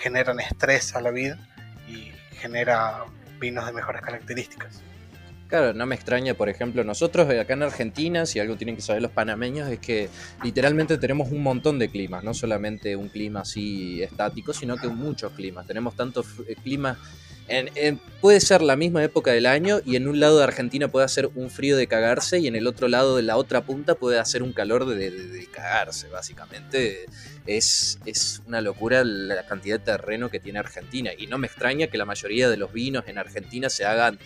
generan 0.00 0.38
estrés 0.38 0.94
a 0.94 1.00
la 1.00 1.10
vid 1.10 1.34
y 1.88 2.12
genera 2.36 3.04
vinos 3.40 3.66
de 3.66 3.72
mejores 3.72 4.00
características. 4.00 4.80
Claro, 5.48 5.72
no 5.72 5.86
me 5.86 5.94
extraña, 5.94 6.34
por 6.34 6.50
ejemplo, 6.50 6.84
nosotros 6.84 7.26
acá 7.30 7.54
en 7.54 7.62
Argentina, 7.62 8.26
si 8.26 8.38
algo 8.38 8.56
tienen 8.56 8.76
que 8.76 8.82
saber 8.82 9.00
los 9.00 9.12
panameños, 9.12 9.70
es 9.70 9.78
que 9.78 10.10
literalmente 10.44 10.98
tenemos 10.98 11.32
un 11.32 11.42
montón 11.42 11.78
de 11.78 11.88
climas, 11.88 12.22
no 12.22 12.34
solamente 12.34 12.94
un 12.96 13.08
clima 13.08 13.40
así 13.40 14.02
estático, 14.02 14.52
sino 14.52 14.76
que 14.76 14.88
muchos 14.88 15.32
climas. 15.32 15.66
Tenemos 15.66 15.96
tantos 15.96 16.26
eh, 17.48 17.70
climas 17.72 18.08
puede 18.20 18.40
ser 18.40 18.62
la 18.62 18.76
misma 18.76 19.04
época 19.04 19.30
del 19.30 19.46
año 19.46 19.80
y 19.84 19.96
en 19.96 20.08
un 20.08 20.18
lado 20.18 20.38
de 20.38 20.44
Argentina 20.44 20.88
puede 20.88 21.04
hacer 21.04 21.30
un 21.34 21.50
frío 21.50 21.76
de 21.76 21.86
cagarse 21.86 22.38
y 22.38 22.48
en 22.48 22.56
el 22.56 22.66
otro 22.66 22.88
lado 22.88 23.16
de 23.16 23.22
la 23.22 23.36
otra 23.36 23.64
punta 23.64 23.94
puede 23.94 24.18
hacer 24.18 24.42
un 24.42 24.52
calor 24.52 24.86
de, 24.86 25.48
cagarse, 25.52 26.08
básicamente. 26.08 27.06
Es, 27.46 27.98
es, 28.04 28.42
una 28.46 28.60
locura 28.60 29.04
la 29.04 29.46
cantidad 29.46 29.78
de 29.78 29.84
terreno 29.84 30.30
que 30.30 30.40
tiene 30.40 30.58
Argentina 30.58 31.10
y 31.16 31.26
no 31.28 31.38
me 31.38 31.46
extraña 31.46 31.86
que 31.86 31.96
la 31.96 32.04
mayoría 32.04 32.50
de 32.50 32.56
los 32.56 32.72
vinos 32.72 33.04
en 33.06 33.18
Argentina 33.18 33.70
se 33.70 33.86
hagan 33.86 34.18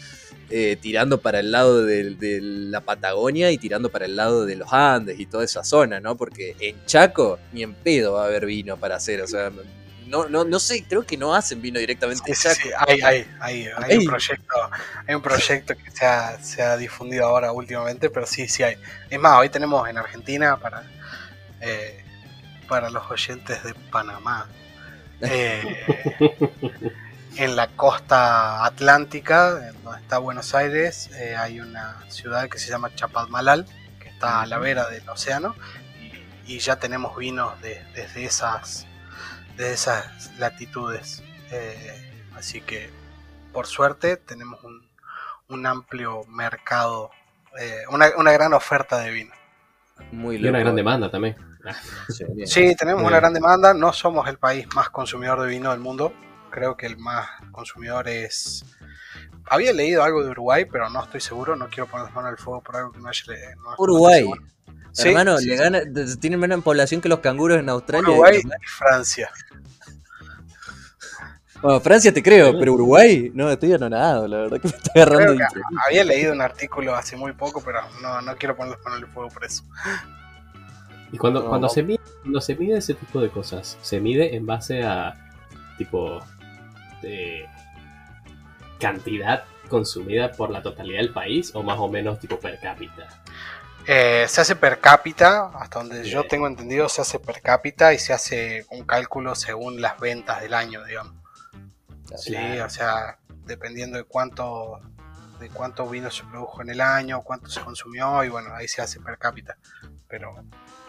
eh, 0.51 0.77
tirando 0.81 1.21
para 1.21 1.39
el 1.41 1.53
lado 1.53 1.85
de, 1.85 2.17
de, 2.17 2.41
la 2.41 2.81
Patagonia 2.81 3.53
y 3.53 3.59
tirando 3.59 3.91
para 3.91 4.07
el 4.07 4.17
lado 4.17 4.45
de 4.45 4.57
los 4.57 4.73
Andes 4.73 5.21
y 5.21 5.27
toda 5.27 5.45
esa 5.45 5.63
zona, 5.63 6.01
¿no? 6.01 6.17
Porque 6.17 6.57
en 6.59 6.85
Chaco 6.87 7.39
ni 7.53 7.63
en 7.63 7.75
pedo 7.75 8.15
va 8.15 8.25
a 8.25 8.27
haber 8.27 8.47
vino 8.47 8.77
para 8.77 8.97
hacer, 8.97 9.23
o 9.23 9.27
sea 9.29 9.53
no, 10.13 10.29
no, 10.29 10.45
no 10.45 10.61
sé, 10.61 10.85
creo 10.87 11.07
que 11.07 11.17
no 11.17 11.35
hacen 11.35 11.63
vino 11.63 11.81
directamente 11.81 12.35
sí, 12.35 12.49
sí, 12.55 12.69
hay, 12.87 13.01
hay, 13.01 13.27
hay, 13.41 13.69
hay, 13.75 13.97
un 13.97 14.05
proyecto, 14.05 14.55
hay 15.07 15.15
un 15.15 15.23
proyecto 15.23 15.75
que 15.75 15.91
se 15.91 16.05
ha, 16.05 16.39
se 16.39 16.63
ha, 16.63 16.77
difundido 16.77 17.25
ahora 17.25 17.51
últimamente, 17.51 18.11
pero 18.11 18.27
sí, 18.27 18.47
sí 18.47 18.63
hay. 18.63 18.77
Es 19.09 19.19
más, 19.19 19.39
hoy 19.39 19.49
tenemos 19.49 19.89
en 19.89 19.97
Argentina 19.97 20.59
para, 20.59 20.83
eh, 21.63 22.05
para 22.69 22.91
los 22.91 23.11
oyentes 23.11 23.65
de 23.65 23.75
Panamá. 23.91 24.47
Eh, 25.25 25.87
en 27.37 27.55
la 27.55 27.69
costa 27.69 28.65
atlántica, 28.65 29.71
donde 29.85 30.01
está 30.01 30.19
Buenos 30.19 30.53
Aires, 30.53 31.11
eh, 31.15 31.37
hay 31.37 31.61
una 31.61 32.03
ciudad 32.09 32.49
que 32.49 32.59
se 32.59 32.69
llama 32.69 32.93
Chapadmalal, 32.97 33.65
que 34.01 34.09
está 34.09 34.43
a 34.43 34.47
la 34.47 34.59
vera 34.59 34.89
del 34.89 35.09
océano, 35.09 35.55
y, 36.47 36.55
y 36.55 36.59
ya 36.59 36.81
tenemos 36.81 37.17
vinos 37.17 37.61
de, 37.63 37.81
desde 37.95 38.25
esas 38.25 38.89
de 39.57 39.73
esas 39.73 40.37
latitudes. 40.39 41.23
Eh, 41.51 42.25
así 42.35 42.61
que 42.61 42.91
por 43.53 43.67
suerte 43.67 44.17
tenemos 44.17 44.61
un, 44.65 45.67
amplio 45.67 46.25
mercado, 46.29 47.11
eh, 47.61 47.83
una, 47.91 48.33
gran 48.33 48.55
oferta 48.55 48.99
de 49.01 49.11
vino. 49.11 49.33
Muy 50.11 50.37
y 50.37 50.47
una 50.47 50.59
gran 50.59 50.75
demanda 50.75 51.11
también. 51.11 51.37
Sí, 52.45 52.75
tenemos 52.75 53.05
una 53.05 53.19
gran 53.19 53.33
demanda. 53.33 53.73
No 53.73 53.93
somos 53.93 54.27
el 54.29 54.37
país 54.37 54.67
más 54.75 54.91
consumidor 54.91 55.41
de 55.43 55.49
vino 55.49 55.71
del 55.71 55.79
mundo. 55.79 56.13
Creo 56.51 56.77
que 56.77 56.87
el 56.87 56.99
más 56.99 57.29
consumidor 57.53 58.09
es. 58.09 58.65
Había 59.49 59.73
leído 59.73 60.03
algo 60.03 60.25
de 60.25 60.31
Uruguay, 60.31 60.65
pero 60.65 60.91
no 60.91 61.05
estoy 61.05 61.21
seguro. 61.21 61.55
No 61.55 61.69
quiero 61.69 61.87
poner 61.87 62.07
las 62.07 62.15
manos 62.15 62.31
al 62.31 62.39
fuego 62.39 62.63
por 62.63 62.77
algo 62.77 62.91
que 62.91 62.99
no 62.99 63.09
haya 63.09 63.23
leído. 63.29 63.51
Uruguay. 63.79 64.29
Hermano, 64.99 65.37
tienen 66.21 66.41
menos 66.41 66.63
población 66.63 67.01
que 67.01 67.09
los 67.09 67.21
canguros 67.21 67.59
en 67.59 67.69
Australia. 67.69 68.09
Uruguay 68.09 68.39
y 68.39 68.67
Francia. 68.67 69.31
Bueno, 71.63 71.81
Francia 71.81 72.13
te 72.13 72.23
creo, 72.23 72.59
pero 72.59 72.73
Uruguay, 72.73 73.31
no, 73.35 73.49
estoy 73.49 73.73
anonadado, 73.73 74.27
la 74.27 74.39
verdad 74.39 74.61
que 74.61 74.69
me 74.69 74.77
está 74.77 74.91
agarrando. 74.97 75.45
había 75.87 76.03
leído 76.03 76.33
un 76.33 76.41
artículo 76.41 76.95
hace 76.95 77.17
muy 77.17 77.33
poco, 77.33 77.63
pero 77.65 77.79
no, 78.03 78.21
no 78.21 78.37
quiero 78.37 78.57
poner 78.57 78.73
los 78.73 78.83
paneles 78.83 79.07
de 79.07 79.15
fuego 79.15 79.31
por 79.31 79.45
eso. 79.45 79.63
Y 81.13 81.19
cuando, 81.19 81.47
cuando, 81.49 81.69
Se 81.69 81.85
mide, 81.85 82.01
cuando 82.23 82.41
se 82.41 82.57
mide 82.57 82.79
ese 82.79 82.95
tipo 82.95 83.21
de 83.21 83.29
cosas, 83.29 83.79
¿se 83.83 84.01
mide 84.01 84.35
en 84.35 84.45
base 84.45 84.83
a 84.83 85.15
tipo 85.79 86.21
de 87.01 87.47
cantidad 88.81 89.45
consumida 89.69 90.33
por 90.33 90.51
la 90.51 90.63
totalidad 90.63 90.99
del 90.99 91.13
país 91.13 91.53
o 91.55 91.63
más 91.63 91.79
o 91.79 91.89
menos 91.89 92.19
tipo 92.19 92.41
per 92.41 92.59
cápita? 92.59 93.22
Eh, 93.87 94.27
se 94.29 94.41
hace 94.41 94.57
per 94.57 94.81
cápita, 94.81 95.51
hasta 95.55 95.81
donde 95.81 96.05
yo 96.05 96.25
tengo 96.25 96.47
entendido 96.47 96.89
se 96.89 97.01
hace 97.01 97.19
per 97.19 97.41
cápita 97.43 97.93
y 97.93 97.99
se 97.99 98.13
hace 98.13 98.65
un 98.71 98.85
cálculo 98.85 99.35
según 99.35 99.81
las 99.81 99.99
ventas 99.99 100.41
del 100.41 100.55
año, 100.55 100.85
digamos. 100.85 101.15
Sí, 102.17 102.37
o 102.37 102.69
sea, 102.69 103.19
dependiendo 103.45 103.99
de 103.99 104.05
cuánto 104.05 104.81
de 105.41 105.49
cuánto 105.49 105.89
vino 105.89 106.11
se 106.11 106.23
produjo 106.25 106.63
en 106.63 106.71
el 106.71 106.81
año, 106.81 107.23
cuánto 107.23 107.49
se 107.49 107.61
consumió 107.61 108.23
y 108.23 108.29
bueno, 108.29 108.55
ahí 108.55 108.69
se 108.69 108.81
hace 108.81 109.01
per 109.01 109.19
cápita. 109.19 109.57
Pero 110.07 110.45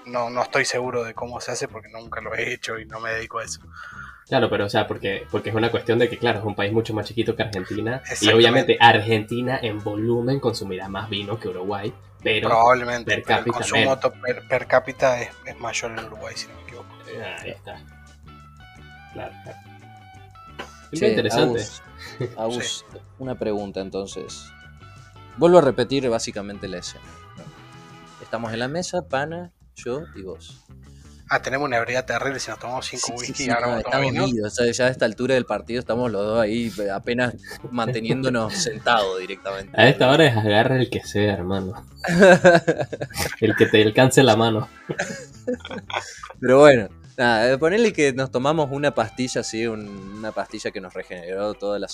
no, 0.06 0.30
no 0.30 0.44
estoy 0.44 0.66
seguro 0.66 1.04
de 1.04 1.14
cómo 1.14 1.42
se 1.42 1.52
hace 1.52 1.68
porque 1.68 1.90
nunca 1.90 2.22
lo 2.22 2.36
he 2.36 2.54
hecho 2.54 2.78
y 2.78 2.86
no 2.86 3.00
me 3.00 3.12
dedico 3.12 3.40
a 3.40 3.46
eso. 3.46 3.62
Claro, 4.28 4.50
pero 4.50 4.66
o 4.66 4.70
sea, 4.70 4.88
porque, 4.88 5.26
porque 5.32 5.50
es 5.50 5.56
una 5.56 5.70
cuestión 5.70 6.00
de 6.00 6.10
que, 6.10 6.18
claro, 6.18 6.40
es 6.40 6.46
un 6.46 6.56
país 6.56 6.72
mucho 6.72 6.94
más 6.94 7.06
chiquito 7.06 7.36
que 7.36 7.44
Argentina. 7.44 8.02
Y 8.22 8.30
obviamente 8.30 8.78
Argentina 8.80 9.60
en 9.62 9.84
volumen 9.84 10.40
consumirá 10.40 10.88
más 10.88 11.10
vino 11.10 11.40
que 11.40 11.50
Uruguay, 11.50 11.94
pero 12.24 12.50
probablemente 12.50 13.16
per 13.16 13.24
cápita 13.24 13.46
el 13.46 13.54
consumo 13.54 14.00
per, 14.50 14.68
cápita 14.68 15.22
es, 15.22 15.32
mayor 15.60 15.92
en 15.92 16.06
Uruguay, 16.06 16.36
si 16.36 16.48
no 16.48 16.56
me 16.56 16.62
equivoco. 16.64 16.88
Ahí 17.42 17.52
está. 17.52 17.82
Claro, 19.14 19.34
claro. 19.44 19.60
interesante. 20.92 21.64
Agus, 22.38 22.86
una 23.20 23.36
pregunta 23.36 23.82
entonces. 23.82 24.46
Vuelvo 25.38 25.58
a 25.58 25.62
repetir 25.62 26.10
básicamente 26.10 26.68
la 26.68 26.78
escena. 26.78 27.06
Estamos 28.22 28.54
en 28.54 28.60
la 28.60 28.68
mesa, 28.68 29.08
pana, 29.08 29.52
yo 29.76 30.04
y 30.16 30.22
vos. 30.22 30.64
Ah, 31.34 31.42
tenemos 31.42 31.66
una 31.66 31.78
ebriedad 31.78 32.06
terrible 32.06 32.40
si 32.40 32.52
nos 32.52 32.60
tomamos 32.60 32.86
cinco 32.86 33.16
whisky. 33.18 33.50
ahora 33.50 33.80
estamos 33.80 34.78
ya 34.78 34.86
a 34.86 34.90
esta 34.90 35.06
altura 35.06 35.34
del 35.34 35.46
partido 35.46 35.80
estamos 35.80 36.12
los 36.12 36.24
dos 36.24 36.40
ahí 36.40 36.72
apenas 36.94 37.34
manteniéndonos 37.72 38.54
sentados 38.64 39.18
directamente. 39.18 39.72
A 39.76 39.90
esta 39.90 40.12
hora 40.12 40.28
es 40.28 40.38
agarra 40.38 40.76
el 40.76 40.92
que 40.92 41.02
sea, 41.02 41.34
hermano. 41.34 41.88
el 43.42 43.56
que 43.56 43.66
te 43.66 43.82
alcance 43.82 44.22
la 44.22 44.36
mano. 44.36 44.70
Pero 46.40 46.60
bueno, 46.60 46.90
nada, 47.18 47.52
eh, 47.52 47.58
ponerle 47.58 47.94
que 47.94 48.14
nos 48.14 48.30
tomamos 48.30 48.70
una 48.72 48.94
pastilla 48.94 49.42
así, 49.42 49.66
una 49.66 50.32
pastilla 50.34 50.70
que 50.70 50.82
nos 50.82 50.94
regeneró 50.94 51.56
toda 51.56 51.80
la, 51.80 51.88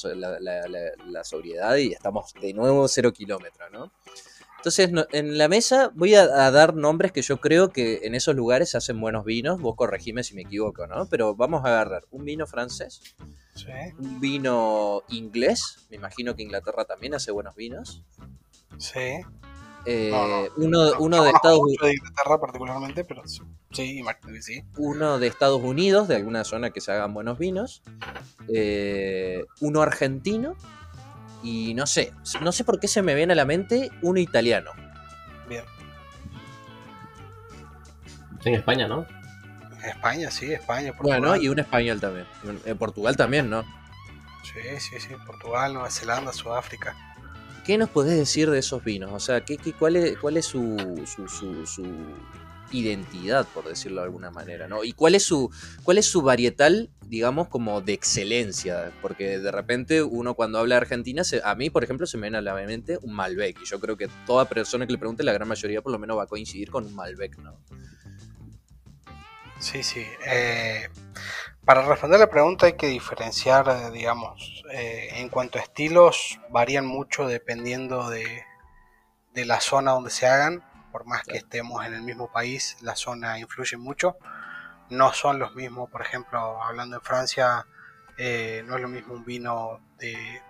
la 1.08 1.24
sobriedad 1.24 1.78
y 1.78 1.94
estamos 1.94 2.34
de 2.42 2.54
nuevo 2.54 2.90
cero 2.90 3.14
kilómetros, 3.14 3.72
¿no? 3.72 3.90
Entonces, 4.60 4.91
en 5.14 5.38
la 5.38 5.47
mesa 5.47 5.89
voy 5.95 6.16
a, 6.16 6.51
dar 6.51 6.76
nombres 6.76 7.14
que 7.14 7.22
yo 7.22 7.39
creo 7.39 7.70
que 7.70 8.01
en 8.03 8.14
esos 8.14 8.36
lugares 8.36 8.72
se 8.72 8.78
hacen 8.78 8.99
buenos 8.99 9.24
vinos. 9.24 9.62
Vos 9.62 9.76
corregime 9.78 10.22
si 10.22 10.36
me 10.36 10.41
equivoco, 10.41 10.86
¿no? 10.86 11.05
Pero 11.05 11.34
vamos 11.34 11.64
a 11.64 11.70
agarrar 11.70 12.03
un 12.12 12.26
vino 12.26 12.45
francés, 12.45 13.01
un 13.97 14.20
vino 14.20 15.03
inglés. 15.07 15.88
Me 15.89 15.95
imagino 15.95 16.36
que 16.36 16.43
Inglaterra 16.43 16.84
también 16.84 17.14
hace 17.14 17.32
buenos 17.32 17.55
vinos. 17.55 18.03
Sí. 18.78 19.22
Eh, 19.86 20.12
uno, 20.57 20.91
uno 20.99 21.24
de 21.24 21.30
Estados 21.30 21.60
Unidos. 21.60 21.88
de 21.88 21.93
Inglaterra 21.93 22.41
particularmente, 22.41 23.05
pero 23.05 23.26
sí, 23.26 24.03
sí. 24.41 24.64
Uno 24.78 25.20
de 25.20 25.28
Estados 25.28 25.64
Unidos, 25.64 26.10
de 26.10 26.18
alguna 26.18 26.43
zona 26.43 26.72
que 26.72 26.82
se 26.82 26.91
hagan 26.91 27.14
buenos 27.14 27.39
vinos. 27.39 27.82
Eh, 28.49 29.45
uno 29.62 29.82
argentino. 29.82 30.57
Y 31.44 31.74
no 31.74 31.88
sé, 31.88 32.14
no 32.42 32.52
sé 32.52 32.64
por 32.64 32.80
qué 32.80 32.88
se 32.88 33.02
me 33.02 33.16
viene 33.16 33.34
a 33.34 33.36
la 33.36 33.46
mente 33.46 33.92
uno 34.02 34.20
italiano. 34.20 34.72
Bien. 35.48 35.64
En 38.44 38.56
España, 38.56 38.88
¿no? 38.88 39.06
España, 39.84 40.30
sí, 40.32 40.52
España. 40.52 40.92
Portugal. 40.92 41.20
Bueno, 41.22 41.36
y 41.36 41.48
un 41.48 41.60
español 41.60 42.00
también. 42.00 42.26
En 42.66 42.78
Portugal 42.78 43.16
también, 43.16 43.50
¿no? 43.50 43.64
Sí, 44.44 44.80
sí, 44.80 45.00
sí. 45.00 45.16
Portugal, 45.26 45.74
Nueva 45.74 45.90
Zelanda, 45.90 46.34
Sudáfrica. 46.34 46.96
¿Qué 47.66 47.78
nos 47.78 47.90
podés 47.90 48.18
decir 48.18 48.50
de 48.50 48.60
esos 48.60 48.84
vinos? 48.84 49.12
O 49.14 49.20
sea, 49.20 49.42
¿qué, 49.42 49.58
qué, 49.58 49.74
cuál, 49.74 49.96
es, 49.96 50.18
cuál 50.18 50.38
es 50.38 50.46
su, 50.46 50.76
su, 51.06 51.28
su, 51.28 51.66
su, 51.66 51.86
identidad, 52.72 53.48
por 53.48 53.68
decirlo 53.68 54.02
de 54.02 54.06
alguna 54.06 54.32
manera? 54.32 54.68
¿no? 54.68 54.84
¿Y 54.84 54.94
cuál 54.94 55.16
es, 55.16 55.24
su, 55.24 55.52
cuál 55.84 55.98
es 55.98 56.06
su 56.06 56.22
varietal, 56.22 56.90
digamos, 57.08 57.48
como 57.48 57.82
de 57.82 57.94
excelencia? 57.94 58.92
Porque 59.02 59.40
de 59.40 59.52
repente 59.52 60.04
uno 60.04 60.34
cuando 60.34 60.60
habla 60.60 60.76
de 60.76 60.82
Argentina, 60.82 61.24
se, 61.24 61.42
a 61.44 61.56
mí, 61.56 61.70
por 61.70 61.84
ejemplo, 61.84 62.06
se 62.06 62.18
me 62.18 62.24
viene 62.24 62.38
a 62.38 62.42
la 62.42 62.54
mente 62.54 62.98
un 63.02 63.14
Malbec. 63.14 63.62
Y 63.62 63.66
yo 63.66 63.80
creo 63.80 63.98
que 63.98 64.10
toda 64.26 64.46
persona 64.46 64.86
que 64.86 64.94
le 64.94 64.98
pregunte, 64.98 65.24
la 65.24 65.34
gran 65.34 65.48
mayoría 65.48 65.82
por 65.82 65.92
lo 65.92 66.00
menos 66.00 66.18
va 66.18 66.24
a 66.24 66.28
coincidir 66.28 66.70
con 66.72 66.86
un 66.86 66.96
Malbec, 66.96 67.38
¿no? 67.40 67.58
Sí, 69.60 69.84
sí. 69.84 70.06
Eh, 70.26 70.88
para 71.66 71.84
responder 71.84 72.20
la 72.20 72.30
pregunta 72.30 72.66
hay 72.66 72.74
que 72.74 72.88
diferenciar, 72.88 73.68
eh, 73.68 73.92
digamos, 73.92 74.64
eh, 74.72 75.10
en 75.16 75.30
cuanto 75.30 75.60
a 75.60 75.62
estilos, 75.62 76.40
varían 76.50 76.86
mucho 76.86 77.28
dependiendo 77.28 78.10
de, 78.10 78.44
de, 79.34 79.46
la 79.46 79.60
zona 79.60 79.92
donde 79.92 80.10
se 80.10 80.26
hagan. 80.26 80.64
Por 80.92 81.06
más 81.06 81.24
que 81.24 81.38
estemos 81.38 81.86
en 81.86 81.94
el 81.94 82.02
mismo 82.02 82.32
país, 82.32 82.78
la 82.82 82.96
zona 82.96 83.40
influye 83.40 83.78
mucho. 83.78 84.18
No 84.90 85.14
son 85.14 85.40
los 85.40 85.56
mismos, 85.56 85.90
por 85.90 86.02
ejemplo, 86.02 86.62
hablando 86.64 86.98
en 86.98 87.02
Francia, 87.04 87.66
no 88.18 88.76
es 88.76 88.82
lo 88.82 88.88
mismo 88.88 89.14
un 89.14 89.24
vino 89.24 89.80
de, 89.98 90.42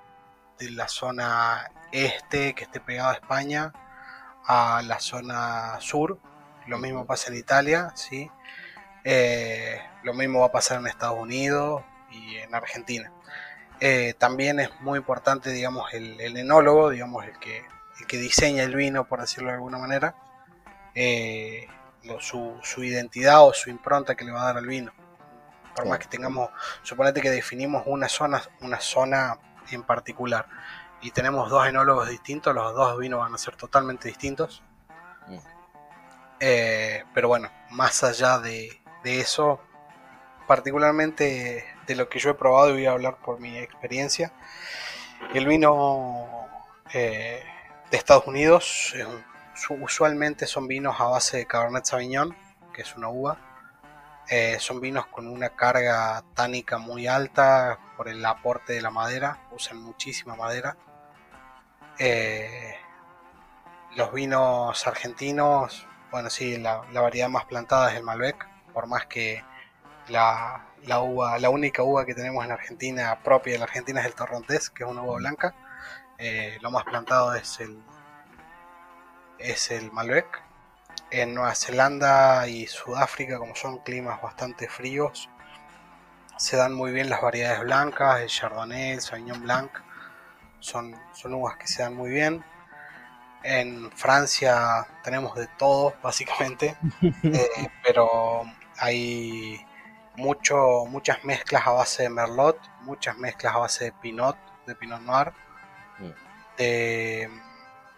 de 0.60 0.72
la 0.72 0.88
zona 0.88 1.72
este 1.92 2.54
que 2.54 2.64
esté 2.64 2.80
pegado 2.80 3.10
a 3.10 3.14
España 3.14 3.74
a 4.50 4.82
la 4.82 5.00
zona 5.00 5.80
sur. 5.80 6.20
Lo 6.68 6.80
mismo 6.80 7.06
pasa 7.06 7.32
en 7.32 7.38
Italia, 7.38 7.92
¿sí? 7.96 8.30
Eh, 9.04 9.80
lo 10.04 10.14
mismo 10.14 10.40
va 10.40 10.48
a 10.48 10.52
pasar 10.52 10.80
en 10.80 10.88
Estados 10.88 11.20
Unidos 11.20 11.84
y 12.12 12.38
en 12.38 12.54
Argentina. 12.56 13.12
Eh, 13.80 14.16
también 14.18 14.60
es 14.60 14.70
muy 14.82 14.98
importante, 14.98 15.52
digamos, 15.52 15.94
el, 15.94 16.20
enólogo, 16.36 16.90
digamos, 16.90 17.26
el 17.26 17.38
que, 17.40 17.64
el 18.00 18.08
que 18.08 18.18
diseña 18.18 18.64
el 18.64 18.76
vino, 18.76 19.08
por 19.08 19.22
decirlo 19.22 19.50
de 19.50 19.56
alguna 19.56 19.78
manera, 19.78 20.16
eh, 21.02 21.66
su, 22.20 22.84
identidad 22.84 23.46
o 23.46 23.54
su 23.54 23.70
impronta 23.70 24.16
que 24.16 24.26
le 24.26 24.34
va 24.34 24.42
a 24.42 24.46
dar 24.48 24.58
al 24.58 24.68
vino. 24.68 24.92
Por 25.74 25.88
más 25.88 26.00
que 26.00 26.08
tengamos, 26.08 26.50
suponete 26.84 27.22
que 27.22 27.30
definimos 27.30 27.84
una 27.86 28.10
zona, 28.10 28.42
una 28.60 28.82
zona 28.82 29.38
en 29.72 29.84
particular 29.84 30.46
y 31.02 31.12
tenemos 31.12 31.50
dos 31.50 31.66
enólogos 31.66 32.10
distintos, 32.10 32.54
los 32.54 32.76
dos 32.76 32.98
vinos 32.98 33.20
van 33.20 33.34
a 33.34 33.38
ser 33.38 33.56
totalmente 33.56 34.10
distintos. 34.10 34.62
Mm. 35.28 35.38
pero 37.14 37.28
bueno, 37.28 37.50
más 37.70 38.04
allá 38.04 38.40
de, 38.40 38.82
de 39.04 39.20
eso, 39.22 39.62
particularmente 40.48 41.66
de 41.88 41.96
lo 41.96 42.10
que 42.10 42.20
yo 42.20 42.32
he 42.32 42.34
probado 42.34 42.70
y 42.72 42.74
voy 42.74 42.86
a 42.88 42.92
hablar 42.92 43.20
por 43.24 43.40
mi 43.40 43.58
experiencia. 43.58 44.34
El 45.34 45.48
vino 45.48 46.28
eh, 46.94 47.44
de 47.90 47.98
Estados 47.98 48.28
Unidos 48.28 48.94
usualmente 49.70 50.48
son 50.48 50.68
vinos 50.68 51.00
a 51.00 51.06
base 51.06 51.38
de 51.38 51.46
Cabernet 51.46 51.86
Sauvignon, 51.86 52.36
que 52.74 52.82
es 52.82 52.96
una 52.96 53.10
uva. 53.10 53.38
Eh, 54.30 54.58
son 54.60 54.80
vinos 54.80 55.08
con 55.08 55.28
una 55.28 55.50
carga 55.50 56.24
tánica 56.36 56.78
muy 56.78 57.08
alta 57.08 57.80
por 57.98 58.08
el 58.08 58.24
aporte 58.26 58.74
de 58.74 58.82
la 58.82 58.92
madera, 58.92 59.40
usan 59.52 59.82
muchísima 59.82 60.36
madera. 60.36 60.78
Eh, 61.98 62.76
los 63.96 64.14
vinos 64.14 64.86
argentinos, 64.88 65.88
bueno, 66.12 66.30
sí, 66.30 66.58
la, 66.58 66.84
la 66.92 67.02
variedad 67.02 67.28
más 67.30 67.46
plantada 67.46 67.92
es 67.92 67.98
el 67.98 68.04
Malbec, 68.04 68.48
por 68.74 68.88
más 68.88 69.08
que 69.08 69.44
la, 70.10 70.66
uva, 71.02 71.40
la 71.40 71.50
única 71.50 71.84
uva 71.84 72.06
que 72.06 72.14
tenemos 72.14 72.44
en 72.46 72.52
Argentina 72.52 73.20
propia 73.24 73.54
de 73.54 73.60
la 73.60 73.66
Argentina 73.66 74.02
es 74.02 74.08
el 74.08 74.16
Torrontés, 74.16 74.70
que 74.70 74.84
es 74.84 74.90
una 74.90 75.02
uva 75.02 75.18
blanca. 75.18 75.56
Eh, 76.18 76.58
lo 76.62 76.72
más 76.72 76.84
plantado 76.84 77.34
es 77.34 77.60
el 77.60 77.82
es 79.40 79.72
el 79.72 79.92
Malbec. 79.92 80.44
En 81.12 81.34
Nueva 81.34 81.56
Zelanda 81.56 82.48
y 82.48 82.68
Sudáfrica, 82.68 83.40
como 83.40 83.56
son 83.56 83.80
climas 83.80 84.22
bastante 84.22 84.68
fríos, 84.68 85.30
se 86.38 86.56
dan 86.56 86.74
muy 86.74 86.92
bien 86.92 87.10
las 87.10 87.22
variedades 87.22 87.62
blancas, 87.62 88.22
el 88.22 88.28
Chardonnay, 88.28 88.92
el 88.92 89.02
Sauvignon 89.02 89.42
Blanc, 89.42 89.72
son, 90.60 90.96
son 91.14 91.34
uvas 91.34 91.58
que 91.58 91.68
se 91.68 91.82
dan 91.82 91.96
muy 91.96 92.12
bien. 92.12 92.44
En 93.44 93.92
Francia 93.92 94.88
tenemos 95.04 95.36
de 95.36 95.48
todo, 95.58 95.96
básicamente, 96.04 96.78
eh, 97.02 97.50
pero 97.84 98.44
hay 98.78 99.66
mucho, 100.16 100.86
muchas 100.88 101.24
mezclas 101.26 101.66
a 101.66 101.72
base 101.72 102.04
de 102.04 102.10
Merlot, 102.10 102.58
muchas 102.82 103.18
mezclas 103.18 103.56
a 103.56 103.60
base 103.60 103.86
de 103.86 103.92
Pinot, 103.94 104.38
de 104.66 104.76
Pinot 104.76 105.02
Noir, 105.02 105.34
mm. 106.00 106.58
de 106.58 107.30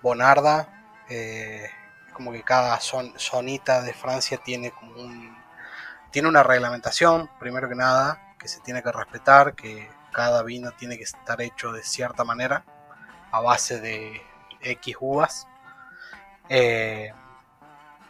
Bonarda, 0.02 0.81
eh, 1.14 1.70
como 2.14 2.32
que 2.32 2.42
cada 2.42 2.80
son, 2.80 3.14
zonita 3.20 3.82
de 3.82 3.94
Francia 3.94 4.40
tiene 4.44 4.72
como 4.72 4.94
un 4.94 5.38
tiene 6.12 6.28
una 6.28 6.44
reglamentación, 6.44 7.30
primero 7.40 7.70
que 7.70 7.76
nada, 7.76 8.36
que 8.38 8.48
se 8.48 8.60
tiene 8.62 8.84
que 8.84 8.92
respetar, 8.92 9.56
que 9.56 9.90
cada 10.12 10.44
vino 10.44 10.72
tiene 10.72 10.98
que 10.98 11.04
estar 11.04 11.42
hecho 11.42 11.72
de 11.72 11.84
cierta 11.84 12.24
manera, 12.24 12.66
a 13.32 13.40
base 13.40 13.80
de 13.80 14.22
X 14.62 14.96
uvas. 15.00 15.48
Eh, 16.50 17.14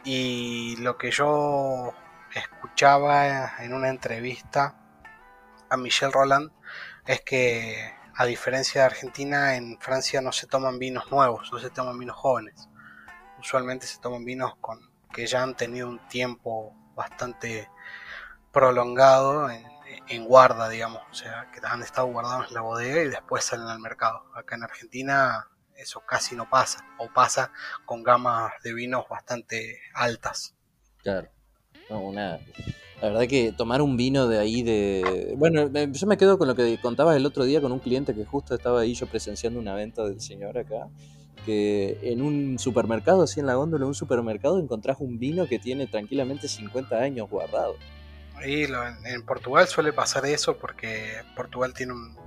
y 0.03 0.77
lo 0.77 0.97
que 0.97 1.11
yo 1.11 1.93
escuchaba 2.33 3.53
en 3.59 3.73
una 3.73 3.89
entrevista 3.89 4.75
a 5.69 5.77
Michel 5.77 6.11
Roland 6.11 6.51
es 7.05 7.21
que 7.21 7.93
a 8.15 8.25
diferencia 8.25 8.81
de 8.81 8.87
Argentina, 8.87 9.55
en 9.55 9.79
Francia 9.79 10.21
no 10.21 10.31
se 10.31 10.47
toman 10.47 10.79
vinos 10.79 11.11
nuevos, 11.11 11.51
no 11.51 11.59
se 11.59 11.69
toman 11.69 11.99
vinos 11.99 12.17
jóvenes. 12.17 12.67
Usualmente 13.41 13.87
se 13.87 13.99
toman 13.99 14.23
vinos 14.23 14.55
con, 14.61 14.79
que 15.11 15.27
ya 15.27 15.43
han 15.43 15.55
tenido 15.55 15.89
un 15.89 15.99
tiempo 16.07 16.73
bastante 16.95 17.67
prolongado 18.51 19.49
en, 19.49 20.25
guarda, 20.25 20.69
digamos, 20.69 21.01
o 21.09 21.13
sea, 21.13 21.49
que 21.51 21.59
han 21.65 21.81
estado 21.81 22.07
guardados 22.07 22.47
en 22.49 22.53
la 22.53 22.61
bodega 22.61 23.03
y 23.03 23.09
después 23.09 23.43
salen 23.43 23.67
al 23.67 23.79
mercado. 23.79 24.23
Acá 24.35 24.55
en 24.55 24.63
Argentina 24.63 25.47
eso 25.75 26.03
casi 26.07 26.35
no 26.35 26.49
pasa, 26.49 26.85
o 26.99 27.07
pasa 27.11 27.51
con 27.85 28.03
gamas 28.03 28.53
de 28.63 28.73
vinos 28.73 29.05
bastante 29.09 29.79
altas. 29.93 30.55
Claro. 30.97 31.29
No, 31.89 32.13
La 32.13 32.39
verdad 33.01 33.27
que 33.27 33.51
tomar 33.51 33.81
un 33.81 33.97
vino 33.97 34.27
de 34.27 34.39
ahí 34.39 34.63
de... 34.63 35.33
Bueno, 35.37 35.67
yo 35.67 36.07
me 36.07 36.17
quedo 36.17 36.37
con 36.37 36.47
lo 36.47 36.55
que 36.55 36.79
contabas 36.79 37.17
el 37.17 37.25
otro 37.25 37.43
día 37.43 37.59
con 37.59 37.73
un 37.73 37.79
cliente 37.79 38.15
que 38.15 38.23
justo 38.23 38.55
estaba 38.55 38.81
ahí 38.81 38.93
yo 38.93 39.07
presenciando 39.07 39.59
una 39.59 39.75
venta 39.75 40.05
del 40.05 40.21
señor 40.21 40.57
acá, 40.57 40.87
que 41.45 41.99
en 42.03 42.21
un 42.21 42.59
supermercado, 42.59 43.23
así 43.23 43.39
en 43.39 43.45
la 43.45 43.55
góndola 43.55 43.85
de 43.85 43.89
un 43.89 43.95
supermercado, 43.95 44.59
encontrás 44.59 44.97
un 44.99 45.19
vino 45.19 45.47
que 45.47 45.59
tiene 45.59 45.87
tranquilamente 45.87 46.47
50 46.47 46.97
años 46.97 47.29
guardado. 47.29 47.75
Y 48.45 48.63
en 48.63 49.23
Portugal 49.25 49.67
suele 49.67 49.93
pasar 49.93 50.25
eso 50.25 50.57
porque 50.57 51.21
Portugal 51.35 51.73
tiene 51.73 51.93
un, 51.93 52.17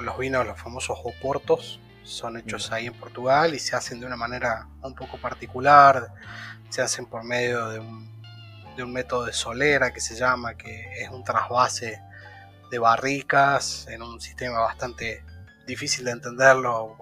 los 0.00 0.18
vinos, 0.18 0.46
los 0.46 0.58
famosos 0.58 0.98
oportos, 1.04 1.80
son 2.02 2.38
hechos 2.38 2.72
ahí 2.72 2.86
en 2.86 2.94
Portugal 2.94 3.54
y 3.54 3.58
se 3.58 3.76
hacen 3.76 4.00
de 4.00 4.06
una 4.06 4.16
manera 4.16 4.66
un 4.82 4.94
poco 4.94 5.18
particular, 5.18 6.08
se 6.70 6.80
hacen 6.80 7.04
por 7.04 7.24
medio 7.24 7.68
de 7.68 7.80
un 7.80 8.18
de 8.78 8.84
un 8.84 8.92
método 8.92 9.24
de 9.24 9.32
solera 9.32 9.92
que 9.92 10.00
se 10.00 10.14
llama, 10.14 10.54
que 10.54 11.02
es 11.02 11.10
un 11.10 11.24
trasvase 11.24 12.00
de 12.70 12.78
barricas 12.78 13.86
en 13.88 14.02
un 14.02 14.20
sistema 14.20 14.60
bastante 14.60 15.24
difícil 15.68 16.04
de 16.04 16.12
entenderlo 16.12 16.96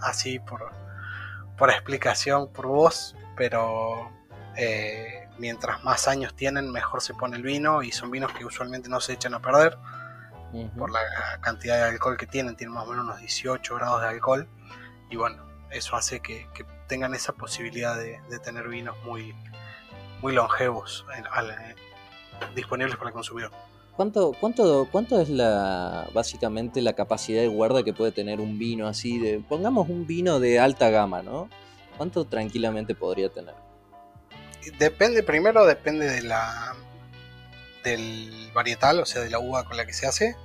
así 0.00 0.40
por, 0.40 0.72
por 1.56 1.70
explicación 1.70 2.52
por 2.52 2.66
voz, 2.66 3.14
pero 3.36 4.10
eh, 4.56 5.28
mientras 5.38 5.84
más 5.84 6.08
años 6.08 6.34
tienen 6.34 6.72
mejor 6.72 7.02
se 7.02 7.14
pone 7.14 7.36
el 7.36 7.42
vino 7.42 7.82
y 7.82 7.92
son 7.92 8.10
vinos 8.10 8.32
que 8.32 8.44
usualmente 8.44 8.88
no 8.88 9.00
se 9.00 9.12
echan 9.12 9.34
a 9.34 9.40
perder 9.40 9.78
por 10.78 10.90
la 10.90 11.00
cantidad 11.42 11.76
de 11.76 11.82
alcohol 11.90 12.16
que 12.16 12.26
tienen, 12.26 12.56
tienen 12.56 12.74
más 12.74 12.86
o 12.86 12.90
menos 12.90 13.04
unos 13.04 13.18
18 13.18 13.74
grados 13.74 14.00
de 14.00 14.08
alcohol 14.08 14.48
y 15.10 15.16
bueno, 15.16 15.44
eso 15.70 15.96
hace 15.96 16.20
que, 16.20 16.48
tengan 16.88 17.14
esa 17.14 17.32
posibilidad 17.32 17.96
de, 17.96 18.20
de 18.30 18.38
tener 18.38 18.68
vinos 18.68 18.96
muy, 19.04 19.34
muy 20.22 20.32
longevos 20.32 21.04
disponibles 22.54 22.96
para 22.96 23.08
el 23.08 23.14
consumidor. 23.14 23.50
¿Cuánto, 23.96 24.36
cuánto, 24.38 24.86
¿Cuánto 24.92 25.20
es 25.20 25.30
la 25.30 26.08
básicamente 26.12 26.82
la 26.82 26.92
capacidad 26.92 27.40
de 27.40 27.48
guarda 27.48 27.82
que 27.82 27.94
puede 27.94 28.12
tener 28.12 28.40
un 28.40 28.58
vino 28.58 28.88
así 28.88 29.18
de, 29.18 29.40
pongamos 29.40 29.88
un 29.88 30.06
vino 30.06 30.38
de 30.38 30.58
alta 30.58 30.90
gama, 30.90 31.22
¿no? 31.22 31.48
¿Cuánto 31.96 32.26
tranquilamente 32.26 32.94
podría 32.94 33.30
tener? 33.30 33.54
Depende, 34.78 35.22
primero 35.22 35.64
depende 35.64 36.10
de 36.10 36.22
la 36.22 36.74
del 37.84 38.50
varietal, 38.52 39.00
o 39.00 39.06
sea, 39.06 39.22
de 39.22 39.30
la 39.30 39.38
uva 39.38 39.64
con 39.64 39.78
la 39.78 39.86
que 39.86 39.94
se 39.94 40.06
hace, 40.06 40.36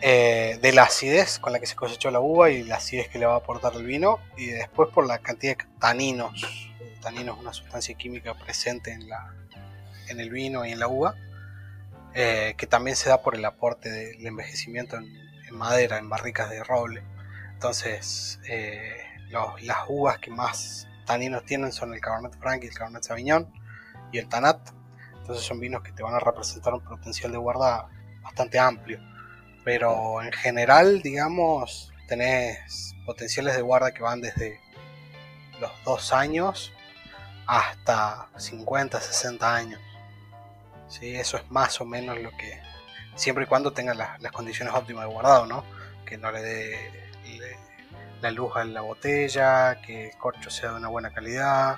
eh, 0.00 0.58
de 0.62 0.72
la 0.72 0.84
acidez 0.84 1.38
con 1.40 1.52
la 1.52 1.58
que 1.58 1.66
se 1.66 1.74
cosechó 1.74 2.10
la 2.10 2.20
uva 2.20 2.50
y 2.50 2.62
la 2.62 2.76
acidez 2.76 3.08
que 3.08 3.18
le 3.18 3.26
va 3.26 3.34
a 3.34 3.38
aportar 3.38 3.74
el 3.74 3.84
vino, 3.84 4.20
y 4.36 4.46
después 4.46 4.90
por 4.90 5.06
la 5.06 5.18
cantidad 5.18 5.56
de 5.56 5.64
taninos. 5.80 6.70
El 6.80 7.00
tanino 7.00 7.32
es 7.32 7.40
una 7.40 7.52
sustancia 7.52 7.94
química 7.96 8.34
presente 8.34 8.92
en, 8.92 9.08
la, 9.08 9.34
en 10.08 10.20
el 10.20 10.30
vino 10.30 10.66
y 10.66 10.72
en 10.72 10.78
la 10.78 10.86
uva, 10.86 11.14
eh, 12.14 12.54
que 12.56 12.66
también 12.66 12.96
se 12.96 13.08
da 13.08 13.22
por 13.22 13.34
el 13.34 13.44
aporte 13.44 13.90
del 13.90 14.26
envejecimiento 14.26 14.96
en, 14.96 15.08
madera, 15.52 15.98
en 15.98 16.08
barricas 16.08 16.50
de 16.50 16.62
roble. 16.64 17.02
Entonces, 17.52 18.40
eh, 18.48 18.96
las 19.30 19.78
uvas 19.88 20.18
que 20.18 20.30
más 20.30 20.88
taninos 21.04 21.44
tienen 21.44 21.72
son 21.72 21.94
el 21.94 22.00
Cabernet 22.00 22.38
Franc 22.38 22.64
y 22.64 22.68
el 22.68 22.74
Cabernet 22.74 23.02
Sauvignon 23.02 23.52
y 24.12 24.18
el 24.18 24.28
Tanat. 24.28 24.70
Entonces 25.18 25.44
son 25.44 25.60
vinos 25.60 25.82
que 25.82 25.92
te 25.92 26.02
van 26.02 26.14
a 26.14 26.20
representar 26.20 26.74
un 26.74 26.80
potencial 26.80 27.32
de 27.32 27.38
guarda 27.38 27.88
bastante 28.22 28.58
amplio. 28.58 29.00
Pero 29.64 30.22
en 30.22 30.32
general, 30.32 31.02
digamos, 31.02 31.92
tenés 32.08 32.94
potenciales 33.04 33.54
de 33.54 33.62
guarda 33.62 33.92
que 33.92 34.02
van 34.02 34.20
desde 34.20 34.60
los 35.60 35.70
2 35.84 36.12
años 36.12 36.72
hasta 37.46 38.28
50, 38.36 39.00
60 39.00 39.54
años. 39.54 39.80
¿Sí? 40.88 41.14
Eso 41.14 41.36
es 41.36 41.50
más 41.50 41.80
o 41.80 41.84
menos 41.84 42.18
lo 42.20 42.30
que... 42.30 42.60
Siempre 43.14 43.44
y 43.44 43.46
cuando 43.46 43.72
tenga 43.72 43.94
las 43.94 44.32
condiciones 44.32 44.72
óptimas 44.74 45.04
de 45.04 45.12
guardado, 45.12 45.46
¿no? 45.46 45.64
Que 46.06 46.16
no 46.16 46.30
le 46.30 46.40
dé 46.40 47.08
la 48.20 48.30
luz 48.30 48.52
en 48.56 48.74
la 48.74 48.80
botella, 48.80 49.80
que 49.80 50.08
el 50.08 50.16
corcho 50.16 50.50
sea 50.50 50.70
de 50.70 50.76
una 50.76 50.88
buena 50.88 51.10
calidad, 51.10 51.76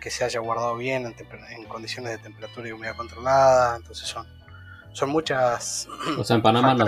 que 0.00 0.10
se 0.10 0.24
haya 0.24 0.40
guardado 0.40 0.76
bien 0.76 1.14
en, 1.50 1.64
condiciones 1.64 2.12
de 2.12 2.18
temperatura 2.18 2.68
y 2.68 2.72
humedad 2.72 2.96
controlada. 2.96 3.76
Entonces 3.76 4.06
son, 4.06 4.26
son 4.92 5.10
muchas. 5.10 5.88
O 6.18 6.24
sea, 6.24 6.36
en 6.36 6.42
Panamá 6.42 6.74
no. 6.74 6.86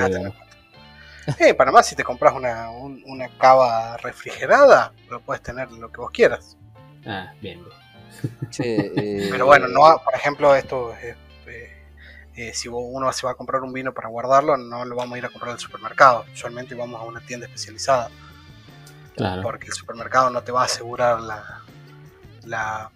Eh, 1.38 1.50
en 1.50 1.56
Panamá, 1.56 1.82
si 1.82 1.94
te 1.94 2.02
compras 2.02 2.34
una, 2.34 2.70
una 2.70 3.28
cava 3.38 3.96
refrigerada, 3.98 4.92
lo 5.08 5.20
puedes 5.20 5.42
tener 5.42 5.70
lo 5.70 5.90
que 5.92 6.00
vos 6.00 6.10
quieras. 6.10 6.56
Ah, 7.06 7.32
bien. 7.40 7.62
Eh, 8.58 9.28
Pero 9.30 9.46
bueno, 9.46 9.68
no, 9.68 9.80
por 10.04 10.14
ejemplo, 10.14 10.54
esto 10.54 10.94
eh, 11.00 11.16
eh, 12.40 12.54
si 12.54 12.68
uno 12.68 13.12
se 13.12 13.26
va 13.26 13.32
a 13.32 13.34
comprar 13.34 13.62
un 13.62 13.70
vino 13.70 13.92
para 13.92 14.08
guardarlo, 14.08 14.56
no 14.56 14.86
lo 14.86 14.96
vamos 14.96 15.14
a 15.14 15.18
ir 15.18 15.26
a 15.26 15.28
comprar 15.28 15.52
al 15.52 15.58
supermercado. 15.58 16.24
Usualmente 16.32 16.74
vamos 16.74 16.98
a 16.98 17.04
una 17.04 17.20
tienda 17.20 17.46
especializada. 17.46 18.10
Porque 19.42 19.66
el 19.66 19.74
supermercado 19.74 20.30
no 20.30 20.42
te 20.42 20.50
va 20.50 20.62
a 20.62 20.64
asegurar 20.64 21.20
la, 21.20 21.60
la 22.46 22.90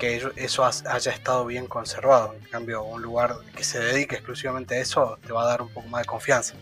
que 0.00 0.28
eso 0.34 0.64
haya 0.64 1.12
estado 1.12 1.46
bien 1.46 1.68
conservado. 1.68 2.34
En 2.34 2.50
cambio, 2.50 2.82
un 2.82 3.00
lugar 3.00 3.36
que 3.54 3.62
se 3.62 3.78
dedique 3.78 4.16
exclusivamente 4.16 4.74
a 4.74 4.80
eso 4.80 5.20
te 5.24 5.32
va 5.32 5.44
a 5.44 5.46
dar 5.46 5.62
un 5.62 5.68
poco 5.68 5.86
más 5.86 6.02
de 6.02 6.06
confianza. 6.06 6.54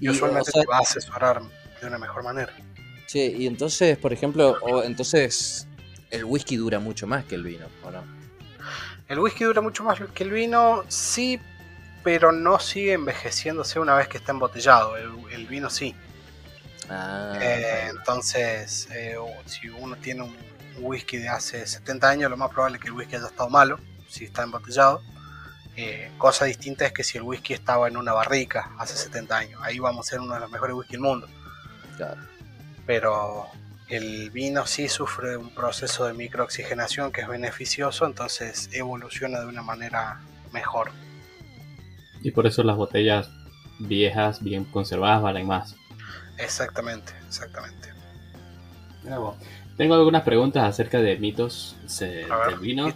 Y, 0.00 0.08
usualmente 0.08 0.50
te 0.52 0.64
va 0.64 0.78
a 0.78 0.80
asesorar 0.80 1.42
de 1.82 1.86
una 1.86 1.98
mejor 1.98 2.22
manera. 2.22 2.54
Sí, 3.04 3.34
y 3.36 3.46
entonces, 3.46 3.98
por 3.98 4.14
ejemplo, 4.14 4.56
o 4.62 4.82
entonces 4.82 5.68
el 6.10 6.24
whisky 6.24 6.56
dura 6.56 6.78
mucho 6.78 7.06
más 7.06 7.26
que 7.26 7.34
el 7.34 7.42
vino, 7.42 7.66
¿o 7.84 7.90
no? 7.90 8.15
El 9.08 9.20
whisky 9.20 9.44
dura 9.44 9.60
mucho 9.60 9.84
más 9.84 10.00
que 10.14 10.24
el 10.24 10.30
vino, 10.30 10.84
sí, 10.88 11.40
pero 12.02 12.32
no 12.32 12.58
sigue 12.58 12.94
envejeciéndose 12.94 13.78
una 13.78 13.94
vez 13.94 14.08
que 14.08 14.18
está 14.18 14.32
embotellado. 14.32 14.96
el 14.96 15.46
vino 15.46 15.70
sí. 15.70 15.94
Ah, 16.88 17.36
eh, 17.40 17.88
entonces, 17.90 18.88
eh, 18.92 19.16
si 19.46 19.68
uno 19.68 19.96
tiene 19.96 20.22
un 20.22 20.36
whisky 20.78 21.16
de 21.16 21.28
hace 21.28 21.66
70 21.66 22.08
años, 22.08 22.30
lo 22.30 22.36
más 22.36 22.50
probable 22.50 22.76
es 22.76 22.82
que 22.82 22.88
el 22.88 22.94
whisky 22.94 23.16
haya 23.16 23.26
estado 23.26 23.50
malo, 23.50 23.80
si 24.08 24.24
está 24.24 24.42
embotellado. 24.42 25.02
Eh, 25.76 26.10
cosa 26.16 26.46
distinta 26.46 26.86
es 26.86 26.92
que 26.92 27.04
si 27.04 27.18
el 27.18 27.24
whisky 27.24 27.52
estaba 27.52 27.88
en 27.88 27.96
una 27.96 28.12
barrica 28.12 28.70
hace 28.78 28.96
70 28.96 29.36
años, 29.36 29.60
ahí 29.62 29.78
vamos 29.78 30.06
a 30.06 30.10
ser 30.10 30.20
uno 30.20 30.34
de 30.34 30.40
los 30.40 30.50
mejores 30.50 30.74
whisky 30.74 30.92
del 30.92 31.00
mundo. 31.02 31.28
Pero 32.86 33.48
el 33.88 34.30
vino 34.30 34.66
sí 34.66 34.88
sufre 34.88 35.36
un 35.36 35.50
proceso 35.50 36.06
de 36.06 36.12
microoxigenación 36.12 37.12
que 37.12 37.20
es 37.22 37.28
beneficioso, 37.28 38.06
entonces 38.06 38.68
evoluciona 38.72 39.40
de 39.40 39.46
una 39.46 39.62
manera 39.62 40.20
mejor. 40.52 40.90
Y 42.22 42.32
por 42.32 42.46
eso 42.46 42.62
las 42.62 42.76
botellas 42.76 43.30
viejas, 43.78 44.42
bien 44.42 44.64
conservadas, 44.64 45.22
valen 45.22 45.46
más. 45.46 45.76
Exactamente, 46.38 47.12
exactamente. 47.26 47.88
Tengo 49.76 49.94
algunas 49.94 50.22
preguntas 50.22 50.64
acerca 50.64 51.00
de 51.00 51.16
mitos 51.16 51.76
del 52.00 52.58
vino. 52.60 52.92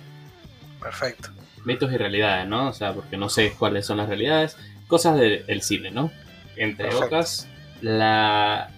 Perfecto. 0.81 1.31
Mitos 1.65 1.93
y 1.93 1.97
realidades, 1.97 2.49
¿no? 2.49 2.69
O 2.69 2.73
sea, 2.73 2.95
porque 2.95 3.17
no 3.17 3.29
sé 3.29 3.53
cuáles 3.57 3.87
son 3.87 3.99
las 3.99 4.09
realidades. 4.09 4.57
Cosas 4.89 5.17
del 5.17 5.63
cine, 5.63 5.91
¿no? 5.93 6.11
Entre 6.57 6.93
otras, 6.95 7.47
la 7.81 8.71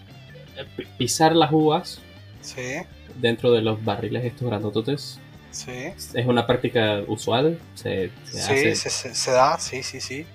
pisar 0.98 1.34
las 1.34 1.52
uvas 1.52 2.00
sí. 2.40 2.76
dentro 3.16 3.52
de 3.52 3.62
los 3.62 3.84
barriles 3.84 4.24
estos 4.24 4.48
grandototes. 4.48 5.18
Sí. 5.50 5.92
¿Es 6.14 6.26
una 6.26 6.46
práctica 6.46 7.02
usual? 7.06 7.60
¿Se, 7.74 8.10
sí, 8.24 8.74
se, 8.74 9.30
da, 9.30 9.58
sí, 9.58 9.82
sí, 9.82 10.00
sí, 10.00 10.26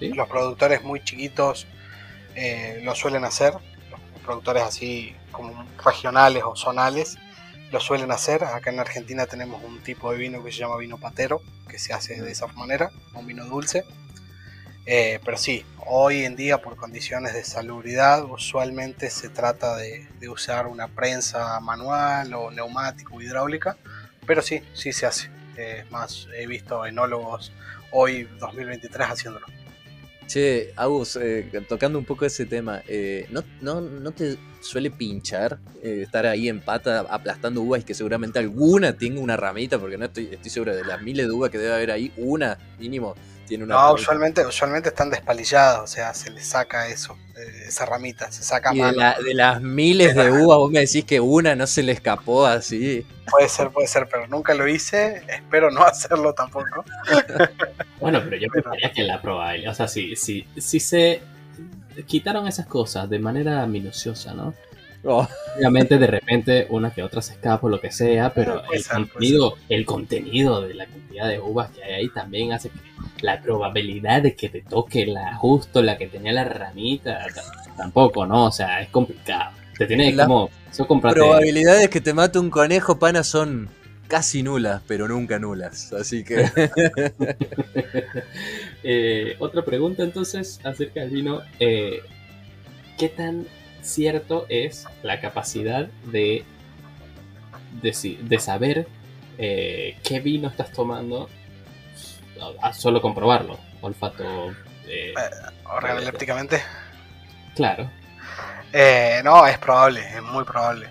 Los 0.00 0.28
productores 0.28 0.82
muy 0.82 1.02
chiquitos 1.04 1.66
eh, 2.34 2.80
lo 2.82 2.94
suelen 2.96 3.24
hacer, 3.24 3.54
los 3.90 4.00
productores 4.24 4.64
así 4.64 5.14
como 5.30 5.64
regionales 5.84 6.42
o 6.44 6.56
zonales 6.56 7.18
lo 7.70 7.80
suelen 7.80 8.10
hacer. 8.10 8.44
Acá 8.44 8.70
en 8.70 8.80
Argentina 8.80 9.26
tenemos 9.26 9.62
un 9.62 9.80
tipo 9.80 10.12
de 10.12 10.18
vino 10.18 10.42
que 10.42 10.52
se 10.52 10.58
llama 10.58 10.76
vino 10.76 10.98
patero, 10.98 11.42
que 11.68 11.78
se 11.78 11.92
hace 11.92 12.20
de 12.20 12.30
esa 12.30 12.46
manera, 12.48 12.90
un 13.14 13.26
vino 13.26 13.44
dulce. 13.44 13.84
Eh, 14.90 15.20
pero 15.22 15.36
sí, 15.36 15.66
hoy 15.84 16.24
en 16.24 16.34
día 16.34 16.62
por 16.62 16.74
condiciones 16.76 17.34
de 17.34 17.44
salubridad 17.44 18.24
usualmente 18.24 19.10
se 19.10 19.28
trata 19.28 19.76
de, 19.76 20.08
usar 20.30 20.66
una 20.66 20.88
prensa 20.88 21.60
manual 21.60 22.32
o 22.32 22.50
neumático 22.50 23.16
o 23.16 23.20
hidráulica, 23.20 23.76
pero 24.26 24.40
sí, 24.40 24.62
sí 24.72 24.94
se 24.94 25.04
hace. 25.04 25.28
Es 25.58 25.90
más, 25.90 26.26
he 26.34 26.46
visto 26.46 26.86
enólogos 26.86 27.52
hoy 27.92 28.26
2023 28.40 29.08
haciéndolo. 29.08 29.44
Che, 30.26 30.72
Agus, 30.74 31.16
eh, 31.16 31.50
tocando 31.68 31.98
un 31.98 32.06
poco 32.06 32.24
ese 32.24 32.46
tema, 32.46 32.82
eh, 32.88 33.26
¿no, 33.28 33.44
no, 33.82 34.10
te 34.12 34.38
suele 34.60 34.90
pinchar 34.90 35.58
eh, 35.82 36.00
estar 36.04 36.24
ahí 36.24 36.48
en 36.48 36.60
pata 36.60 37.00
aplastando 37.00 37.60
uvas 37.60 37.82
y 37.82 37.84
que 37.84 37.92
seguramente 37.92 38.38
alguna 38.38 38.94
tenga 38.94 39.20
una 39.20 39.36
ramita? 39.36 39.78
Porque 39.78 39.98
no 39.98 40.06
estoy, 40.06 40.30
estoy 40.32 40.50
seguro 40.50 40.74
de 40.74 40.84
las 40.84 41.02
miles 41.02 41.26
de 41.26 41.32
uvas 41.32 41.50
que 41.50 41.58
debe 41.58 41.74
haber 41.74 41.90
ahí, 41.90 42.10
una 42.16 42.56
mínimo 42.78 43.14
tiene 43.48 43.64
una. 43.64 43.74
No, 43.74 43.94
usualmente, 43.94 44.46
usualmente 44.46 44.90
están 44.90 45.10
despalilladas, 45.10 45.80
o 45.80 45.86
sea, 45.86 46.14
se 46.14 46.30
les 46.30 46.46
saca 46.46 46.88
eso, 46.88 47.16
esa 47.66 47.86
ramita, 47.86 48.30
se 48.30 48.42
saca 48.42 48.74
y 48.74 48.80
de, 48.80 49.34
las 49.34 49.60
miles 49.60 50.14
de 50.14 50.30
uvas, 50.30 50.58
vos 50.58 50.70
me 50.70 50.80
decís 50.80 51.04
que 51.04 51.20
una 51.20 51.54
no 51.56 51.66
se 51.66 51.82
le 51.82 51.92
escapó 51.92 52.46
así. 52.46 53.06
Puede 53.30 53.48
ser, 53.48 53.70
puede 53.70 53.88
ser, 53.88 54.08
pero 54.10 54.26
nunca 54.26 54.54
lo 54.54 54.68
hice, 54.68 55.22
espero 55.28 55.70
no 55.70 55.82
hacerlo 55.84 56.34
tampoco. 56.34 56.84
bueno, 58.00 58.20
pero 58.24 58.36
yo 58.36 58.48
pensaría 58.52 58.92
que 58.92 59.02
la 59.02 59.20
probabilidad, 59.20 59.72
o 59.72 59.74
sea, 59.74 59.88
si, 59.88 60.14
si, 60.16 60.46
si 60.56 60.78
se 60.78 61.22
quitaron 62.06 62.46
esas 62.46 62.66
cosas 62.66 63.08
de 63.08 63.18
manera 63.18 63.66
minuciosa, 63.66 64.34
¿no? 64.34 64.54
Oh. 65.04 65.26
Obviamente 65.56 65.98
de 65.98 66.06
repente 66.06 66.66
una 66.70 66.92
que 66.92 67.02
otra 67.02 67.22
se 67.22 67.34
escapa 67.34 67.66
o 67.66 67.70
lo 67.70 67.80
que 67.80 67.92
sea, 67.92 68.32
pero 68.34 68.62
el, 68.72 68.84
contenido, 68.86 69.56
el 69.68 69.86
contenido 69.86 70.62
de 70.62 70.74
la 70.74 70.86
cantidad 70.86 71.28
de 71.28 71.40
uvas 71.40 71.70
que 71.70 71.84
hay 71.84 71.92
ahí 71.94 72.08
también 72.08 72.52
hace 72.52 72.70
que 72.70 72.78
la 73.20 73.40
probabilidad 73.40 74.22
de 74.22 74.34
que 74.34 74.48
te 74.48 74.62
toque 74.62 75.06
la 75.06 75.36
justo 75.36 75.82
la 75.82 75.96
que 75.96 76.08
tenía 76.08 76.32
la 76.32 76.44
ramita 76.44 77.26
tampoco, 77.76 78.26
¿no? 78.26 78.46
O 78.46 78.52
sea, 78.52 78.80
es 78.80 78.88
complicado. 78.88 79.52
Te 79.76 79.86
tiene 79.86 80.14
como... 80.16 80.50
Probabilidades 81.00 81.88
que 81.88 82.00
te 82.00 82.12
mate 82.12 82.38
un 82.38 82.50
conejo, 82.50 82.98
pana, 82.98 83.22
son 83.22 83.68
casi 84.08 84.42
nulas, 84.42 84.82
pero 84.86 85.06
nunca 85.06 85.38
nulas. 85.38 85.92
Así 85.92 86.24
que. 86.24 86.44
Eh, 88.84 89.34
otra 89.40 89.64
pregunta 89.64 90.04
entonces 90.04 90.60
acerca 90.64 91.00
del 91.00 91.10
vino. 91.10 91.42
Eh, 91.58 92.00
¿Qué 92.96 93.08
tan 93.08 93.46
cierto 93.82 94.46
es 94.48 94.86
la 95.02 95.20
capacidad 95.20 95.86
de, 96.04 96.44
de, 97.82 98.38
saber 98.38 98.88
eh, 99.38 99.98
qué 100.04 100.20
vino 100.20 100.48
estás 100.48 100.72
tomando 100.72 101.28
a 102.62 102.72
solo 102.72 103.00
comprobarlo? 103.00 103.58
Olfato. 103.80 104.54
Eh, 104.86 105.14
organolépticamente. 105.64 106.62
Claro. 107.54 107.90
no, 109.24 109.46
es 109.46 109.58
probable, 109.58 110.00
es 110.00 110.22
muy 110.22 110.44
probable. 110.44 110.88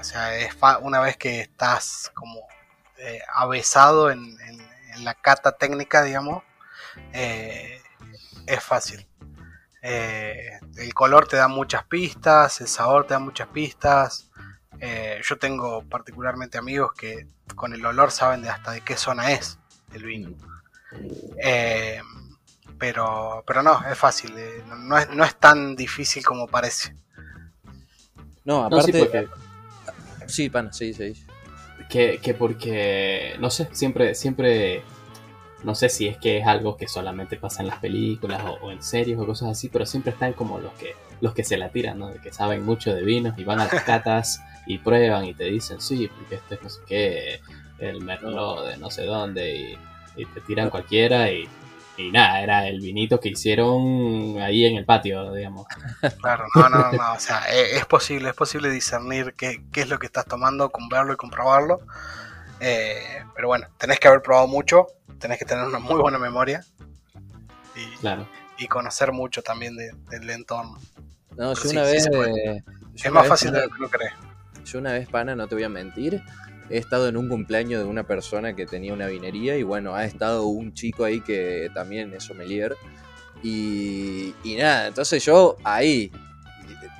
o 0.00 0.04
sea, 0.04 0.36
es 0.36 0.54
una 0.82 1.00
vez 1.00 1.16
que 1.16 1.40
estás 1.40 2.10
como 2.14 2.40
avesado 3.34 4.10
en, 4.10 4.36
en, 4.48 5.04
la 5.04 5.14
cata 5.14 5.52
técnica, 5.56 6.04
digamos, 6.04 6.42
es 7.12 8.62
fácil. 8.62 9.06
Eh, 9.86 10.58
el 10.78 10.94
color 10.94 11.28
te 11.28 11.36
da 11.36 11.46
muchas 11.46 11.84
pistas, 11.84 12.62
el 12.62 12.68
sabor 12.68 13.06
te 13.06 13.12
da 13.12 13.20
muchas 13.20 13.48
pistas, 13.48 14.30
yo 15.22 15.38
tengo 15.38 15.82
particularmente 15.82 16.58
amigos 16.58 16.92
que 16.94 17.26
con 17.54 17.74
el 17.74 17.84
olor 17.84 18.10
saben 18.10 18.42
de 18.42 18.48
hasta 18.48 18.72
de 18.72 18.80
qué 18.80 18.96
zona 18.96 19.32
es 19.32 19.58
el 19.92 20.04
vino. 20.04 20.30
Eh, 21.42 22.00
pero, 22.78 23.44
pero 23.46 23.62
no, 23.62 23.78
es 23.86 23.98
fácil, 23.98 24.32
eh, 24.36 24.62
no, 24.66 24.98
es, 24.98 25.08
no 25.10 25.22
es 25.22 25.36
tan 25.36 25.76
difícil 25.76 26.24
como 26.24 26.46
parece. 26.46 26.94
No, 28.44 28.64
aparte... 28.64 29.28
sí, 30.26 30.48
pana, 30.50 30.72
sí, 30.72 30.94
sí. 30.94 31.26
Que, 31.90 32.18
que 32.18 32.32
porque, 32.34 33.36
no 33.38 33.50
sé, 33.50 33.68
siempre, 33.72 34.14
siempre 34.14 34.82
no 35.64 35.74
sé 35.74 35.88
si 35.88 36.06
es 36.06 36.18
que 36.18 36.38
es 36.38 36.46
algo 36.46 36.76
que 36.76 36.86
solamente 36.86 37.36
pasa 37.36 37.62
en 37.62 37.68
las 37.68 37.78
películas 37.78 38.42
o, 38.60 38.70
en 38.70 38.82
series 38.82 39.18
o 39.18 39.26
cosas 39.26 39.50
así, 39.50 39.68
pero 39.68 39.86
siempre 39.86 40.12
están 40.12 40.34
como 40.34 40.58
los 40.58 40.72
que, 40.74 40.94
los 41.20 41.34
que 41.34 41.42
se 41.42 41.56
la 41.56 41.70
tiran, 41.70 41.98
¿no? 41.98 42.08
De 42.08 42.20
que 42.20 42.32
saben 42.32 42.64
mucho 42.64 42.94
de 42.94 43.02
vinos 43.02 43.36
y 43.38 43.44
van 43.44 43.60
a 43.60 43.64
las 43.64 43.82
catas 43.84 44.42
y 44.66 44.78
prueban 44.78 45.24
y 45.24 45.34
te 45.34 45.44
dicen, 45.44 45.80
sí, 45.80 46.08
porque 46.08 46.36
este 46.36 46.56
es 46.56 46.62
no 46.62 46.68
sé 46.68 46.80
qué, 46.86 47.40
el 47.78 48.02
merlot 48.02 48.66
de 48.68 48.76
no 48.76 48.90
sé 48.90 49.04
dónde 49.04 49.76
y, 50.16 50.24
te 50.26 50.40
tiran 50.42 50.70
cualquiera 50.70 51.32
y, 51.32 51.48
y, 51.96 52.12
nada, 52.12 52.40
era 52.40 52.68
el 52.68 52.80
vinito 52.80 53.18
que 53.18 53.30
hicieron 53.30 54.36
ahí 54.40 54.64
en 54.64 54.76
el 54.76 54.84
patio, 54.84 55.32
digamos. 55.32 55.66
Claro, 56.22 56.44
no, 56.54 56.68
no, 56.68 56.92
no, 56.92 57.12
o 57.14 57.18
sea, 57.18 57.42
e, 57.50 57.76
es, 57.76 57.86
posible, 57.86 58.28
es 58.28 58.34
posible 58.36 58.70
discernir 58.70 59.34
qué, 59.36 59.64
qué 59.72 59.80
es 59.80 59.88
lo 59.88 59.98
que 59.98 60.06
estás 60.06 60.26
tomando, 60.26 60.70
con 60.70 60.88
verlo 60.88 61.14
y 61.14 61.16
comprobarlo. 61.16 61.80
Eh, 62.66 63.22
pero 63.34 63.48
bueno, 63.48 63.66
tenés 63.76 64.00
que 64.00 64.08
haber 64.08 64.22
probado 64.22 64.46
mucho, 64.46 64.86
tenés 65.18 65.38
que 65.38 65.44
tener 65.44 65.66
una 65.66 65.78
muy 65.78 66.00
buena 66.00 66.18
memoria 66.18 66.64
y, 68.56 68.66
conocer 68.68 69.12
mucho 69.12 69.42
también 69.42 69.76
del 69.76 70.30
entorno. 70.30 70.78
No, 71.36 71.52
yo 71.52 71.70
una 71.70 71.82
vez. 71.82 72.08
es 72.94 73.12
más 73.12 73.28
fácil 73.28 73.52
de 73.52 73.60
lo 73.60 73.68
que 73.68 73.74
uno 73.80 73.90
cree. 73.90 74.08
Yo 74.64 74.78
una 74.78 74.92
vez, 74.92 75.06
pana, 75.06 75.36
no 75.36 75.46
te 75.46 75.54
voy 75.54 75.64
a 75.64 75.68
mentir. 75.68 76.22
He 76.70 76.78
estado 76.78 77.06
en 77.06 77.18
un 77.18 77.28
cumpleaños 77.28 77.82
de 77.82 77.86
una 77.86 78.04
persona 78.04 78.56
que 78.56 78.64
tenía 78.64 78.94
una 78.94 79.08
vinería 79.08 79.58
y 79.58 79.62
bueno, 79.62 79.94
ha 79.94 80.06
estado 80.06 80.46
un 80.46 80.72
chico 80.72 81.04
ahí 81.04 81.20
que 81.20 81.70
también 81.74 82.14
es 82.14 82.24
sommelier. 82.24 82.74
Y, 83.42 84.34
y 84.42 84.56
nada, 84.56 84.86
entonces 84.86 85.22
yo 85.22 85.58
ahí, 85.64 86.10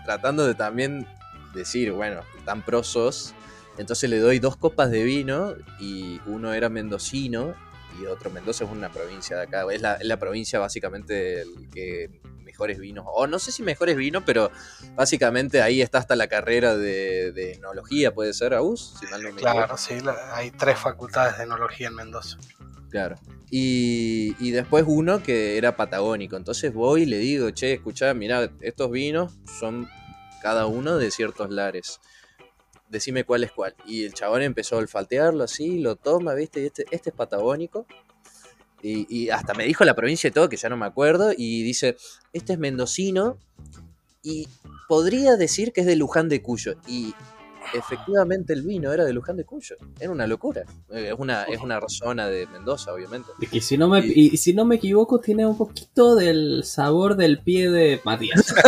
tratando 0.05 0.47
de 0.47 0.55
también 0.55 1.07
decir, 1.55 1.91
bueno, 1.93 2.21
tan 2.45 2.61
prosos, 2.61 3.35
entonces 3.79 4.09
le 4.09 4.19
doy 4.19 4.39
dos 4.39 4.57
copas 4.57 4.91
de 4.91 5.03
vino 5.03 5.55
y 5.81 6.21
uno 6.27 6.53
era 6.53 6.69
mendocino 6.69 7.55
y 8.01 8.07
otro 8.07 8.31
Mendoza 8.31 8.65
es 8.65 8.71
una 8.71 8.91
provincia 8.91 9.37
de 9.37 9.45
acá. 9.45 9.65
Es 9.73 9.83
la, 9.83 10.17
provincia 10.19 10.59
básicamente 10.59 11.43
el 11.43 11.69
que 11.73 12.21
mejores 12.43 12.79
vinos, 12.79 13.05
o 13.09 13.27
no 13.27 13.39
sé 13.39 13.51
si 13.51 13.63
mejores 13.63 13.97
vinos, 13.97 14.23
pero 14.25 14.51
básicamente 14.95 15.61
ahí 15.61 15.83
está 15.83 15.99
hasta 15.99 16.15
la 16.15 16.29
carrera 16.29 16.77
de, 16.77 17.33
de 17.33 17.55
enología, 17.55 18.15
puede 18.15 18.33
ser, 18.33 18.55
Aus, 18.55 18.95
si 19.01 19.07
mal 19.07 19.23
no 19.23 19.33
me 19.33 19.41
Claro, 19.41 19.77
sí, 19.77 19.95
hay 20.33 20.53
tres 20.53 20.79
facultades 20.79 21.39
de 21.39 21.45
enología 21.45 21.89
en 21.89 21.95
Mendoza. 21.97 22.39
Claro. 22.91 23.17
Y, 23.51 24.37
y, 24.39 24.53
después 24.53 24.85
uno 24.87 25.21
que 25.21 25.59
era 25.59 25.77
patagónico. 25.77 26.37
Entonces 26.37 26.73
voy 26.73 27.03
y 27.03 27.07
le 27.07 27.19
digo, 27.19 27.51
che, 27.51 27.73
escuchá, 27.73 28.15
mirá, 28.15 28.51
estos 28.61 28.91
vinos 28.91 29.33
son 29.59 29.89
cada 30.41 30.67
uno 30.67 30.97
de 30.97 31.11
ciertos 31.11 31.51
lares 31.51 32.01
decime 32.95 33.25
cuál 33.25 33.45
es 33.45 33.53
cuál. 33.53 33.75
Y 33.87 34.05
el 34.05 34.15
chabón 34.15 34.43
empezó 34.43 34.77
a 34.77 34.79
olfatearlo 34.79 35.45
así, 35.45 35.81
lo 35.81 35.97
toma, 35.97 36.33
¿viste? 36.35 36.63
Y 36.63 36.67
este, 36.67 36.87
este 36.91 37.11
es 37.11 37.17
patagónico. 37.17 37.87
Y, 38.87 39.31
hasta 39.31 39.55
me 39.55 39.65
dijo 39.65 39.83
la 39.85 39.95
provincia 39.95 40.29
y 40.29 40.31
todo, 40.31 40.51
que 40.51 40.59
ya 40.59 40.69
no 40.69 40.77
me 40.77 40.85
acuerdo. 40.87 41.33
Y 41.37 41.63
dice, 41.63 41.97
este 42.33 42.53
es 42.53 42.59
mendocino. 42.59 43.39
Y 44.23 44.47
podría 44.89 45.37
decir 45.37 45.73
que 45.73 45.81
es 45.81 45.87
de 45.87 45.97
Luján 45.97 46.29
de 46.29 46.43
Cuyo. 46.43 46.75
Y 46.87 47.15
efectivamente 47.73 48.53
el 48.53 48.63
vino 48.63 48.93
era 48.93 49.05
de 49.05 49.15
Luján 49.15 49.39
de 49.39 49.45
Cuyo. 49.45 49.77
Era 49.99 50.11
una 50.11 50.27
locura. 50.27 50.65
Es 50.91 51.15
una, 51.17 51.45
es 51.45 51.61
una 51.63 51.81
zona 51.89 52.29
de 52.29 52.47
Mendoza, 52.47 52.93
obviamente. 52.93 53.31
Y 53.51 53.63
si, 53.63 53.79
no 53.79 53.89
me, 53.89 54.01
y 54.01 54.37
si 54.37 54.53
no 54.53 54.67
me 54.67 54.77
equivoco, 54.77 55.19
tiene 55.19 55.47
un 55.47 55.57
poquito 55.57 56.15
del 56.15 56.63
sabor 56.65 57.17
del 57.17 57.39
pie 57.39 57.71
de 57.71 58.03
Matías. 58.05 58.55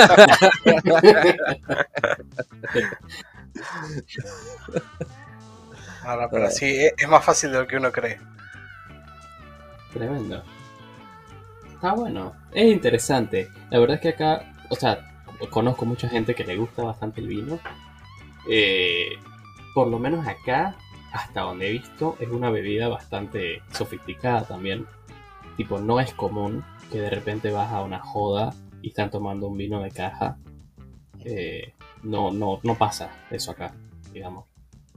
Ahora, 6.03 6.29
pero 6.31 6.51
sí, 6.51 6.89
es 6.97 7.09
más 7.09 7.25
fácil 7.25 7.51
de 7.53 7.59
lo 7.59 7.67
que 7.67 7.77
uno 7.77 7.91
cree. 7.91 8.21
Tremendo. 9.93 10.43
Está 11.73 11.95
bueno, 11.95 12.35
es 12.53 12.73
interesante. 12.73 13.51
La 13.71 13.79
verdad 13.79 13.97
es 13.97 14.03
que 14.03 14.09
acá, 14.11 14.55
o 14.71 14.77
sea, 14.77 15.13
conozco 15.51 15.85
mucha 15.85 16.09
gente 16.09 16.35
que 16.35 16.45
le 16.45 16.57
gusta 16.57 16.83
bastante 16.83 17.21
el 17.21 17.29
vino. 17.29 17.59
Eh, 18.49 19.11
por 19.75 19.89
lo 19.89 19.99
menos 19.99 20.27
acá, 20.27 20.77
hasta 21.13 21.43
donde 21.43 21.69
he 21.69 21.73
visto, 21.73 22.17
es 22.21 22.29
una 22.29 22.51
bebida 22.51 22.89
bastante 22.89 23.63
sofisticada 23.73 24.45
también. 24.45 24.87
Tipo, 25.57 25.79
no 25.79 26.01
es 26.01 26.15
común 26.15 26.65
que 26.91 27.01
de 27.01 27.11
repente 27.11 27.51
vas 27.51 27.73
a 27.73 27.83
una 27.83 28.01
joda 28.01 28.55
y 28.83 28.89
están 28.89 29.11
tomando 29.11 29.49
un 29.49 29.57
vino 29.57 29.83
de 29.83 29.91
caja. 29.91 30.39
Eh, 31.25 31.75
no, 32.07 32.31
no, 32.31 32.61
no 32.63 32.75
pasa 32.77 33.11
eso 33.31 33.51
acá, 33.51 33.75
digamos. 34.13 34.47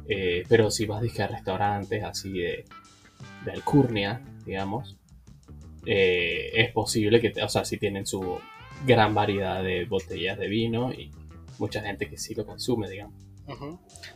Eh, 0.08 0.44
pero 0.48 0.72
si 0.72 0.86
vas 0.86 1.04
a 1.20 1.28
restaurantes 1.28 2.04
así 2.04 2.34
de, 2.34 2.66
de 3.46 3.52
alcurnia, 3.52 4.22
digamos, 4.46 4.98
eh, 5.86 6.52
es 6.54 6.72
posible 6.72 7.20
que, 7.20 7.34
o 7.42 7.50
sea, 7.50 7.66
si 7.66 7.78
tienen 7.78 8.06
su 8.06 8.40
gran 8.86 9.14
variedad 9.14 9.64
de 9.64 9.86
botellas 9.86 10.38
de 10.38 10.48
vino 10.48 10.92
y 10.92 11.12
mucha 11.58 11.82
gente 11.82 12.10
que 12.10 12.18
sí 12.18 12.34
lo 12.36 12.46
consume, 12.46 12.90
digamos. 12.90 13.16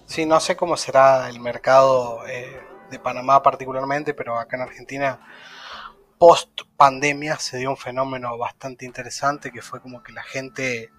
Sí, 0.06 0.28
no 0.28 0.40
sé 0.40 0.56
cómo 0.56 0.78
será 0.78 1.28
el 1.28 1.40
mercado 1.40 2.26
eh, 2.28 2.60
de 2.92 3.00
Panamá 3.00 3.42
particularmente, 3.42 4.14
pero 4.14 4.38
acá 4.38 4.58
en 4.58 4.62
Argentina, 4.62 5.20
post 6.20 6.62
pandemia, 6.78 7.38
se 7.40 7.58
dio 7.58 7.72
un 7.72 7.78
fenómeno 7.78 8.38
bastante 8.38 8.86
interesante 8.86 9.52
que 9.52 9.64
fue 9.64 9.82
como 9.82 10.04
que 10.04 10.12
la 10.12 10.22
gente 10.22 10.92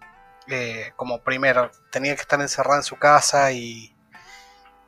como 0.96 1.20
primero, 1.22 1.70
tenía 1.90 2.14
que 2.14 2.22
estar 2.22 2.40
encerrada 2.40 2.78
en 2.78 2.82
su 2.82 2.96
casa 2.96 3.52
y, 3.52 3.94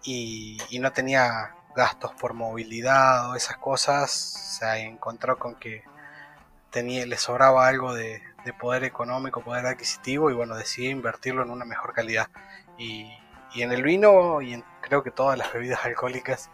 y, 0.07 0.79
no 0.81 0.93
tenía 0.93 1.55
gastos 1.75 2.13
por 2.15 2.35
movilidad 2.35 3.31
o 3.31 3.35
esas 3.35 3.57
cosas, 3.59 4.11
se 4.11 4.81
encontró 4.81 5.39
con 5.39 5.57
que 5.57 5.85
tenía, 6.71 7.07
le 7.07 7.17
sobraba 7.17 7.67
algo 7.67 7.95
de, 7.95 8.23
poder 8.61 8.85
económico, 8.85 9.43
poder 9.43 9.67
adquisitivo 9.67 10.31
y 10.31 10.35
bueno, 10.35 10.55
decidió 10.55 10.91
invertirlo 10.91 11.43
en 11.43 11.51
una 11.51 11.65
mejor 11.65 11.93
calidad. 11.93 12.29
Y, 12.79 13.13
en 13.57 13.73
el 13.73 13.83
vino 13.83 14.43
y 14.43 14.63
creo 14.83 15.03
que 15.03 15.11
todas 15.11 15.39
las 15.39 15.51
bebidas 15.51 15.83
alcohólicas 15.87 16.51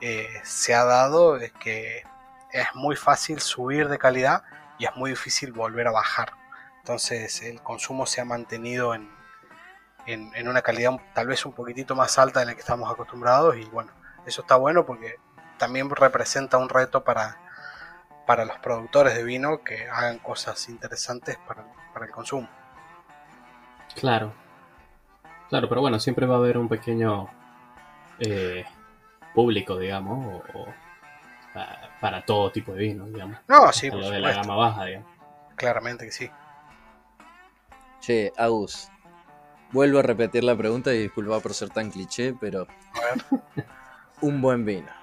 eh, 0.00 0.28
se 0.44 0.76
ha 0.76 0.84
dado 0.84 1.38
es 1.38 1.50
que 1.54 2.04
es 2.52 2.66
muy 2.74 2.94
fácil 2.94 3.40
subir 3.40 3.88
de 3.88 3.98
calidad 3.98 4.44
y 4.78 4.84
es 4.84 4.94
muy 4.94 5.10
difícil 5.10 5.50
volver 5.50 5.88
a 5.88 5.90
bajar. 5.90 6.39
Entonces 6.80 7.42
el 7.42 7.62
consumo 7.62 8.06
se 8.06 8.20
ha 8.20 8.24
mantenido 8.24 8.94
en, 8.94 9.08
en, 10.06 10.48
una 10.48 10.62
calidad 10.62 10.98
tal 11.14 11.26
vez 11.26 11.44
un 11.46 11.52
poquitito 11.52 11.94
más 11.94 12.18
alta 12.18 12.40
de 12.40 12.46
la 12.46 12.54
que 12.54 12.60
estamos 12.60 12.90
acostumbrados 12.90 13.56
y 13.56 13.64
bueno, 13.66 13.92
eso 14.26 14.42
está 14.42 14.56
bueno 14.56 14.84
porque 14.86 15.16
también 15.58 15.90
representa 15.90 16.56
un 16.58 16.68
reto 16.68 17.04
para, 17.04 17.38
para 18.26 18.44
los 18.44 18.58
productores 18.58 19.14
de 19.14 19.24
vino 19.24 19.62
que 19.62 19.88
hagan 19.88 20.18
cosas 20.18 20.68
interesantes 20.68 21.38
para, 21.46 21.64
el 22.02 22.10
consumo. 22.10 22.48
Claro, 23.94 24.32
claro, 25.50 25.68
pero 25.68 25.82
bueno, 25.82 26.00
siempre 26.00 26.26
va 26.26 26.36
a 26.36 26.38
haber 26.38 26.56
un 26.56 26.68
pequeño 26.68 27.28
eh, 28.20 28.64
público, 29.34 29.76
digamos, 29.78 30.42
o, 30.54 30.66
para, 32.00 32.24
todo 32.24 32.50
tipo 32.50 32.72
de 32.72 32.78
vino, 32.78 33.06
digamos. 33.06 33.38
No, 33.48 33.70
sí, 33.72 33.90
lo 33.90 34.08
de 34.08 34.20
la 34.20 34.32
gama 34.32 34.56
baja, 34.56 34.84
digamos. 34.86 35.08
Claramente 35.56 36.06
que 36.06 36.12
sí. 36.12 36.30
Che, 38.00 38.32
Agus, 38.36 38.90
vuelvo 39.72 39.98
a 39.98 40.02
repetir 40.02 40.44
la 40.44 40.56
pregunta 40.56 40.92
y 40.94 41.02
disculpa 41.02 41.40
por 41.40 41.54
ser 41.54 41.70
tan 41.70 41.90
cliché, 41.90 42.34
pero. 42.40 42.66
un 44.20 44.40
buen 44.40 44.64
vino. 44.64 45.00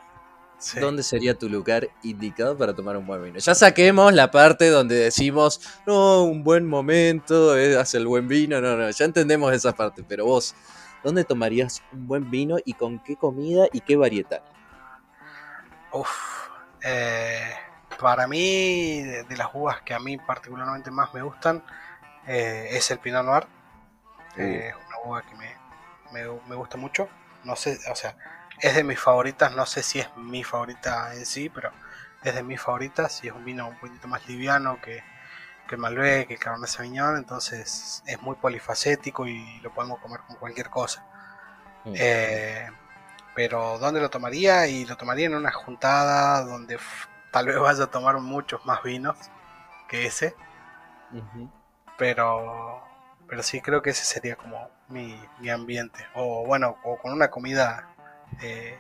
¿Dónde 0.80 1.04
sería 1.04 1.38
tu 1.38 1.50
lugar 1.50 1.88
indicado 2.02 2.58
para 2.58 2.74
tomar 2.74 2.98
un 2.98 3.06
buen 3.06 3.24
vino? 3.24 3.38
Ya 3.38 3.54
saquemos 3.54 4.12
la 4.14 4.32
parte 4.32 4.70
donde 4.70 4.96
decimos, 4.96 5.62
no, 5.86 6.24
un 6.24 6.44
buen 6.44 6.66
momento, 6.66 7.54
hace 7.80 7.98
el 7.98 8.08
buen 8.08 8.28
vino, 8.28 8.60
no, 8.60 8.76
no, 8.76 8.90
ya 8.90 9.06
entendemos 9.06 9.54
esa 9.54 9.74
parte, 9.74 10.04
pero 10.04 10.26
vos, 10.26 10.56
¿dónde 11.04 11.24
tomarías 11.24 11.84
un 11.94 12.08
buen 12.08 12.32
vino 12.32 12.58
y 12.66 12.74
con 12.74 12.98
qué 13.04 13.16
comida 13.16 13.68
y 13.72 13.82
qué 13.82 13.98
varietal? 13.98 14.42
Uf, 15.94 16.10
eh, 16.84 17.52
para 18.00 18.28
mí, 18.28 19.04
de, 19.04 19.38
las 19.38 19.50
uvas 19.54 19.82
que 19.84 19.94
a 19.94 20.00
mí 20.00 20.18
particularmente 20.18 20.90
más 20.90 21.14
me 21.14 21.22
gustan, 21.22 21.64
eh, 22.28 22.68
es 22.72 22.92
el 22.92 23.00
Pinot 23.00 23.26
Noir. 23.26 23.48
Eh, 24.38 24.70
es 24.70 24.76
una 24.76 24.98
uva 25.06 25.22
que 25.24 25.36
me, 26.12 26.56
gusta 26.56 26.78
mucho. 26.78 27.10
No 27.44 27.56
sé, 27.56 27.80
o 27.90 27.96
sea, 27.96 28.16
es 28.60 28.76
de 28.76 28.84
mis 28.84 29.00
favoritas. 29.00 29.56
No 29.56 29.66
sé 29.66 29.82
si 29.84 30.00
es 30.00 30.16
mi 30.18 30.44
favorita 30.44 31.14
en 31.14 31.26
sí, 31.26 31.50
pero 31.50 31.72
es 32.24 32.36
de 32.36 32.44
mis 32.44 32.62
favoritas. 32.62 33.24
Y 33.24 33.28
es 33.28 33.34
un 33.34 33.46
vino 33.46 33.68
un 33.68 33.80
poquito 33.80 34.08
más 34.08 34.28
liviano 34.28 34.80
que, 34.82 35.04
el 35.70 35.78
Malbec, 35.78 36.28
que 36.28 36.34
el 36.36 36.40
Cabernet 36.40 36.70
Sauvignon. 36.70 37.18
Entonces 37.18 38.04
es 38.06 38.22
muy 38.22 38.36
polifacético 38.36 39.26
y 39.26 39.60
lo 39.62 39.74
podemos 39.74 40.00
comer 40.00 40.22
con 40.28 40.36
cualquier 40.36 40.70
cosa. 40.70 41.06
Mm. 41.86 41.94
Eh, 41.96 42.70
pero 43.36 43.78
¿dónde 43.80 44.02
lo 44.02 44.10
tomaría? 44.10 44.68
Y 44.68 44.86
lo 44.86 44.98
tomaría 44.98 45.28
en 45.28 45.36
una 45.36 45.52
juntada 45.52 46.44
donde 46.44 46.80
tal 47.32 47.46
vez 47.46 47.60
vaya 47.60 47.84
a 47.86 47.92
tomar 47.92 48.20
muchos 48.20 48.66
más 48.66 48.84
vinos 48.84 49.18
que 49.88 50.06
ese. 50.08 50.36
Pero 51.98 52.88
pero 53.28 53.44
sí 53.44 53.62
creo 53.62 53.82
que 53.82 53.90
ese 53.90 54.06
sería 54.06 54.36
como 54.36 54.70
mi, 54.90 55.16
ambiente. 55.50 56.00
O 56.16 56.46
bueno, 56.46 56.78
o 56.84 56.98
con 56.98 57.12
una 57.12 57.30
comida 57.30 57.90
eh, 58.42 58.78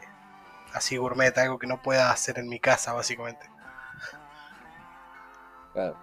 así 0.73 0.97
gourmet, 0.97 1.37
algo 1.37 1.59
que 1.59 1.67
no 1.67 1.81
pueda 1.81 2.11
hacer 2.11 2.39
en 2.39 2.47
mi 2.47 2.59
casa, 2.59 2.93
básicamente. 2.93 3.45
Claro. 5.73 5.97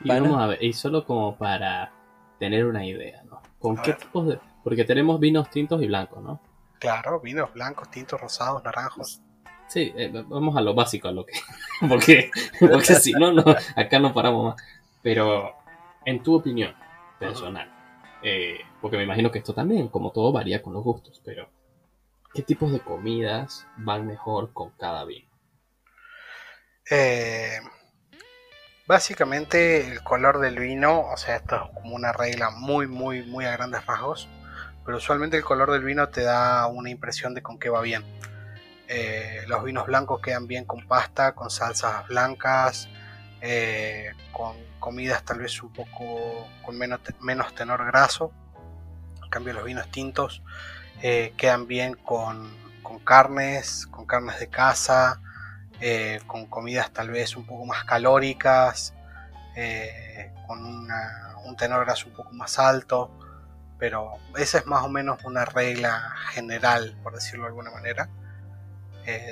Y 0.00 0.08
vamos 0.08 0.40
a 0.40 0.46
ver, 0.46 0.62
y 0.62 0.72
solo 0.72 1.04
como 1.04 1.36
para 1.36 1.92
tener 2.38 2.66
una 2.66 2.84
idea, 2.84 3.22
¿no? 3.24 3.40
¿Con 3.58 3.76
qué 3.76 3.92
tipos 3.94 4.26
de...? 4.26 4.38
Porque 4.62 4.84
tenemos 4.84 5.20
vinos 5.20 5.50
tintos 5.50 5.82
y 5.82 5.86
blancos, 5.86 6.22
¿no? 6.22 6.40
Claro, 6.78 7.20
vinos 7.20 7.52
blancos, 7.52 7.90
tintos, 7.90 8.20
rosados, 8.20 8.62
naranjos. 8.64 9.22
Sí, 9.68 9.92
eh, 9.96 10.10
vamos 10.26 10.56
a 10.56 10.60
lo 10.60 10.74
básico, 10.74 11.08
a 11.08 11.12
lo 11.12 11.24
que... 11.24 11.32
porque, 11.88 12.30
porque 12.58 12.94
si 12.94 13.12
no, 13.12 13.32
no, 13.32 13.44
acá 13.76 13.98
no 13.98 14.12
paramos 14.12 14.54
más. 14.54 14.62
Pero, 15.04 15.54
en 16.06 16.22
tu 16.22 16.34
opinión 16.34 16.74
personal, 17.20 17.70
eh, 18.22 18.60
porque 18.80 18.96
me 18.96 19.02
imagino 19.02 19.30
que 19.30 19.38
esto 19.38 19.52
también, 19.52 19.88
como 19.88 20.12
todo, 20.12 20.32
varía 20.32 20.62
con 20.62 20.72
los 20.72 20.82
gustos, 20.82 21.20
pero 21.22 21.50
¿qué 22.32 22.42
tipos 22.42 22.72
de 22.72 22.80
comidas 22.80 23.66
van 23.76 24.06
mejor 24.06 24.54
con 24.54 24.70
cada 24.70 25.04
vino? 25.04 25.28
Eh, 26.90 27.58
básicamente 28.86 29.86
el 29.86 30.02
color 30.02 30.40
del 30.40 30.58
vino, 30.58 31.02
o 31.02 31.16
sea, 31.18 31.36
esto 31.36 31.56
es 31.56 31.62
como 31.82 31.94
una 31.94 32.12
regla 32.14 32.48
muy, 32.48 32.86
muy, 32.86 33.26
muy 33.26 33.44
a 33.44 33.52
grandes 33.52 33.84
rasgos, 33.84 34.26
pero 34.86 34.96
usualmente 34.96 35.36
el 35.36 35.44
color 35.44 35.70
del 35.70 35.84
vino 35.84 36.08
te 36.08 36.22
da 36.22 36.66
una 36.66 36.88
impresión 36.88 37.34
de 37.34 37.42
con 37.42 37.58
qué 37.58 37.68
va 37.68 37.82
bien. 37.82 38.02
Eh, 38.88 39.42
los 39.48 39.62
vinos 39.64 39.84
blancos 39.84 40.22
quedan 40.22 40.46
bien 40.46 40.64
con 40.64 40.88
pasta, 40.88 41.34
con 41.34 41.50
salsas 41.50 42.08
blancas, 42.08 42.88
con 44.32 44.56
comidas 44.84 45.22
tal 45.24 45.38
vez 45.38 45.62
un 45.62 45.72
poco 45.72 46.46
con 46.62 46.76
menos, 46.76 47.00
menos 47.20 47.54
tenor 47.54 47.86
graso. 47.86 48.32
En 49.22 49.30
cambio 49.30 49.54
los 49.54 49.64
vinos 49.64 49.90
tintos 49.90 50.42
eh, 51.02 51.32
quedan 51.36 51.66
bien 51.66 51.94
con, 51.94 52.54
carnes, 53.04 53.86
con 53.86 54.06
carnes 54.06 54.38
de 54.38 54.48
casa, 54.48 55.20
eh, 55.80 56.20
con 56.26 56.46
comidas 56.46 56.90
tal 56.92 57.10
vez 57.10 57.36
un 57.36 57.46
poco 57.46 57.64
más 57.64 57.84
calóricas, 57.84 58.94
eh, 59.56 60.32
con 60.46 60.60
un 60.64 61.56
tenor 61.56 61.84
graso 61.84 62.08
un 62.08 62.14
poco 62.14 62.32
más 62.32 62.58
alto. 62.58 63.10
Pero 63.78 64.18
esa 64.36 64.58
es 64.58 64.66
más 64.66 64.84
o 64.84 64.88
menos 64.88 65.24
una 65.24 65.44
regla 65.44 66.14
general, 66.30 66.96
por 67.02 67.14
decirlo 67.14 67.44
de 67.44 67.48
alguna 67.48 67.70
manera. 67.70 68.08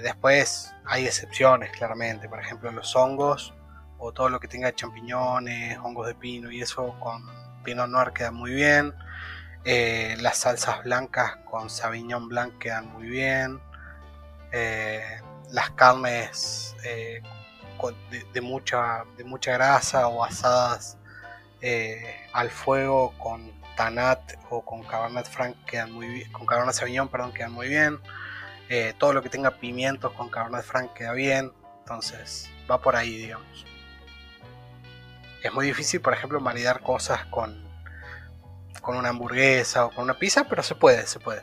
después 0.03 0.75
hay 0.85 1.07
excepciones, 1.07 1.71
claramente. 1.73 2.29
Por 2.29 2.41
ejemplo, 2.41 2.71
los 2.73 2.95
hongos 2.97 3.55
o 4.03 4.13
todo 4.13 4.29
lo 4.29 4.41
que 4.41 4.49
tenga 4.49 4.75
champiñones, 4.75 5.79
hongos 5.79 6.09
de 6.09 6.15
pino 6.17 6.51
y 6.51 6.61
eso 6.61 6.97
con 6.99 7.25
Pinot 7.63 7.89
Noir 7.89 8.13
queda 8.13 8.33
muy 8.33 8.53
bien. 8.53 8.93
Eh, 9.65 10.17
las 10.21 10.39
salsas 10.39 10.83
blancas 10.83 11.37
con 11.49 11.71
Sauvignon 11.71 12.29
Blanc 12.29 12.59
quedan 12.59 12.93
muy 12.93 13.07
bien. 13.07 13.61
Eh, 14.51 15.21
las 15.51 15.71
carnes 15.71 16.75
eh, 16.85 17.23
de, 18.33 18.41
mucha, 18.41 19.05
de 19.17 19.23
mucha 19.23 19.53
grasa 19.53 20.09
o 20.09 20.25
asadas 20.25 20.99
al 22.33 22.51
fuego 22.51 23.15
con 23.19 23.53
Tanat 23.77 24.33
o 24.51 24.63
con 24.65 24.83
Cabernet 24.83 25.29
Franc 25.29 25.57
quedan 25.65 25.93
muy 25.93 26.25
con 26.33 26.45
Cabernet 26.45 26.75
Sauvignon, 26.75 27.09
perdón, 27.09 27.33
quedan 27.33 27.53
muy 27.53 27.69
bien. 27.69 28.01
todo 28.99 29.13
lo 29.13 29.23
que 29.23 29.29
tenga 29.29 29.53
pimientos 29.53 30.13
con 30.15 30.29
Cabernet 30.29 30.65
Franc 30.65 30.93
queda 30.93 31.13
bien. 31.13 31.53
Entonces 31.79 32.51
va 32.69 32.81
por 32.81 32.97
ahí, 32.97 33.17
digamos 33.17 33.72
es 35.43 35.53
muy 35.53 35.67
difícil, 35.67 36.01
por 36.01 36.13
ejemplo, 36.13 36.41
maridar 36.41 36.81
cosas 36.81 37.27
con, 37.27 37.63
con 38.81 38.97
una 38.97 39.11
hamburguesa 39.11 39.87
o 39.87 39.91
con 39.91 40.05
una 40.05 40.15
pizza, 40.15 40.45
pero 40.49 40.63
se 40.63 40.75
puede, 40.75 41.07
se 41.07 41.19
puede. 41.19 41.43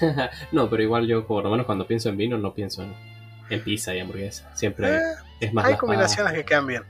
no, 0.52 0.68
pero 0.68 0.82
igual 0.82 1.06
yo, 1.06 1.26
por 1.26 1.44
lo 1.44 1.50
menos 1.50 1.66
cuando 1.66 1.86
pienso 1.86 2.08
en 2.08 2.16
vino, 2.16 2.38
no 2.38 2.54
pienso 2.54 2.82
en, 2.82 3.64
pizza 3.64 3.94
y 3.94 4.00
hamburguesa. 4.00 4.54
Siempre 4.54 4.96
eh, 4.96 5.00
es 5.40 5.52
más. 5.52 5.64
Hay 5.64 5.76
combinaciones 5.76 6.32
que 6.32 6.44
quedan 6.44 6.66
bien. 6.66 6.84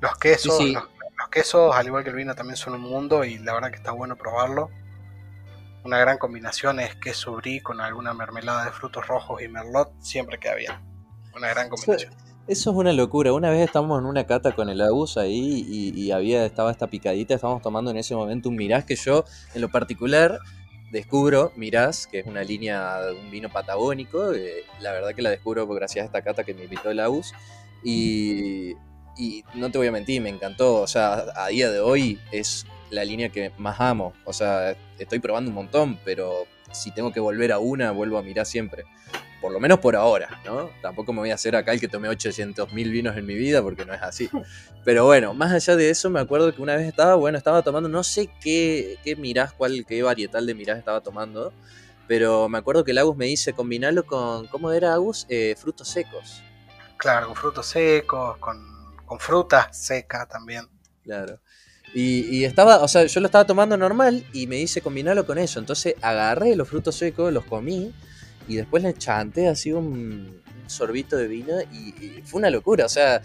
Los 0.00 0.16
quesos, 0.18 0.60
Los, 0.60 1.28
quesos, 1.30 1.74
al 1.74 1.86
igual 1.86 2.02
que 2.02 2.10
el 2.10 2.16
vino, 2.16 2.34
también 2.34 2.56
son 2.56 2.74
un 2.74 2.80
mundo 2.80 3.24
y 3.24 3.38
la 3.38 3.52
verdad 3.54 3.70
que 3.70 3.76
está 3.76 3.92
bueno 3.92 4.16
probarlo. 4.16 4.70
Una 5.84 5.98
gran 5.98 6.18
combinación 6.18 6.80
es 6.80 6.96
queso 6.96 7.36
brie 7.36 7.62
con 7.62 7.80
alguna 7.80 8.12
mermelada 8.12 8.64
de 8.64 8.72
frutos 8.72 9.06
rojos 9.06 9.40
y 9.40 9.48
merlot, 9.48 9.92
siempre 10.00 10.38
queda 10.38 10.54
bien. 10.54 10.72
Una 11.34 11.48
gran 11.48 11.68
combinación. 11.68 12.27
Eso 12.48 12.70
es 12.70 12.76
una 12.76 12.94
locura. 12.94 13.34
Una 13.34 13.50
vez 13.50 13.60
estábamos 13.60 14.00
en 14.00 14.06
una 14.06 14.26
cata 14.26 14.52
con 14.52 14.70
el 14.70 14.80
Agus 14.80 15.18
ahí 15.18 15.66
y, 15.94 16.10
había, 16.12 16.46
estaba 16.46 16.70
esta 16.70 16.86
picadita, 16.86 17.34
estábamos 17.34 17.60
tomando 17.60 17.90
en 17.90 17.98
ese 17.98 18.14
momento 18.14 18.48
un 18.48 18.56
Mirás 18.56 18.86
que 18.86 18.96
yo, 18.96 19.26
en 19.54 19.60
lo 19.60 19.68
particular, 19.68 20.38
descubro 20.90 21.52
Mirás, 21.56 22.06
que 22.06 22.20
es 22.20 22.26
una 22.26 22.42
línea 22.42 23.02
de 23.02 23.12
un 23.12 23.30
vino 23.30 23.50
patagónico. 23.50 24.32
Eh, 24.32 24.64
la 24.80 24.92
verdad 24.92 25.10
que 25.14 25.20
la 25.20 25.28
descubro 25.28 25.66
gracias 25.66 26.04
a 26.04 26.06
esta 26.06 26.22
cata 26.22 26.42
que 26.42 26.54
me 26.54 26.64
invitó 26.64 26.90
el 26.90 27.00
Agus. 27.00 27.34
Y, 27.84 28.76
no 29.54 29.70
te 29.70 29.76
voy 29.76 29.88
a 29.88 29.92
mentir, 29.92 30.22
me 30.22 30.30
encantó. 30.30 30.76
O 30.76 30.86
sea, 30.86 31.26
a 31.36 31.48
día 31.48 31.70
de 31.70 31.80
hoy 31.80 32.18
es 32.32 32.64
la 32.88 33.04
línea 33.04 33.28
que 33.28 33.52
más 33.58 33.78
amo. 33.78 34.14
O 34.24 34.32
sea, 34.32 34.74
estoy 34.98 35.18
probando 35.18 35.50
un 35.50 35.54
montón, 35.54 35.98
pero 36.02 36.46
si 36.72 36.92
tengo 36.92 37.12
que 37.12 37.20
volver 37.20 37.52
a 37.52 37.58
una, 37.58 37.90
vuelvo 37.90 38.16
a 38.16 38.22
mirar 38.22 38.46
siempre 38.46 38.84
por 39.40 39.52
lo 39.52 39.60
menos 39.60 39.78
por 39.78 39.94
ahora, 39.94 40.40
¿no? 40.44 40.70
Tampoco 40.82 41.12
me 41.12 41.20
voy 41.20 41.30
a 41.30 41.34
hacer 41.34 41.54
acá 41.54 41.72
el 41.72 41.80
que 41.80 41.88
tomé 41.88 42.08
800 42.08 42.72
mil 42.72 42.90
vinos 42.90 43.16
en 43.16 43.24
mi 43.24 43.34
vida, 43.34 43.62
porque 43.62 43.84
no 43.84 43.94
es 43.94 44.02
así. 44.02 44.28
Pero 44.84 45.04
bueno, 45.04 45.34
más 45.34 45.52
allá 45.52 45.76
de 45.76 45.90
eso, 45.90 46.10
me 46.10 46.20
acuerdo 46.20 46.54
que 46.54 46.62
una 46.62 46.76
vez 46.76 46.86
estaba, 46.86 47.14
bueno, 47.14 47.38
estaba 47.38 47.62
tomando, 47.62 47.88
no 47.88 48.02
sé 48.02 48.28
qué, 48.40 48.98
qué 49.04 49.16
mirás, 49.16 49.52
cuál, 49.52 49.84
qué 49.86 50.02
varietal 50.02 50.46
de 50.46 50.54
mirás 50.54 50.78
estaba 50.78 51.00
tomando, 51.02 51.52
pero 52.06 52.48
me 52.48 52.56
acuerdo 52.56 52.84
que 52.84 52.92
el 52.92 52.98
Agus 52.98 53.16
me 53.18 53.26
dice 53.26 53.52
combinarlo 53.52 54.06
con, 54.06 54.46
¿cómo 54.46 54.72
era 54.72 54.94
Agus? 54.94 55.26
Eh, 55.28 55.54
frutos 55.58 55.88
secos. 55.88 56.42
Claro, 56.96 57.26
con 57.26 57.36
frutos 57.36 57.66
secos, 57.66 58.38
con, 58.38 58.56
con 59.04 59.20
fruta 59.20 59.70
seca 59.74 60.24
también. 60.24 60.66
Claro. 61.04 61.38
Y, 61.94 62.20
y, 62.34 62.44
estaba, 62.46 62.78
o 62.78 62.88
sea, 62.88 63.04
yo 63.04 63.20
lo 63.20 63.26
estaba 63.26 63.46
tomando 63.46 63.76
normal 63.76 64.24
y 64.32 64.46
me 64.46 64.56
dice 64.56 64.80
combinarlo 64.80 65.26
con 65.26 65.36
eso. 65.36 65.60
Entonces 65.60 65.96
agarré 66.00 66.56
los 66.56 66.66
frutos 66.66 66.96
secos, 66.96 67.30
los 67.30 67.44
comí 67.44 67.92
y 68.48 68.56
después 68.56 68.82
le 68.82 68.94
chanté 68.94 69.48
así 69.48 69.72
un, 69.72 70.42
sorbito 70.68 71.16
de 71.16 71.26
vino 71.26 71.60
y, 71.72 72.22
fue 72.24 72.38
una 72.38 72.50
locura. 72.50 72.86
O 72.86 72.88
sea, 72.88 73.22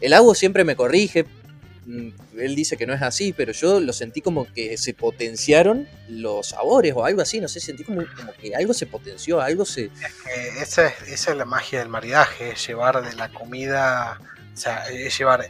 el 0.00 0.12
agua 0.12 0.34
siempre 0.34 0.64
me 0.64 0.76
corrige. 0.76 1.26
Mm, 1.86 2.08
él 2.38 2.56
dice 2.56 2.76
que 2.76 2.86
no 2.86 2.94
es 2.94 3.02
así, 3.02 3.32
pero 3.32 3.52
yo 3.52 3.78
lo 3.78 3.92
sentí 3.92 4.20
como 4.20 4.52
que 4.52 4.76
se 4.76 4.92
potenciaron 4.92 5.88
los 6.08 6.48
sabores 6.48 6.92
o 6.96 7.04
algo 7.04 7.22
así, 7.22 7.40
no 7.40 7.46
sé, 7.46 7.60
sentí 7.60 7.84
como, 7.84 8.02
que 8.40 8.56
algo 8.56 8.74
se 8.74 8.86
potenció, 8.86 9.40
algo 9.40 9.64
se... 9.64 9.90
esa, 10.60 10.88
es, 10.88 10.94
esa 11.06 11.30
es 11.30 11.36
la 11.36 11.44
magia 11.44 11.78
del 11.78 11.88
maridaje, 11.88 12.50
es 12.50 12.66
llevar 12.66 13.08
de 13.08 13.14
la 13.14 13.28
comida, 13.28 14.18
o 14.52 14.56
sea, 14.56 14.88
es 14.88 15.16
llevar 15.16 15.48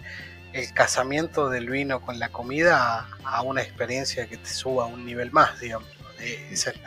el 0.52 0.72
casamiento 0.74 1.48
del 1.48 1.70
vino 1.70 2.02
con 2.02 2.18
la 2.18 2.28
comida 2.28 3.08
a, 3.24 3.40
una 3.40 3.62
experiencia 3.62 4.26
que 4.26 4.36
te 4.36 4.50
suba 4.50 4.84
a 4.84 4.86
un 4.88 5.06
nivel 5.06 5.32
más, 5.32 5.58
digamos. 5.58 5.88
Eh, 6.20 6.48
esa 6.50 6.70
es 6.70 6.80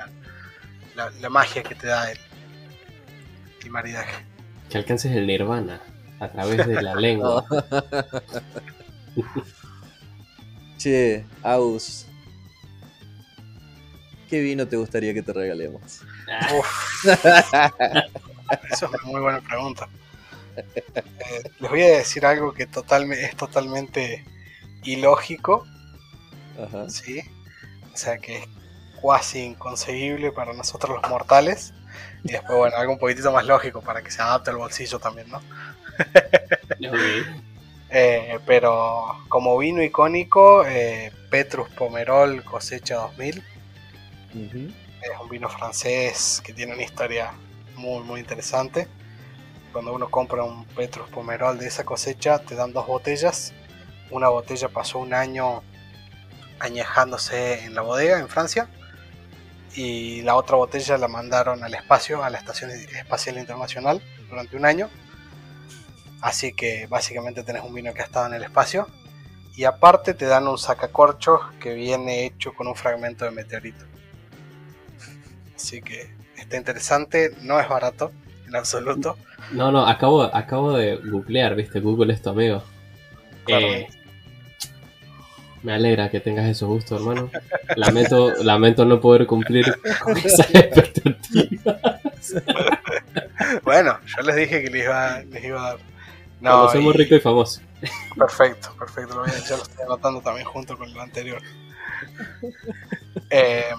la, 0.95 1.09
la 1.09 1.29
magia 1.29 1.63
que 1.63 1.73
te 1.73 1.87
da 1.87 2.11
el, 2.11 2.19
y 3.65 3.69
maridaje. 3.69 4.25
Que 4.69 4.77
alcances 4.77 5.15
el 5.15 5.27
nirvana 5.27 5.81
a 6.19 6.29
través 6.29 6.67
de 6.67 6.81
la 6.81 6.95
lengua. 6.95 7.45
che, 10.77 11.25
Aus. 11.43 12.05
¿Qué 14.29 14.41
vino 14.41 14.67
te 14.67 14.77
gustaría 14.77 15.13
que 15.13 15.23
te 15.23 15.33
regalemos? 15.33 16.01
Eso 18.71 18.71
es 18.71 18.83
una 18.83 18.99
muy 19.05 19.21
buena 19.21 19.41
pregunta. 19.41 19.89
Eh, 20.55 21.51
les 21.59 21.69
voy 21.69 21.81
a 21.81 21.97
decir 21.97 22.25
algo 22.25 22.53
que 22.53 22.67
totalmente 22.67 23.25
es 23.25 23.35
totalmente 23.35 24.23
ilógico. 24.83 25.65
¿sí? 26.89 27.21
O 27.93 27.97
sea 27.97 28.17
que 28.17 28.37
es 28.37 28.47
casi 29.01 29.39
inconcebible 29.39 30.31
para 30.31 30.53
nosotros 30.53 30.99
los 31.01 31.09
mortales. 31.09 31.73
Y 32.23 32.31
después, 32.31 32.57
bueno, 32.57 32.75
algo 32.75 32.93
un 32.93 32.99
poquitito 32.99 33.31
más 33.31 33.45
lógico 33.45 33.81
para 33.81 34.01
que 34.01 34.11
se 34.11 34.21
adapte 34.21 34.49
al 34.49 34.57
bolsillo 34.57 34.99
también, 34.99 35.29
¿no? 35.29 35.41
Eh, 37.91 38.37
pero 38.45 39.17
como 39.29 39.57
vino 39.57 39.81
icónico, 39.81 40.63
eh, 40.63 41.11
Petrus 41.31 41.69
Pomerol 41.69 42.43
cosecha 42.43 42.95
2000. 42.95 43.43
Es 45.01 45.09
un 45.19 45.29
vino 45.29 45.49
francés 45.49 46.41
que 46.45 46.53
tiene 46.53 46.73
una 46.73 46.83
historia 46.83 47.31
muy, 47.75 48.03
muy 48.03 48.19
interesante. 48.19 48.87
Cuando 49.71 49.93
uno 49.93 50.09
compra 50.09 50.43
un 50.43 50.65
Petrus 50.65 51.09
Pomerol 51.09 51.57
de 51.57 51.67
esa 51.67 51.83
cosecha, 51.83 52.39
te 52.39 52.53
dan 52.53 52.73
dos 52.73 52.85
botellas. 52.85 53.53
Una 54.11 54.29
botella 54.29 54.69
pasó 54.69 54.99
un 54.99 55.13
año 55.13 55.63
añejándose 56.59 57.63
en 57.63 57.73
la 57.73 57.81
bodega 57.81 58.19
en 58.19 58.27
Francia. 58.27 58.69
Y 59.75 60.21
la 60.23 60.35
otra 60.35 60.57
botella 60.57 60.97
la 60.97 61.07
mandaron 61.07 61.63
al 61.63 61.73
espacio, 61.73 62.23
a 62.23 62.29
la 62.29 62.37
Estación 62.37 62.71
Espacial 62.71 63.37
Internacional, 63.37 64.01
durante 64.29 64.57
un 64.57 64.65
año. 64.65 64.89
Así 66.21 66.53
que 66.53 66.87
básicamente 66.87 67.43
tenés 67.43 67.63
un 67.63 67.73
vino 67.73 67.93
que 67.93 68.01
ha 68.01 68.05
estado 68.05 68.27
en 68.27 68.33
el 68.33 68.43
espacio. 68.43 68.87
Y 69.55 69.65
aparte 69.65 70.13
te 70.13 70.25
dan 70.25 70.47
un 70.47 70.57
sacacorchos 70.57 71.41
que 71.59 71.73
viene 71.73 72.25
hecho 72.25 72.53
con 72.53 72.67
un 72.67 72.75
fragmento 72.75 73.25
de 73.25 73.31
meteorito. 73.31 73.85
Así 75.55 75.81
que 75.81 76.09
está 76.37 76.57
interesante, 76.57 77.35
no 77.41 77.59
es 77.59 77.67
barato 77.67 78.11
en 78.47 78.55
absoluto. 78.55 79.17
No, 79.51 79.71
no, 79.71 79.85
acabo, 79.85 80.23
acabo 80.23 80.73
de 80.73 80.95
googlear, 80.95 81.55
viste, 81.55 81.79
Google 81.79 82.13
es 82.13 82.21
tu 82.21 82.29
amigo. 82.29 82.63
Eh, 83.47 83.87
me 85.63 85.73
alegra 85.73 86.09
que 86.09 86.19
tengas 86.19 86.45
esos 86.47 86.69
gustos, 86.69 87.01
hermano. 87.01 87.29
Lamento, 87.75 88.33
lamento 88.43 88.85
no 88.85 88.99
poder 89.01 89.27
cumplir 89.27 89.65
con 90.01 90.17
esas 90.17 90.49
expectativas. 90.53 91.81
bueno, 93.63 93.99
yo 94.05 94.23
les 94.23 94.35
dije 94.35 94.63
que 94.63 94.69
les 94.69 94.83
iba, 94.85 95.21
les 95.21 95.43
iba 95.43 95.65
a 95.65 95.69
dar. 95.71 95.79
No, 96.41 96.71
somos 96.71 96.95
ricos 96.95 97.17
y 97.17 97.21
famosos. 97.21 97.61
Perfecto, 98.17 98.73
perfecto. 98.77 99.15
Lo 99.15 99.25
ya 99.25 99.57
lo 99.57 99.63
estoy 99.63 99.85
anotando 99.85 100.21
también 100.21 100.45
junto 100.45 100.77
con 100.77 100.93
lo 100.93 101.01
anterior. 101.01 101.41
Eh, 103.29 103.71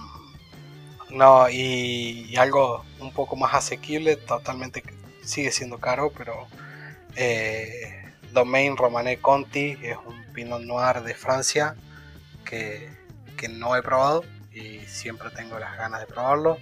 no, 1.11 1.49
y, 1.49 2.37
algo 2.37 2.85
un 3.01 3.13
poco 3.13 3.37
más 3.37 3.55
asequible, 3.55 4.17
totalmente 4.17 4.83
sigue 5.23 5.51
siendo 5.51 5.79
caro, 5.79 6.13
pero 6.17 6.47
eh, 7.17 8.13
Domain 8.33 8.77
Romané 8.77 9.19
Conti 9.19 9.77
es 9.83 9.97
un 10.07 10.20
Pinot 10.41 10.63
Noir 10.63 11.03
de 11.03 11.15
Francia 11.15 11.75
que, 12.47 12.89
no 13.51 13.77
he 13.77 13.83
probado 13.83 14.25
y 14.53 14.81
siempre 14.81 15.29
tengo 15.31 15.59
las 15.59 15.77
ganas 15.77 16.01
de 16.01 16.07
probarlo. 16.07 16.59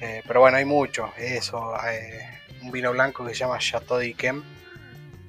Eh, 0.00 0.22
pero 0.26 0.40
bueno, 0.40 0.56
hay 0.56 0.64
mucho. 0.64 1.10
Eso, 1.16 1.74
eh, 1.84 2.40
un 2.62 2.70
vino 2.72 2.90
blanco 2.92 3.24
que 3.24 3.32
se 3.32 3.40
llama 3.40 3.58
Chateau 3.58 3.98
d'Yquem, 3.98 4.42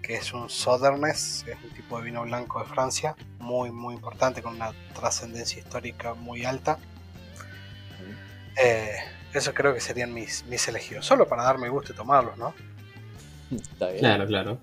que 0.01 0.15
es 0.15 0.33
un 0.33 0.49
Sodernes, 0.49 1.45
es 1.47 1.57
un 1.63 1.69
tipo 1.71 1.99
de 1.99 2.05
vino 2.05 2.23
blanco 2.23 2.59
de 2.59 2.65
Francia, 2.65 3.15
muy, 3.39 3.71
muy 3.71 3.93
importante, 3.93 4.41
con 4.41 4.55
una 4.55 4.71
trascendencia 4.93 5.59
histórica 5.59 6.13
muy 6.15 6.45
alta. 6.45 6.77
Eh, 8.55 8.97
eso 9.33 9.53
creo 9.53 9.73
que 9.73 9.81
serían 9.81 10.13
mis, 10.13 10.45
mis 10.45 10.67
elegidos, 10.67 11.05
solo 11.05 11.27
para 11.27 11.43
darme 11.43 11.69
gusto 11.69 11.93
y 11.93 11.95
tomarlos, 11.95 12.37
¿no? 12.37 12.53
Está 13.51 13.87
bien. 13.87 13.99
Claro, 13.99 14.27
claro. 14.27 14.57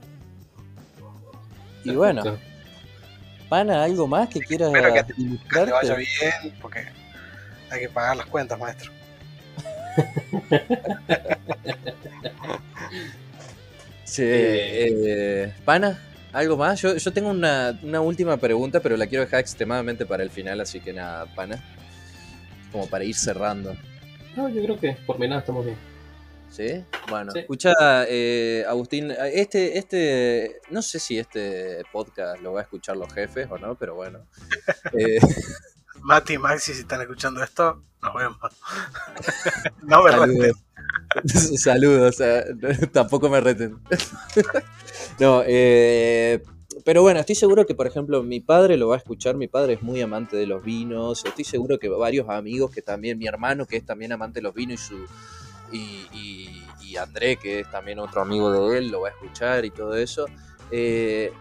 Y 1.85 1.95
bueno, 1.95 2.23
Pana, 3.55 3.85
¿algo 3.85 4.09
más 4.09 4.29
que 4.29 4.41
quieras 4.41 4.75
Espero 4.75 4.93
que 4.93 5.05
te, 5.05 5.71
vaya 5.71 5.95
bien, 5.95 6.09
porque 6.61 6.89
hay 7.71 7.83
que 7.83 7.89
pagar 7.89 8.17
las 8.17 8.27
cuentas, 8.27 8.59
maestro. 8.59 8.91
sí, 14.03 14.25
eh, 14.27 15.53
Pana, 15.65 16.03
¿algo 16.33 16.57
más? 16.57 16.83
Yo, 16.83 16.97
yo 16.97 17.13
tengo 17.13 17.31
una, 17.31 17.79
una, 17.81 18.01
última 18.01 18.37
pregunta, 18.39 18.81
pero 18.81 18.97
la 18.97 19.07
quiero 19.07 19.25
dejar 19.25 19.39
extremadamente 19.39 20.05
para 20.05 20.25
el 20.25 20.31
final, 20.31 20.61
así 20.61 20.81
que 20.81 20.93
nada, 20.93 21.27
Pana. 21.27 21.63
Como 22.73 22.89
para 22.89 23.05
ir 23.05 23.15
cerrando. 23.15 23.77
No, 24.35 24.49
yo 24.49 24.65
creo 24.65 24.81
que 24.81 24.95
por 25.07 25.21
mi 25.21 25.29
lado 25.29 25.39
estamos 25.39 25.65
bien. 25.65 25.77
¿Sí? 26.55 26.85
Bueno, 27.11 27.33
escucha, 27.35 27.73
eh, 28.07 28.65
Agustín, 28.69 29.11
este, 29.11 29.77
este, 29.77 30.61
no 30.71 30.83
sé 30.83 31.01
si 31.01 31.19
este 31.19 31.83
podcast 31.91 32.41
lo 32.43 32.53
va 32.53 32.61
a 32.61 32.63
escuchar 32.63 32.97
los 32.97 33.13
jefes 33.13 33.49
o 33.51 33.59
no, 33.59 33.75
pero 33.75 33.97
bueno. 33.97 34.21
eh, 34.97 35.19
Mati 36.03 36.35
y 36.35 36.39
Maxi, 36.39 36.73
si 36.73 36.83
están 36.83 37.01
escuchando 37.01 37.43
esto, 37.43 37.83
nos 38.01 38.15
vemos. 38.15 38.39
no 39.83 40.05
me 40.05 40.13
Saludos. 40.13 40.39
reten. 40.39 41.59
Saludos, 41.59 42.23
tampoco 42.93 43.29
me 43.29 43.41
reten. 43.41 43.81
no, 45.19 45.43
eh, 45.45 46.41
pero 46.85 47.03
bueno, 47.03 47.19
estoy 47.19 47.35
seguro 47.35 47.67
que, 47.67 47.75
por 47.75 47.89
ejemplo, 47.89 48.23
mi 48.23 48.39
padre 48.39 48.77
lo 48.77 48.87
va 48.87 48.95
a 48.95 48.99
escuchar. 48.99 49.35
Mi 49.35 49.49
padre 49.49 49.73
es 49.73 49.83
muy 49.83 50.01
amante 50.01 50.37
de 50.37 50.47
los 50.47 50.63
vinos. 50.63 51.25
Estoy 51.25 51.45
seguro 51.45 51.81
que 51.81 51.89
varios 51.89 52.29
amigos 52.29 52.71
que 52.71 52.81
también, 52.81 53.19
mi 53.19 53.27
hermano 53.27 53.67
que 53.67 53.77
es 53.77 53.85
también 53.85 54.13
amante 54.13 54.39
de 54.39 54.43
los 54.43 54.55
vinos 54.55 54.81
y 54.81 54.85
su 54.85 55.07
y, 55.73 56.97
André, 56.97 57.37
que 57.37 57.61
es 57.61 57.71
también 57.73 57.99
otro 57.99 58.21
amigo 58.21 58.53
de 58.53 58.79
él, 58.79 58.89
lo 58.89 59.01
va 59.01 59.09
a 59.09 59.11
escuchar 59.11 59.65
y 59.65 59.71
todo 59.71 59.97
eso, 59.97 60.27
eh, 60.71 61.33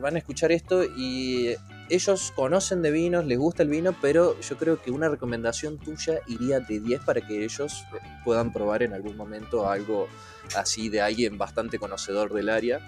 van 0.00 0.16
a 0.16 0.18
escuchar 0.18 0.50
esto 0.50 0.84
y 0.84 1.54
ellos 1.88 2.32
conocen 2.34 2.80
de 2.80 2.90
vinos, 2.90 3.26
les 3.26 3.38
gusta 3.38 3.62
el 3.62 3.68
vino, 3.68 3.94
pero 4.00 4.40
yo 4.40 4.56
creo 4.56 4.80
que 4.80 4.90
una 4.90 5.08
recomendación 5.08 5.78
tuya 5.78 6.20
iría 6.26 6.60
de 6.60 6.80
10 6.80 7.02
para 7.04 7.20
que 7.20 7.44
ellos 7.44 7.84
puedan 8.24 8.52
probar 8.52 8.82
en 8.82 8.94
algún 8.94 9.16
momento 9.16 9.68
algo 9.68 10.08
así 10.56 10.88
de 10.88 11.02
alguien 11.02 11.36
bastante 11.36 11.78
conocedor 11.78 12.32
del 12.32 12.48
área. 12.48 12.80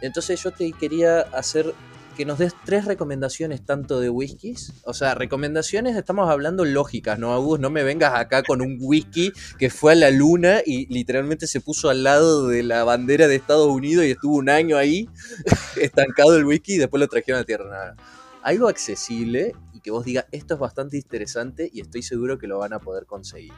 Entonces 0.00 0.42
yo 0.42 0.50
te 0.50 0.72
quería 0.72 1.20
hacer 1.20 1.72
que 2.18 2.24
nos 2.24 2.40
des 2.40 2.52
tres 2.64 2.84
recomendaciones 2.84 3.64
tanto 3.64 4.00
de 4.00 4.10
whiskies. 4.10 4.72
O 4.82 4.92
sea, 4.92 5.14
recomendaciones 5.14 5.94
estamos 5.94 6.28
hablando 6.28 6.64
lógicas, 6.64 7.16
¿no, 7.16 7.32
Agus? 7.32 7.60
No 7.60 7.70
me 7.70 7.84
vengas 7.84 8.12
acá 8.16 8.42
con 8.42 8.60
un 8.60 8.76
whisky 8.80 9.32
que 9.56 9.70
fue 9.70 9.92
a 9.92 9.94
la 9.94 10.10
luna 10.10 10.62
y 10.66 10.92
literalmente 10.92 11.46
se 11.46 11.60
puso 11.60 11.90
al 11.90 12.02
lado 12.02 12.48
de 12.48 12.64
la 12.64 12.82
bandera 12.82 13.28
de 13.28 13.36
Estados 13.36 13.68
Unidos 13.68 14.04
y 14.04 14.10
estuvo 14.10 14.36
un 14.36 14.48
año 14.48 14.76
ahí 14.76 15.08
estancado 15.80 16.36
el 16.36 16.44
whisky 16.44 16.74
y 16.74 16.78
después 16.78 17.00
lo 17.00 17.06
trajeron 17.06 17.40
a 17.40 17.44
tierra. 17.44 17.70
Nada. 17.70 17.96
Algo 18.42 18.66
accesible 18.66 19.54
y 19.72 19.78
que 19.78 19.92
vos 19.92 20.04
digas, 20.04 20.26
esto 20.32 20.54
es 20.54 20.60
bastante 20.60 20.96
interesante 20.96 21.70
y 21.72 21.80
estoy 21.80 22.02
seguro 22.02 22.36
que 22.36 22.48
lo 22.48 22.58
van 22.58 22.72
a 22.72 22.80
poder 22.80 23.06
conseguir. 23.06 23.52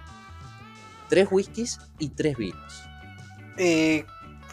Tres 1.08 1.28
whiskies 1.30 1.78
y 1.98 2.10
tres 2.10 2.36
vinos. 2.36 2.82
Eh, 3.56 4.04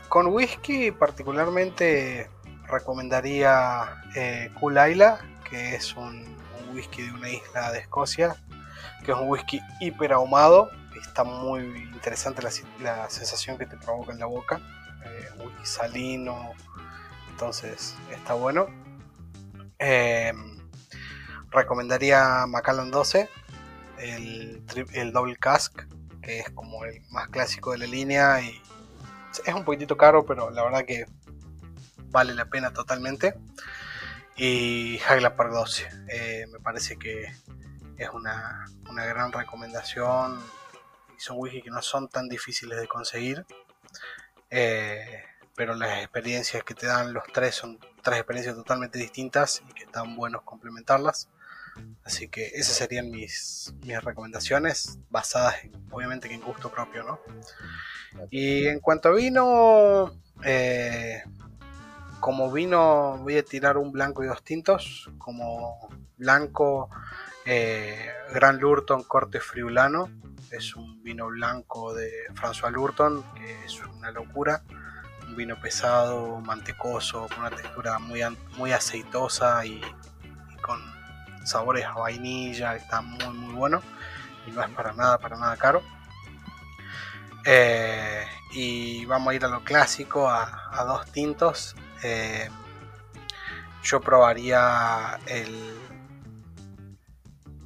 con 0.07 0.27
whisky 0.27 0.91
particularmente 0.91 2.29
recomendaría 2.67 4.03
eh, 4.15 4.51
que 5.49 5.75
es 5.75 5.95
un, 5.95 6.37
whisky 6.73 7.01
de 7.01 7.11
una 7.11 7.29
isla 7.29 7.71
de 7.71 7.79
Escocia, 7.79 8.35
que 9.03 9.11
es 9.11 9.17
un 9.17 9.29
whisky 9.29 9.61
hiper 9.79 10.13
ahumado. 10.13 10.69
Está 10.99 11.23
muy 11.23 11.61
interesante 11.93 12.41
la, 12.41 13.09
sensación 13.09 13.57
que 13.57 13.65
te 13.65 13.77
provoca 13.77 14.11
en 14.11 14.19
la 14.19 14.25
boca. 14.25 14.59
Eh, 15.05 15.29
whisky 15.39 15.65
salino, 15.65 16.53
entonces 17.31 17.95
está 18.11 18.33
bueno. 18.33 18.67
Em, 19.79 20.59
recomendaría 21.49 22.45
Macallan 22.47 22.91
12, 22.91 23.29
el, 23.99 24.63
el 24.93 25.11
Double 25.11 25.37
Cask, 25.37 25.83
que 26.21 26.39
es 26.39 26.49
como 26.49 26.83
el 26.83 27.01
más 27.09 27.29
clásico 27.29 27.71
de 27.71 27.79
la 27.79 27.85
línea 27.85 28.41
y 28.41 28.61
es 29.45 29.53
un 29.53 29.63
poquitito 29.63 29.97
caro, 29.97 30.25
pero 30.25 30.49
la 30.49 30.63
verdad 30.63 30.85
que 30.85 31.05
vale 32.09 32.33
la 32.33 32.45
pena 32.45 32.71
totalmente. 32.71 33.35
Y 34.35 34.99
Highland 35.09 35.35
Park 35.35 35.51
12, 35.51 35.87
eh, 36.09 36.45
me 36.51 36.59
parece 36.59 36.97
que 36.97 37.33
es 37.97 38.09
una, 38.13 38.65
gran 38.85 39.31
recomendación. 39.31 40.39
Y 41.17 41.19
son 41.19 41.37
wikis 41.39 41.63
que 41.63 41.71
no 41.71 41.81
son 41.81 42.07
tan 42.07 42.29
difíciles 42.29 42.79
de 42.79 42.87
conseguir. 42.87 43.45
Eh, 44.49 45.23
pero 45.55 45.73
las 45.73 46.03
experiencias 46.03 46.63
que 46.63 46.75
te 46.75 46.85
dan 46.85 47.13
los 47.13 47.23
tres 47.33 47.55
son 47.55 47.79
tres 48.03 48.19
experiencias 48.19 48.55
totalmente 48.55 48.99
distintas 48.99 49.63
y 49.67 49.73
que 49.73 49.85
están 49.85 50.15
buenos 50.15 50.43
complementarlas. 50.43 51.29
Así 52.03 52.27
que 52.29 52.45
esas 52.53 52.75
serían 52.75 53.09
mis, 53.09 53.73
mis 53.81 54.01
recomendaciones, 54.03 54.99
basadas 55.09 55.55
obviamente 55.91 56.31
en 56.31 56.41
gusto 56.41 56.71
propio, 56.71 57.03
¿no? 57.03 57.19
Y 58.29 58.67
en 58.67 58.79
cuanto 58.79 59.09
a 59.09 59.13
vino, 59.13 60.15
eh, 60.43 61.23
como 62.19 62.51
vino 62.51 63.17
voy 63.19 63.37
a 63.37 63.43
tirar 63.43 63.77
un 63.77 63.91
blanco 63.91 64.23
y 64.23 64.27
dos 64.27 64.43
tintos. 64.43 65.09
Como 65.17 65.89
blanco, 66.17 66.89
eh, 67.45 68.09
Gran 68.33 68.59
Lurton 68.59 69.03
Corte 69.03 69.39
Friulano. 69.39 70.09
Es 70.51 70.75
un 70.75 71.03
vino 71.03 71.27
blanco 71.27 71.93
de 71.93 72.11
François 72.33 72.71
Lurton, 72.71 73.23
que 73.33 73.65
es 73.65 73.79
una 73.81 74.11
locura. 74.11 74.63
Un 75.27 75.35
vino 75.35 75.59
pesado, 75.59 76.39
mantecoso, 76.39 77.27
con 77.27 77.39
una 77.39 77.49
textura 77.49 77.99
muy, 77.99 78.21
muy 78.57 78.71
aceitosa 78.71 79.65
y, 79.65 79.81
con 80.61 80.79
sabores 81.45 81.85
a 81.85 81.93
vainilla. 81.93 82.75
Está 82.75 83.01
muy, 83.01 83.29
muy 83.29 83.53
bueno. 83.53 83.81
Y 84.45 84.51
no 84.51 84.63
es 84.63 84.69
para 84.69 84.93
nada, 84.93 85.17
para 85.17 85.37
nada 85.37 85.57
caro. 85.57 85.81
Eh, 87.45 88.25
y 88.51 89.05
vamos 89.05 89.31
a 89.31 89.35
ir 89.35 89.45
a 89.45 89.49
lo 89.49 89.63
clásico, 89.63 90.29
a 90.29 90.83
dos 90.85 91.11
tintos. 91.11 91.75
Eh, 92.03 92.49
yo 93.83 94.01
probaría 94.01 95.19
el, 95.27 95.77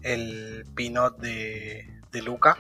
el 0.04 0.66
Pinot 0.76 1.18
de, 1.20 2.02
de 2.12 2.22
Luca, 2.22 2.58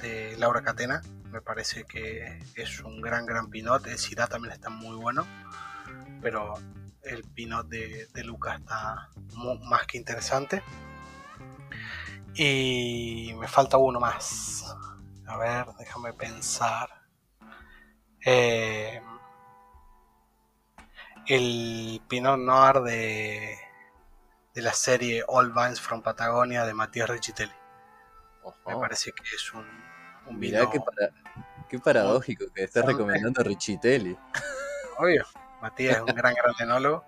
de 0.00 0.36
Laura 0.38 0.62
Catena. 0.62 1.02
Me 1.30 1.40
parece 1.40 1.84
que 1.84 2.40
es 2.54 2.80
un 2.80 3.00
gran, 3.00 3.26
gran 3.26 3.50
Pinot. 3.50 3.86
El 3.86 3.98
Syrah 3.98 4.26
también 4.26 4.52
está 4.52 4.70
muy 4.70 4.96
bueno. 4.96 5.26
Pero 6.20 6.54
el 7.02 7.22
Pinot 7.24 7.68
de, 7.68 8.08
de 8.12 8.24
Luca 8.24 8.56
está 8.56 9.10
más 9.62 9.86
que 9.86 9.98
interesante. 9.98 10.62
Y 12.34 13.32
me 13.38 13.48
falta 13.48 13.76
uno 13.76 14.00
más. 14.00 14.64
A 15.26 15.36
ver, 15.36 15.66
déjame 15.78 16.12
pensar. 16.12 16.88
Eh, 18.24 19.00
el 21.26 22.02
Pinot 22.08 22.38
Noir 22.38 22.80
de, 22.80 23.58
de 24.54 24.62
la 24.62 24.72
serie 24.72 25.24
All 25.26 25.52
Vines 25.52 25.80
from 25.80 26.02
Patagonia 26.02 26.64
de 26.64 26.74
Matías 26.74 27.08
Richitelli. 27.08 27.52
Me 28.66 28.76
parece 28.76 29.12
que 29.12 29.22
es 29.22 29.52
un, 29.52 29.66
un 30.26 30.40
vino. 30.40 30.70
qué, 31.68 31.78
paradójico 31.78 32.46
que 32.54 32.64
estés 32.64 32.84
recomendando 32.84 33.40
a 33.40 33.44
Richitelli. 33.44 34.16
Obvio, 34.98 35.24
Matías 35.60 35.96
es 35.96 36.02
un 36.02 36.14
gran, 36.14 36.34
gran 36.34 36.54
enólogo, 36.58 37.04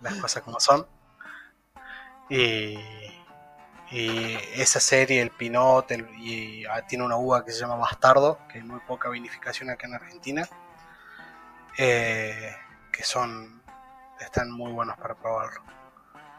las 0.00 0.14
cosas 0.14 0.42
como 0.42 0.60
son. 0.60 0.86
Y, 2.30 2.78
y 3.90 4.38
esa 4.54 4.80
serie, 4.80 5.20
el 5.22 5.30
Pinot, 5.30 5.90
y, 6.18 6.64
ah, 6.66 6.86
tiene 6.86 7.04
una 7.04 7.16
uva 7.16 7.44
que 7.44 7.52
se 7.52 7.60
llama 7.60 7.76
Bastardo, 7.76 8.38
que 8.48 8.58
hay 8.58 8.64
muy 8.64 8.80
poca 8.80 9.08
vinificación 9.08 9.70
acá 9.70 9.86
en 9.86 9.94
Argentina. 9.94 10.48
Eh, 11.76 12.54
que 12.98 13.04
son 13.04 13.62
están 14.20 14.50
muy 14.50 14.72
buenos 14.72 14.98
para 14.98 15.14
probarlo. 15.14 15.60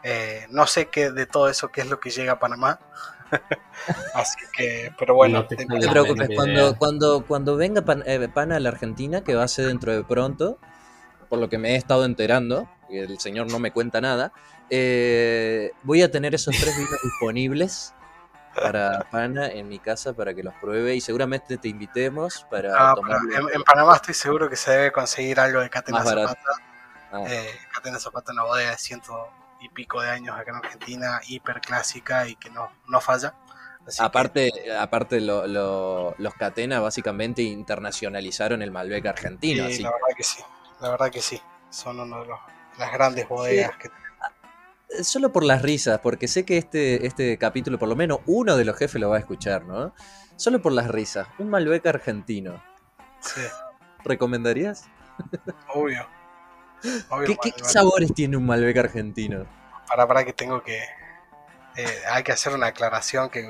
Eh, 0.02 0.46
no 0.50 0.66
sé 0.66 0.88
qué 0.88 1.10
de 1.10 1.24
todo 1.24 1.48
eso 1.48 1.68
qué 1.68 1.80
es 1.80 1.88
lo 1.88 1.98
que 1.98 2.10
llega 2.10 2.32
a 2.32 2.38
Panamá. 2.38 2.78
Así 4.14 4.38
que, 4.54 4.92
pero 4.98 5.14
bueno. 5.14 5.38
No 5.38 5.46
te, 5.46 5.56
preocupes, 5.56 6.28
cuando, 6.36 6.76
cuando, 6.76 7.24
cuando 7.26 7.56
venga 7.56 7.82
eh, 8.04 8.28
Pana 8.28 8.56
a 8.56 8.60
la 8.60 8.68
Argentina, 8.68 9.24
que 9.24 9.34
va 9.34 9.44
a 9.44 9.48
ser 9.48 9.68
dentro 9.68 9.90
de 9.90 10.04
pronto, 10.04 10.58
por 11.30 11.38
lo 11.38 11.48
que 11.48 11.56
me 11.56 11.70
he 11.70 11.76
estado 11.76 12.04
enterando, 12.04 12.68
y 12.90 12.98
el 12.98 13.18
señor 13.20 13.50
no 13.50 13.58
me 13.58 13.72
cuenta 13.72 14.02
nada, 14.02 14.34
eh, 14.68 15.72
voy 15.82 16.02
a 16.02 16.10
tener 16.10 16.34
esos 16.34 16.54
tres 16.58 16.76
vinos 16.76 16.98
disponibles 17.02 17.94
para 18.54 19.06
Pana 19.10 19.48
en 19.48 19.68
mi 19.68 19.78
casa 19.78 20.12
para 20.12 20.34
que 20.34 20.42
los 20.42 20.54
pruebe 20.54 20.94
y 20.94 21.00
seguramente 21.00 21.56
te 21.58 21.68
invitemos 21.68 22.46
para 22.50 22.74
ah, 22.76 22.94
En, 23.52 23.62
Panamá 23.62 23.96
estoy 23.96 24.14
seguro 24.14 24.48
que 24.48 24.56
se 24.56 24.72
debe 24.72 24.92
conseguir 24.92 25.38
algo 25.40 25.60
de 25.60 25.70
Catena 25.70 26.04
Zapata. 26.04 26.36
Ah. 27.12 27.24
Eh, 27.26 27.50
Catena 27.72 27.98
Zapata, 27.98 28.32
una 28.32 28.44
bodega 28.44 28.70
de 28.70 28.78
ciento 28.78 29.30
y 29.60 29.68
pico 29.68 30.00
de 30.00 30.10
años 30.10 30.38
acá 30.38 30.50
en 30.50 30.56
Argentina, 30.56 31.20
hiper 31.26 31.60
clásica 31.60 32.26
y 32.26 32.36
que 32.36 32.50
no, 32.50 32.72
no 32.86 33.00
falla. 33.00 33.34
aparte, 33.98 34.50
aparte 34.78 35.20
los 35.20 36.34
Catena 36.38 36.80
básicamente 36.80 37.42
internacionalizaron 37.42 38.62
el 38.62 38.70
Malbec 38.70 39.06
argentino. 39.06 39.68
Sí, 39.68 39.82
la 39.82 39.90
verdad 39.90 40.16
que 40.16 40.24
sí, 40.24 40.42
la 40.80 40.90
verdad 40.90 41.10
que 41.10 41.20
sí. 41.20 41.40
Son 41.68 42.00
una 42.00 42.20
de 42.20 42.28
las 42.78 42.92
grandes 42.92 43.28
bodegas 43.28 43.76
que 43.76 43.86
eh, 43.86 43.92
Solo 45.02 45.32
por 45.32 45.44
las 45.44 45.62
risas, 45.62 46.00
porque 46.00 46.26
sé 46.26 46.44
que 46.44 46.58
este, 46.58 47.06
este 47.06 47.38
capítulo, 47.38 47.78
por 47.78 47.88
lo 47.88 47.96
menos 47.96 48.20
uno 48.26 48.56
de 48.56 48.64
los 48.64 48.76
jefes 48.76 49.00
lo 49.00 49.08
va 49.10 49.16
a 49.16 49.20
escuchar, 49.20 49.64
¿no? 49.64 49.94
Solo 50.36 50.60
por 50.60 50.72
las 50.72 50.88
risas. 50.88 51.28
Un 51.38 51.48
Malbec 51.48 51.86
argentino. 51.86 52.62
Sí. 53.20 53.42
¿Recomendarías? 54.04 54.86
Obvio. 55.74 56.06
¿Qué, 57.42 57.52
sabores 57.62 58.14
tiene 58.14 58.36
un 58.36 58.46
Malbec 58.46 58.76
argentino? 58.78 59.46
Para, 59.86 60.08
para 60.08 60.24
que 60.24 60.32
tengo 60.32 60.62
que. 60.62 60.78
Eh, 61.76 62.02
hay 62.10 62.22
que 62.22 62.32
hacer 62.32 62.52
una 62.52 62.68
aclaración 62.68 63.28
que 63.30 63.48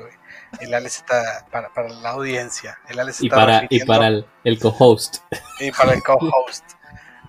el 0.59 0.73
Alex 0.73 0.97
está. 0.97 1.47
Para, 1.49 1.69
la 1.89 2.09
audiencia. 2.11 2.77
El 2.87 2.99
Alex 2.99 3.21
y, 3.21 3.29
para, 3.29 3.65
y 3.69 3.83
para 3.85 4.07
el, 4.07 4.25
el 4.43 4.59
co-host. 4.59 5.17
Y 5.59 5.71
para 5.71 5.93
el 5.93 6.03
co-host. 6.03 6.65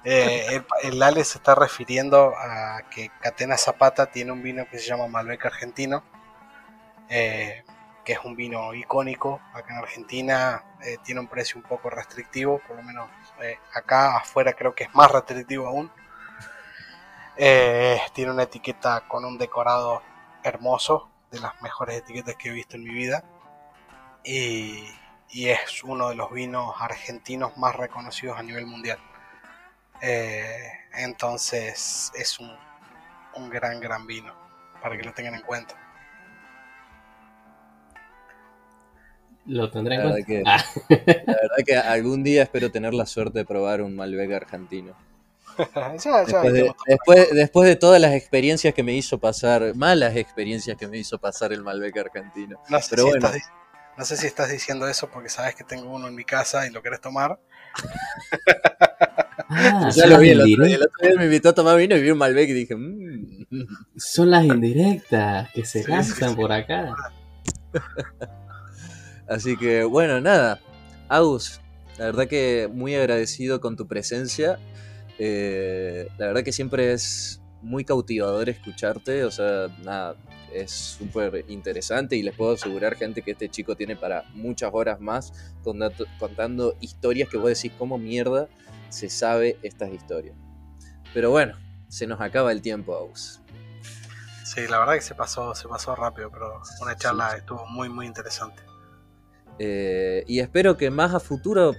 Eh, 0.05 0.63
el, 0.83 1.03
Alex 1.03 1.29
se 1.29 1.39
está 1.39 1.55
refiriendo 1.55 2.35
a 2.37 2.83
que 2.91 3.11
Catena 3.21 3.57
Zapata 3.57 4.11
tiene 4.11 4.33
un 4.33 4.43
vino 4.43 4.67
que 4.69 4.79
se 4.79 4.87
llama 4.87 5.07
Malbec 5.07 5.47
argentino. 5.47 6.03
Eh, 7.09 7.65
que 8.05 8.15
es 8.15 8.19
un 8.25 8.35
vino 8.35 8.75
icónico 8.75 9.41
acá 9.55 9.75
en 9.75 9.79
Argentina, 9.79 10.65
tiene 11.05 11.21
un 11.21 11.29
precio 11.29 11.57
un 11.57 11.63
poco 11.63 11.89
restrictivo, 11.89 12.61
por 12.67 12.77
lo 12.77 12.83
menos 12.83 13.09
acá 13.73 14.17
afuera 14.17 14.55
creo 14.55 14.75
que 14.75 14.85
es 14.85 14.95
más 14.95 15.09
restrictivo 15.09 15.69
aún. 15.69 15.89
Eh, 17.37 17.99
tiene 18.13 18.31
una 18.31 18.43
etiqueta 18.43 19.03
con 19.09 19.25
un 19.25 19.39
decorado 19.39 20.03
hermoso, 20.43 21.09
de 21.31 21.41
las 21.41 21.61
mejores 21.63 21.97
etiquetas 21.97 22.37
que 22.37 22.51
he 22.51 22.53
visto 22.53 22.77
en 22.77 22.85
mi 22.85 22.91
vida. 22.95 23.25
Y, 24.25 24.87
es 25.35 25.83
uno 25.83 26.11
de 26.11 26.15
los 26.15 26.31
vinos 26.31 26.75
argentinos 26.79 27.57
más 27.57 27.75
reconocidos 27.75 28.39
a 28.39 28.43
nivel 28.43 28.67
mundial. 28.67 28.99
Eh, 30.03 30.69
entonces 30.95 32.11
es 32.15 32.41
un, 32.41 32.51
un 33.37 33.49
gran, 33.49 33.81
gran 33.81 34.07
vino, 34.07 34.35
para 34.83 34.97
que 34.97 35.05
lo 35.05 35.13
tengan 35.15 35.37
en 35.37 35.43
cuenta. 35.43 35.77
Lo 39.47 39.71
tendré 39.71 39.97
en 39.97 40.03
cuenta. 40.03 40.27
Que, 40.27 40.43
ah. 40.45 40.65
La 40.89 41.35
verdad 41.35 41.57
que 41.65 41.77
algún 41.77 42.23
día 42.23 42.43
espero 42.43 42.71
tener 42.71 42.95
la 42.95 43.07
suerte 43.07 43.41
de 43.41 43.45
probar 43.45 43.81
un 43.81 43.95
Malbec 43.95 44.33
argentino. 44.33 44.97
después, 45.57 46.53
de, 46.53 46.73
después, 47.35 47.69
de, 47.69 47.77
todas 47.77 48.01
las 48.01 48.15
experiencias 48.15 48.73
que 48.73 48.83
me 48.83 48.95
hizo 48.95 49.19
pasar, 49.19 49.75
malas 49.77 50.17
experiencias 50.17 50.77
que 50.77 50.89
me 50.89 50.99
hizo 50.99 51.19
pasar 51.19 51.53
el 51.53 51.63
Malbec 51.63 51.97
argentino. 51.99 52.59
No 52.69 52.81
sé, 52.81 52.89
Pero 52.91 53.05
si 53.05 53.11
bueno. 53.11 53.27
estás, 53.29 53.51
no 53.97 54.05
sé 54.05 54.17
si 54.17 54.27
estás 54.27 54.51
diciendo 54.51 54.89
eso 54.89 55.11
porque 55.11 55.29
sabes 55.29 55.55
que 55.55 55.63
tengo 55.63 55.95
uno 55.95 56.09
en 56.09 56.15
mi 56.15 56.25
casa 56.25 56.67
y 56.67 56.71
lo 56.71 56.83
querés 56.83 57.01
tomar. 57.01 57.39
Ah, 59.55 59.91
ya 59.95 60.07
lo 60.07 60.19
vi, 60.19 60.31
el 60.31 60.41
otro, 60.41 60.65
día 60.65 61.17
me 61.19 61.25
invitó 61.25 61.51
a 61.51 61.55
tomar 61.55 61.77
vino 61.77 61.95
y 61.97 62.03
vi 62.03 62.11
un 62.11 62.19
Malbec 62.19 62.49
y 62.49 62.53
dije, 62.53 62.75
mmm. 62.75 63.47
son 63.97 64.31
las 64.31 64.45
indirectas 64.45 65.51
que 65.53 65.65
se 65.65 65.83
gastan 65.83 66.35
por 66.35 66.53
acá. 66.53 66.95
Así 69.29 69.57
que 69.57 69.85
bueno, 69.85 70.21
nada. 70.21 70.61
Agus, 71.09 71.61
la 71.99 72.07
verdad 72.07 72.29
que 72.29 72.69
muy 72.73 72.95
agradecido 72.95 73.61
con 73.61 73.77
tu 73.77 73.87
presencia. 73.87 74.59
Eh, 75.19 76.09
la 76.19 76.29
verdad 76.29 76.43
que 76.43 76.53
siempre 76.53 76.93
es 76.93 77.43
muy 77.61 77.85
cautivador 77.85 78.49
escucharte. 78.49 79.25
O 79.25 79.31
sea, 79.31 79.69
nada, 79.85 80.17
es 80.55 80.71
súper 80.71 81.45
interesante 81.49 82.17
y 82.17 82.23
les 82.23 82.35
puedo 82.35 82.53
asegurar, 82.53 82.97
gente, 82.97 83.23
que 83.23 83.33
este 83.33 83.49
chico 83.49 83.77
tiene 83.77 83.97
para 83.97 84.25
muchas 84.35 84.71
horas 84.73 85.01
más 85.01 85.33
contando 86.19 86.77
historias 86.81 87.29
que 87.29 87.37
vos 87.37 87.49
decís, 87.49 87.73
¿cómo 87.79 87.99
mierda 87.99 88.49
se 88.93 89.09
sabe 89.09 89.59
estas 89.63 89.91
historias? 89.91 90.37
Pero 91.15 91.31
bueno, 91.31 91.57
se 91.89 92.07
nos 92.07 92.21
acaba 92.21 92.53
el 92.53 92.63
tiempo, 92.63 92.97
Agus. 92.97 93.41
Sí, 94.45 94.67
la 94.69 94.79
verdad 94.79 94.95
que 94.95 95.01
se 95.01 95.15
pasó, 95.15 95.55
se 95.55 95.67
pasó 95.69 95.95
rápido, 95.95 96.31
pero 96.31 96.61
una 96.81 96.97
charla 96.97 97.37
estuvo 97.37 97.67
muy, 97.67 97.89
muy 97.89 98.07
interesante. 98.07 98.63
Eh, 99.59 100.25
y 100.27 100.41
espero 100.41 100.77
que 100.77 100.91
más 100.91 101.15
a 101.15 101.21
futuro 101.21 101.75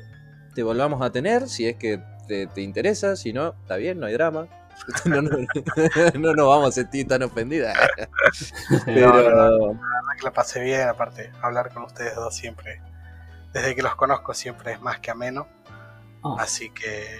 te 0.55 0.63
volvamos 0.63 1.01
a 1.01 1.11
tener, 1.11 1.49
si 1.49 1.67
es 1.67 1.75
que 1.75 2.01
te, 2.27 2.61
interesa, 2.61 3.15
si 3.15 3.33
no, 3.33 3.55
está 3.61 3.75
bien, 3.75 3.99
no 3.99 4.05
hay 4.07 4.13
drama. 4.13 4.47
no, 5.05 5.21
nos 6.33 6.47
vamos 6.47 6.69
a 6.69 6.71
sentir 6.71 7.07
tan 7.07 7.23
ofendidas. 7.23 7.77
Pero... 8.85 9.07
la 9.07 9.13
verdad 9.13 9.77
que 10.17 10.23
la 10.23 10.31
pasé 10.31 10.61
bien, 10.61 10.87
aparte, 10.87 11.31
hablar 11.41 11.71
con 11.73 11.83
ustedes 11.83 12.15
dos 12.15 12.35
siempre, 12.35 12.81
desde 13.51 13.75
que 13.75 13.81
los 13.81 13.95
conozco 13.95 14.33
siempre 14.33 14.73
es 14.73 14.81
más 14.81 14.99
que 14.99 15.11
ameno. 15.11 15.47
Oh. 16.23 16.37
Así 16.39 16.69
que 16.71 17.19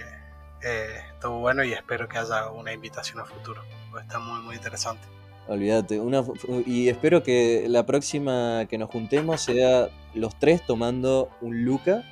eh, 0.62 1.00
estuvo 1.12 1.38
bueno 1.38 1.62
y 1.62 1.72
espero 1.72 2.08
que 2.08 2.18
haya 2.18 2.50
una 2.50 2.72
invitación 2.72 3.20
a 3.20 3.24
futuro, 3.24 3.62
está 4.00 4.18
muy, 4.18 4.40
muy 4.40 4.56
interesante. 4.56 5.06
Olvídate. 5.46 6.00
Una, 6.00 6.24
y 6.66 6.88
espero 6.88 7.22
que 7.22 7.66
la 7.68 7.84
próxima 7.84 8.66
que 8.68 8.78
nos 8.78 8.90
juntemos 8.90 9.42
sea 9.42 9.90
los 10.14 10.38
tres 10.38 10.64
tomando 10.64 11.30
un 11.42 11.64
Luca 11.64 12.02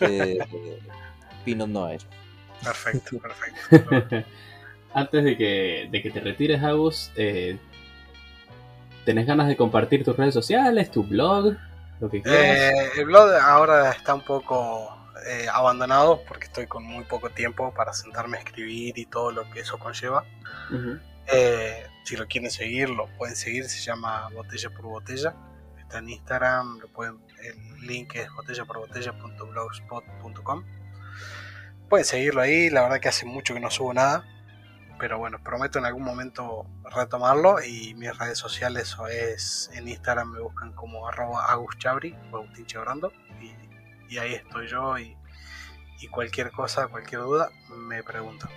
eh, 0.00 0.38
Pinot 1.44 1.68
Noir. 1.68 2.00
Perfecto, 2.62 3.18
perfecto. 3.18 4.28
Antes 4.94 5.24
de 5.24 5.36
que, 5.36 5.88
de 5.90 6.02
que 6.02 6.10
te 6.10 6.20
retires, 6.20 6.62
Agus, 6.62 7.10
eh, 7.16 7.58
¿tenés 9.04 9.26
ganas 9.26 9.48
de 9.48 9.56
compartir 9.56 10.04
tus 10.04 10.16
redes 10.16 10.32
sociales, 10.32 10.90
tu 10.90 11.02
blog? 11.02 11.56
Lo 12.00 12.08
que 12.08 12.22
eh, 12.24 12.70
el 12.96 13.04
blog 13.04 13.30
ahora 13.34 13.90
está 13.90 14.14
un 14.14 14.22
poco 14.22 14.96
eh, 15.26 15.46
abandonado 15.52 16.22
porque 16.26 16.46
estoy 16.46 16.66
con 16.66 16.82
muy 16.84 17.04
poco 17.04 17.30
tiempo 17.30 17.72
para 17.72 17.92
sentarme 17.92 18.38
a 18.38 18.40
escribir 18.40 18.98
y 18.98 19.06
todo 19.06 19.30
lo 19.30 19.48
que 19.50 19.60
eso 19.60 19.78
conlleva. 19.78 20.24
Eh, 21.26 21.86
si 22.04 22.16
lo 22.16 22.26
quieren 22.26 22.50
seguir, 22.50 22.90
lo 22.90 23.06
pueden 23.16 23.36
seguir, 23.36 23.68
se 23.68 23.80
llama 23.80 24.28
Botella 24.30 24.70
por 24.70 24.86
Botella. 24.86 25.36
Está 25.78 25.98
en 25.98 26.08
Instagram, 26.10 26.80
lo 26.80 26.88
pueden, 26.88 27.20
el 27.42 27.86
link 27.86 28.16
es 28.16 28.28
botellaporbotella.blogspot.com. 28.32 30.64
Pueden 31.88 32.04
seguirlo 32.04 32.40
ahí, 32.40 32.68
la 32.70 32.82
verdad 32.82 32.98
que 33.00 33.08
hace 33.08 33.24
mucho 33.26 33.54
que 33.54 33.60
no 33.60 33.70
subo 33.70 33.94
nada. 33.94 34.24
Pero 34.98 35.18
bueno, 35.18 35.38
prometo 35.42 35.78
en 35.78 35.86
algún 35.86 36.04
momento 36.04 36.66
retomarlo 36.94 37.62
y 37.62 37.94
mis 37.94 38.16
redes 38.16 38.38
sociales 38.38 38.96
es 39.10 39.70
en 39.74 39.88
Instagram 39.88 40.32
me 40.32 40.40
buscan 40.40 40.72
como 40.72 41.08
arroba 41.08 41.30
o 41.30 41.38
Agustín 41.40 42.14
y, 43.40 43.63
y 44.08 44.18
ahí 44.18 44.34
estoy 44.34 44.66
yo 44.68 44.98
y, 44.98 45.16
y 46.00 46.08
cualquier 46.08 46.50
cosa, 46.50 46.88
cualquier 46.88 47.22
duda 47.22 47.50
me 47.76 48.02
preguntan. 48.02 48.50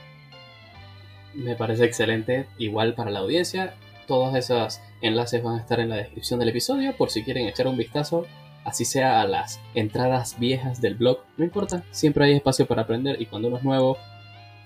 Me 1.34 1.56
parece 1.56 1.86
excelente. 1.86 2.48
Igual 2.58 2.96
para 2.96 3.12
la 3.12 3.20
audiencia, 3.20 3.76
todos 4.08 4.36
esos 4.36 4.82
enlaces 5.02 5.44
van 5.44 5.56
a 5.56 5.60
estar 5.60 5.80
en 5.80 5.90
la 5.90 5.98
descripción 5.98 6.40
del 6.40 6.50
episodio 6.50 6.96
por 6.96 7.12
si 7.12 7.24
quieren 7.24 7.48
echar 7.48 7.68
un 7.68 7.78
vistazo, 7.78 8.26
así 8.64 8.86
sea 8.86 9.22
a 9.22 9.28
las 9.28 9.60
entradas 9.76 10.40
viejas 10.40 10.82
del 10.82 10.96
blog. 10.96 11.20
No 11.38 11.44
importa, 11.44 11.84
siempre 11.92 12.26
hay 12.26 12.34
espacio 12.34 12.66
para 12.66 12.84
aprender 12.84 13.22
y 13.22 13.28
cuando 13.28 13.50
uno 13.50 13.58
es 13.58 13.64
nuevo, 13.64 13.98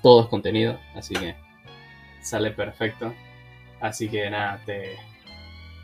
todo 0.02 0.22
es 0.22 0.28
contenido. 0.28 0.80
Así 0.96 1.14
que 1.16 1.36
sale 2.22 2.52
perfecto. 2.52 3.14
Así 3.82 4.10
que 4.10 4.30
nada, 4.30 4.62
te, 4.66 4.96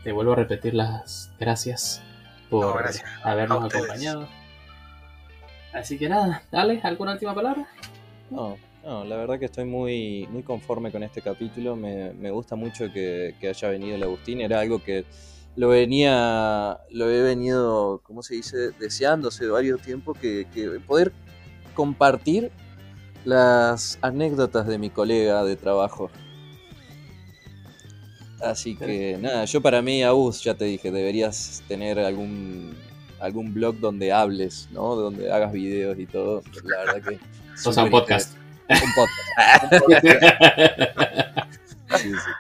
te 0.04 0.12
vuelvo 0.12 0.34
a 0.34 0.36
repetir 0.36 0.74
las 0.74 1.34
gracias 1.40 2.02
por 2.50 2.66
No, 2.66 2.74
gracias 2.74 3.10
a 3.24 3.32
habernos 3.32 3.66
acompañado. 3.66 4.28
Así 5.78 5.98
que 6.00 6.10
nada, 6.10 6.42
dale, 6.52 6.80
¿alguna 6.82 7.14
última 7.14 7.36
palabra? 7.36 7.68
No, 8.32 8.58
no, 8.84 9.06
la 9.06 9.16
verdad 9.16 9.38
que 9.38 9.46
estoy 9.46 9.66
muy, 9.66 10.28
muy 10.32 10.42
conforme 10.42 10.92
con 10.92 11.04
este 11.04 11.22
capítulo. 11.22 11.76
Me, 11.76 12.14
me 12.14 12.32
gusta 12.32 12.56
mucho 12.56 12.92
que, 12.92 13.36
que 13.40 13.50
haya 13.50 13.70
venido 13.70 13.96
el 13.96 14.02
Agustín. 14.02 14.42
Era 14.42 14.60
algo 14.60 14.84
que 14.84 15.06
lo 15.56 15.70
venía, 15.70 16.80
lo 16.90 17.12
he 17.12 17.22
venido, 17.22 18.02
¿cómo 18.04 18.24
se 18.24 18.36
dice? 18.36 18.72
Deseando 18.80 19.28
hace 19.28 19.46
varios 19.48 19.80
tiempos 19.82 20.18
que, 20.18 20.48
que 20.52 20.68
poder 20.80 21.14
compartir 21.76 22.52
las 23.24 24.00
anécdotas 24.02 24.66
de 24.66 24.80
mi 24.80 24.90
colega 24.90 25.44
de 25.44 25.58
trabajo. 25.58 26.10
Así 28.42 28.76
que 28.76 29.18
nada, 29.20 29.46
yo 29.46 29.62
para 29.62 29.84
mí, 29.84 30.02
Agus, 30.02 30.44
ya 30.44 30.56
te 30.56 30.66
dije, 30.66 30.92
deberías 30.92 31.64
tener 31.68 32.00
algún 32.00 32.76
algún 33.20 33.54
blog 33.54 33.80
donde 33.80 34.12
hables, 34.12 34.68
¿no? 34.72 34.96
Donde 34.96 35.32
hagas 35.32 35.52
videos 35.52 35.98
y 36.00 36.06
todo. 36.06 36.44
La 36.64 36.78
verdad 36.80 37.10
que 37.10 37.20
O 37.66 37.74
sea, 37.74 37.84
un 37.84 37.90
podcast. 37.90 38.36
un 38.70 38.94
podcast. 38.96 39.74
Sí, 41.98 42.12
sí. 42.12 42.32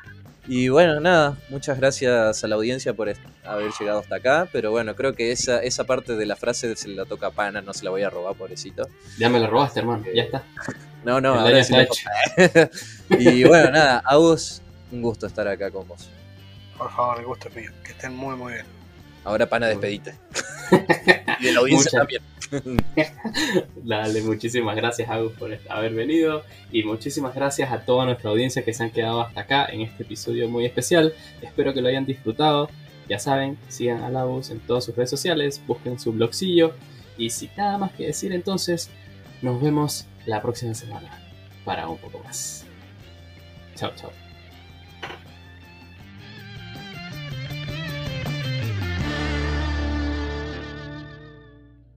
Y 0.49 0.69
bueno, 0.69 0.99
nada, 1.01 1.37
muchas 1.49 1.77
gracias 1.77 2.41
a 2.43 2.47
la 2.47 2.55
audiencia 2.55 2.93
por 2.93 3.13
haber 3.43 3.71
llegado 3.77 3.99
hasta 3.99 4.15
acá, 4.15 4.47
pero 4.53 4.71
bueno, 4.71 4.95
creo 4.95 5.13
que 5.13 5.33
esa, 5.33 5.61
esa 5.61 5.83
parte 5.83 6.15
de 6.15 6.25
la 6.25 6.37
frase 6.37 6.73
se 6.77 6.87
la 6.87 7.03
toca 7.03 7.27
a 7.27 7.31
Pana, 7.31 7.61
no 7.61 7.73
se 7.73 7.83
la 7.83 7.89
voy 7.89 8.03
a 8.03 8.09
robar, 8.09 8.33
pobrecito. 8.35 8.87
ya 9.19 9.29
me 9.29 9.39
lo 9.41 9.47
robaste, 9.47 9.81
hermano. 9.81 10.05
Ya 10.13 10.23
está. 10.23 10.43
No, 11.03 11.19
no, 11.19 11.33
El 11.33 11.39
ahora 11.39 11.63
sí 11.63 11.75
hecho. 11.75 12.07
Y 13.09 13.43
bueno, 13.43 13.71
nada, 13.71 14.01
Agus, 14.05 14.61
un 14.91 15.01
gusto 15.01 15.27
estar 15.27 15.47
acá 15.47 15.69
con 15.69 15.85
vos. 15.87 16.09
Por 16.77 16.91
favor, 16.91 17.19
el 17.19 17.25
gusto 17.25 17.49
es 17.49 17.55
mío. 17.55 17.71
Que 17.83 17.91
estén 17.91 18.15
muy, 18.15 18.35
muy 18.37 18.53
bien. 18.53 18.65
Ahora, 19.25 19.47
Pana, 19.49 19.67
despedite. 19.67 20.13
y 21.39 21.43
de 21.45 21.51
la 21.53 21.59
audiencia 21.59 21.91
Muchas- 21.91 21.93
también. 21.93 22.21
Dale, 23.83 24.21
muchísimas 24.21 24.75
gracias 24.75 25.09
Agus 25.09 25.33
por 25.33 25.57
haber 25.69 25.93
venido 25.93 26.43
y 26.71 26.83
muchísimas 26.83 27.35
gracias 27.35 27.71
a 27.71 27.79
toda 27.81 28.05
nuestra 28.05 28.29
audiencia 28.29 28.63
que 28.63 28.73
se 28.73 28.83
han 28.83 28.91
quedado 28.91 29.21
hasta 29.21 29.41
acá 29.41 29.65
en 29.67 29.81
este 29.81 30.03
episodio 30.03 30.47
muy 30.47 30.65
especial. 30.65 31.13
Espero 31.41 31.73
que 31.73 31.81
lo 31.81 31.89
hayan 31.89 32.05
disfrutado. 32.05 32.69
Ya 33.09 33.19
saben, 33.19 33.57
sigan 33.69 34.03
a 34.03 34.19
Agus 34.21 34.49
en 34.49 34.59
todas 34.59 34.83
sus 34.85 34.95
redes 34.95 35.09
sociales, 35.09 35.61
busquen 35.65 35.99
su 35.99 36.11
blogcillo 36.11 36.73
y 37.17 37.29
sin 37.29 37.49
nada 37.57 37.77
más 37.77 37.91
que 37.93 38.05
decir 38.07 38.31
entonces, 38.33 38.89
nos 39.41 39.61
vemos 39.61 40.05
la 40.25 40.41
próxima 40.41 40.73
semana 40.73 41.09
para 41.63 41.87
un 41.87 41.97
poco 41.97 42.19
más. 42.19 42.65
Chao, 43.75 43.91
chao. 43.95 44.26